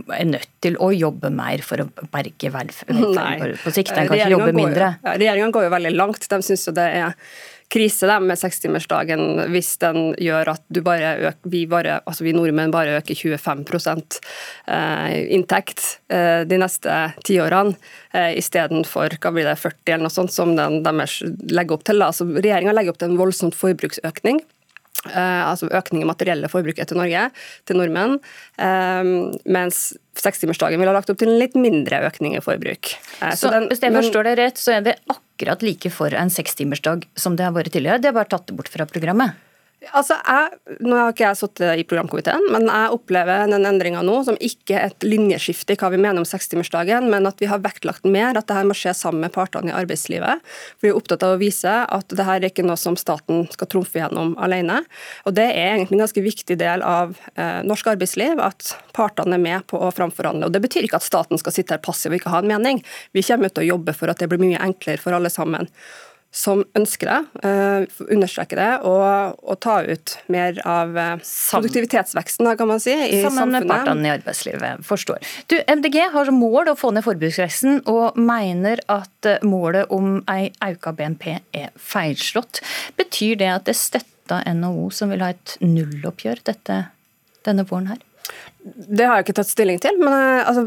[0.08, 3.92] er nødt til å jobbe mer for å berge velferden på sikt.
[3.92, 4.94] En kan ikke jobbe mindre.
[5.04, 6.24] Ja, Regjeringa går jo veldig langt.
[6.28, 7.12] De syns jo det er
[7.72, 12.34] krise dem med sekstimersdagen hvis den gjør at du bare øker, vi, bare, altså vi
[12.36, 13.62] nordmenn bare øker 25
[14.66, 16.98] eh, inntekt eh, de neste
[17.28, 17.76] tiårene,
[18.12, 21.20] eh, istedenfor hva blir det, 40 eller noe sånt som den deres
[21.52, 22.02] legger opp til.
[22.04, 24.42] Altså, Regjeringa legger opp til en voldsomt forbruksøkning.
[25.02, 27.24] Uh, altså økning i materielle forbruket til Norge,
[27.66, 28.20] til nordmenn.
[28.54, 29.88] Uh, mens
[30.18, 32.92] sekstimersdagen ville ha lagt opp til en litt mindre økning i forbruk.
[33.18, 35.90] Uh, så, så den, Hvis jeg men, forstår det rett, så er det akkurat like
[35.90, 38.02] for en sekstimersdag som det har vært tidligere?
[38.02, 39.34] Det er bare tatt det bort fra programmet?
[39.90, 44.20] Altså, jeg, nå har ikke jeg sittet i programkomiteen, men jeg opplever den endringa nå
[44.28, 48.06] som ikke et linjeskifte i hva vi mener om sekstimersdagen, men at vi har vektlagt
[48.06, 50.44] mer at dette må skje sammen med partene i arbeidslivet.
[50.76, 53.70] For Vi er opptatt av å vise at dette er ikke noe som staten skal
[53.74, 54.84] trumfe gjennom alene.
[55.26, 59.42] Og Det er egentlig en ganske viktig del av eh, norsk arbeidsliv, at partene er
[59.42, 60.46] med på å framforhandle.
[60.46, 62.84] Og Det betyr ikke at staten skal sitte her passiv og ikke ha en mening.
[63.18, 65.66] Vi kommer til å jobbe for at det blir mye enklere for alle sammen
[66.32, 72.70] som ønsker det, uh, understreker det, og, og, ta ut mer av uh, produktivitetsveksten kan
[72.70, 73.66] man si, i Sammen samfunnet.
[73.66, 75.20] med partene i arbeidslivet, forstår.
[75.52, 80.22] Du, MDG har som mål å få ned forbruksveksten, og mener at eh, målet om
[80.30, 82.62] ei auka BNP er feilslått.
[82.96, 86.78] Betyr det at det støtter NHO, som vil ha et nulloppgjør dette,
[87.44, 88.00] denne våren her?
[88.62, 90.14] Det har jeg ikke tatt stilling til, men
[90.46, 90.66] altså,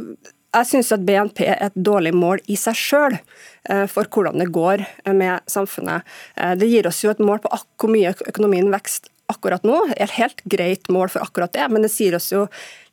[0.61, 4.51] jeg syns at BNP er et dårlig mål i seg sjøl eh, for hvordan det
[4.55, 6.05] går med samfunnet.
[6.35, 9.77] Eh, det gir oss jo et mål på hvor mye økonomien vekst akkurat nå.
[9.97, 12.45] Et helt greit mål for akkurat det, men det sier oss jo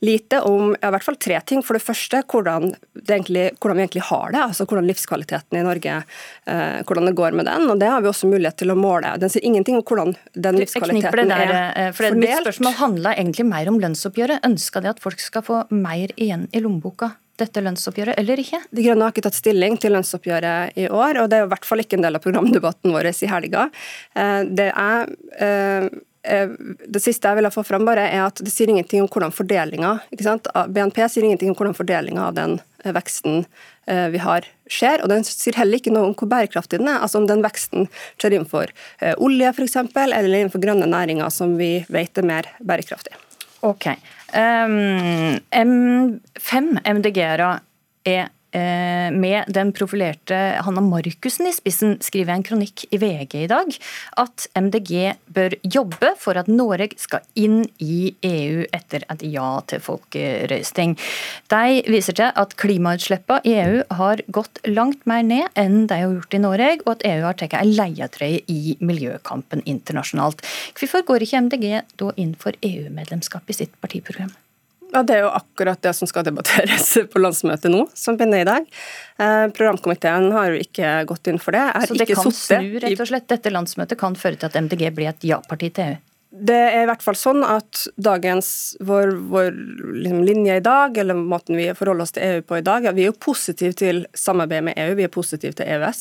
[0.02, 1.62] lite om ja, i hvert fall tre ting.
[1.64, 5.64] For det første hvordan, det egentlig, hvordan vi egentlig har det, altså hvordan livskvaliteten i
[5.66, 7.68] Norge eh, hvordan det går med den.
[7.68, 9.14] og Det har vi også mulighet til å måle.
[9.22, 12.24] Den sier ingenting om hvordan den livskvaliteten der, er for fordelt.
[12.24, 14.47] Mitt spørsmål handla egentlig mer om lønnsoppgjøret.
[14.48, 17.12] Ønska det at folk skal få mer igjen i lommeboka?
[17.40, 18.60] Dette lønnsoppgjøret eller ikke?
[18.70, 21.68] De Grønne har ikke tatt stilling til lønnsoppgjøret i år, og det er i hvert
[21.68, 23.68] fall ikke en del av programdebatten vår i helga.
[24.14, 25.12] Eh, det er
[25.46, 25.86] eh,
[26.28, 29.34] eh, det siste jeg vil få fram, bare er at det sier ingenting om hvordan
[29.34, 33.44] fordelinga BNP sier ingenting om hvordan fordelinga av den veksten
[33.82, 35.02] vi har, skjer.
[35.02, 37.00] Og den sier heller ikke noe om hvor bærekraftig den er.
[37.02, 38.70] Altså om den veksten skjer innenfor
[39.18, 43.14] olje f.eks., eller innenfor grønne næringer, som vi vet er mer bærekraftig.
[43.66, 43.88] Ok.
[44.32, 45.40] Um,
[46.40, 47.60] fem MDG-ere
[48.04, 53.70] er med den profilerte Hanna Markussen i spissen skriver en kronikk i VG i dag
[54.20, 59.82] at MDG bør jobbe for at Norge skal inn i EU etter et ja til
[59.82, 60.96] folkerøysting.
[61.52, 66.14] De viser til at klimautslippene i EU har gått langt mer ned enn de har
[66.16, 70.44] gjort i Norge, og at EU har tatt en leietrøye i miljøkampen internasjonalt.
[70.78, 71.68] Hvorfor går ikke MDG
[72.00, 74.32] da inn for EU-medlemskap i sitt partiprogram?
[74.93, 78.48] Ja, Det er jo akkurat det som skal debatteres på landsmøtet nå, som begynner i
[78.48, 78.70] dag.
[79.16, 81.64] Eh, programkomiteen har jo ikke gått inn for det.
[81.89, 83.28] Så det kan snu, rett og slett?
[83.32, 86.01] Dette landsmøtet kan føre til at MDG blir et ja-parti til EU?
[86.32, 88.46] Det er i hvert fall sånn at dagens,
[88.80, 89.50] vår, vår
[90.00, 92.92] liksom, linje i dag, eller måten vi forholder oss til EU på i dag, ja,
[92.96, 96.00] vi er jo positive til samarbeid med EU, vi er positive til EØS.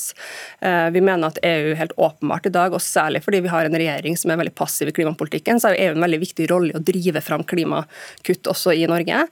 [0.64, 3.76] Eh, vi mener at EU helt åpenbart i dag, og særlig fordi vi har en
[3.76, 6.80] regjering som er veldig passiv i klimapolitikken, så er EU en veldig viktig rolle i
[6.80, 9.26] å drive fram klimakutt også i Norge.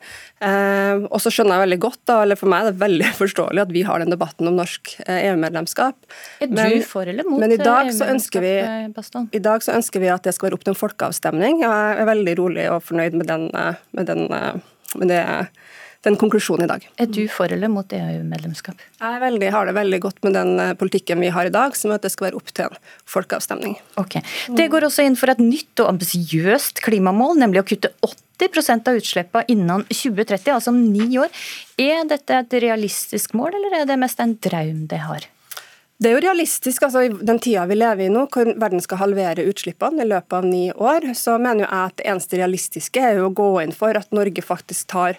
[0.43, 3.63] Eh, og så skjønner jeg veldig godt, da, eller for meg er det veldig forståelig
[3.63, 6.11] at vi har den debatten om norsk eh, EU-medlemskap.
[6.43, 8.53] Er du men, for eller mot EU-medlemskap, så ønsker vi,
[9.39, 11.63] i dag så ønsker vi at det skal være opp til en folk folkeavstemning.
[11.63, 13.49] Jeg er veldig rolig og fornøyd med den,
[13.95, 15.21] med den, med det,
[16.07, 16.85] den konklusjonen i dag.
[17.01, 18.79] Er du for eller mot EU-medlemskap?
[19.01, 21.91] Jeg veldig, har det veldig godt med den eh, politikken vi har i dag, som
[21.95, 22.79] at det skal være opp til en
[23.09, 23.75] folkeavstemning.
[23.99, 24.19] Ok.
[24.55, 27.91] Det går også inn for et nytt og ambisiøst klimamål, nemlig å kutte
[28.39, 31.33] 80% av utslippene innen 2030, altså om ni år.
[31.79, 35.27] Er dette et realistisk mål, eller er det mest en drøm det har?
[35.99, 36.83] Det er jo realistisk.
[36.85, 40.35] altså I den tida vi lever i nå, hvor verden skal halvere utslippene i løpet
[40.37, 43.75] av ni år, så mener jeg at det eneste realistiske er jo å gå inn
[43.75, 45.17] for at Norge faktisk tar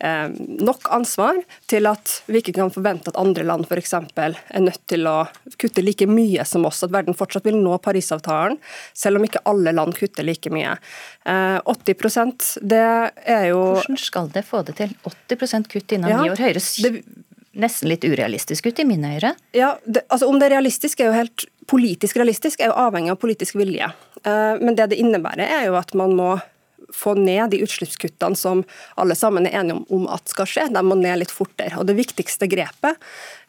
[0.00, 3.92] eh, nok ansvar til at vi ikke kan forvente at andre land f.eks.
[3.92, 5.18] er nødt til å
[5.60, 6.80] kutte like mye som oss.
[6.86, 8.56] At verden fortsatt vil nå Parisavtalen,
[8.96, 10.78] selv om ikke alle land kutter like mye.
[11.28, 12.80] Eh, 80% det
[13.36, 14.96] er jo Hvordan skal det få det til?
[15.04, 17.02] 80 kutt innen ja, ni år høres det,
[17.52, 19.34] nesten litt urealistisk ut i mine øyne.
[19.56, 23.12] Ja, det, altså Om det er realistisk, er jo helt politisk realistisk, er jo avhengig
[23.12, 23.90] av politisk vilje.
[24.26, 26.34] Uh, men det det innebærer, er jo at man må
[26.92, 28.64] få ned de utslippskuttene som
[29.00, 30.66] alle sammen er enige om, at skal skje.
[30.74, 31.78] De må ned litt fortere.
[31.80, 32.98] Og Det viktigste grepet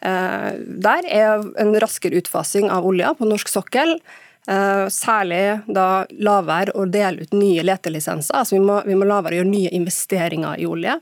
[0.05, 3.97] uh, der er en raskere utfasing av olja på norsk sokkel.
[4.43, 8.35] Eh, særlig da la være å dele ut nye letelisenser.
[8.35, 10.97] altså Vi må, vi må la være å gjøre nye investeringer i olje.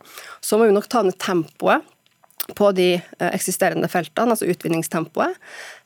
[0.46, 1.88] Så må vi nok ta ned tempoet
[2.58, 5.38] på de eh, eksisterende feltene, altså utvinningstempoet.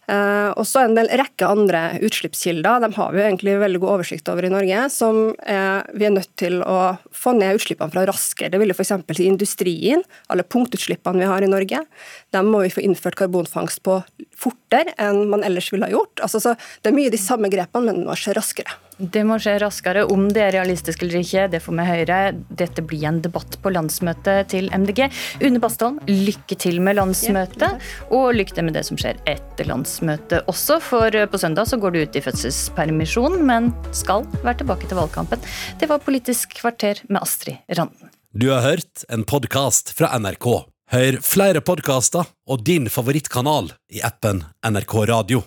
[0.05, 2.83] Uh, og så en del rekke andre utslippskilder.
[2.83, 4.83] De har vi jo egentlig veldig god oversikt over i Norge.
[4.93, 6.77] Som uh, vi er nødt til å
[7.09, 8.51] få ned utslippene fra raskere.
[8.53, 8.93] Det vil jo f.eks.
[9.17, 11.81] si industrien, alle punktutslippene vi har i Norge.
[12.37, 13.97] Dem må vi få innført karbonfangst på
[14.37, 16.21] fortere enn man ellers ville ha gjort.
[16.21, 18.77] Altså, det er mye de samme grepene, men det må skje raskere.
[18.97, 20.05] Det må skje raskere.
[20.11, 22.19] Om det er realistisk eller ikke, det får vi høre.
[22.61, 25.05] Dette blir en debatt på landsmøtet til MDG.
[25.43, 27.81] Une Bastholm, lykke til med landsmøtet,
[28.15, 30.79] og lykke til med det som skjer etter landsmøtet også.
[30.83, 35.43] For på søndag så går du ut i fødselspermisjon, men skal være tilbake til valgkampen.
[35.81, 38.13] Det var Politisk kvarter med Astrid Randen.
[38.35, 40.47] Du har hørt en podkast fra NRK.
[40.91, 45.45] Hør flere podkaster og din favorittkanal i appen NRK Radio.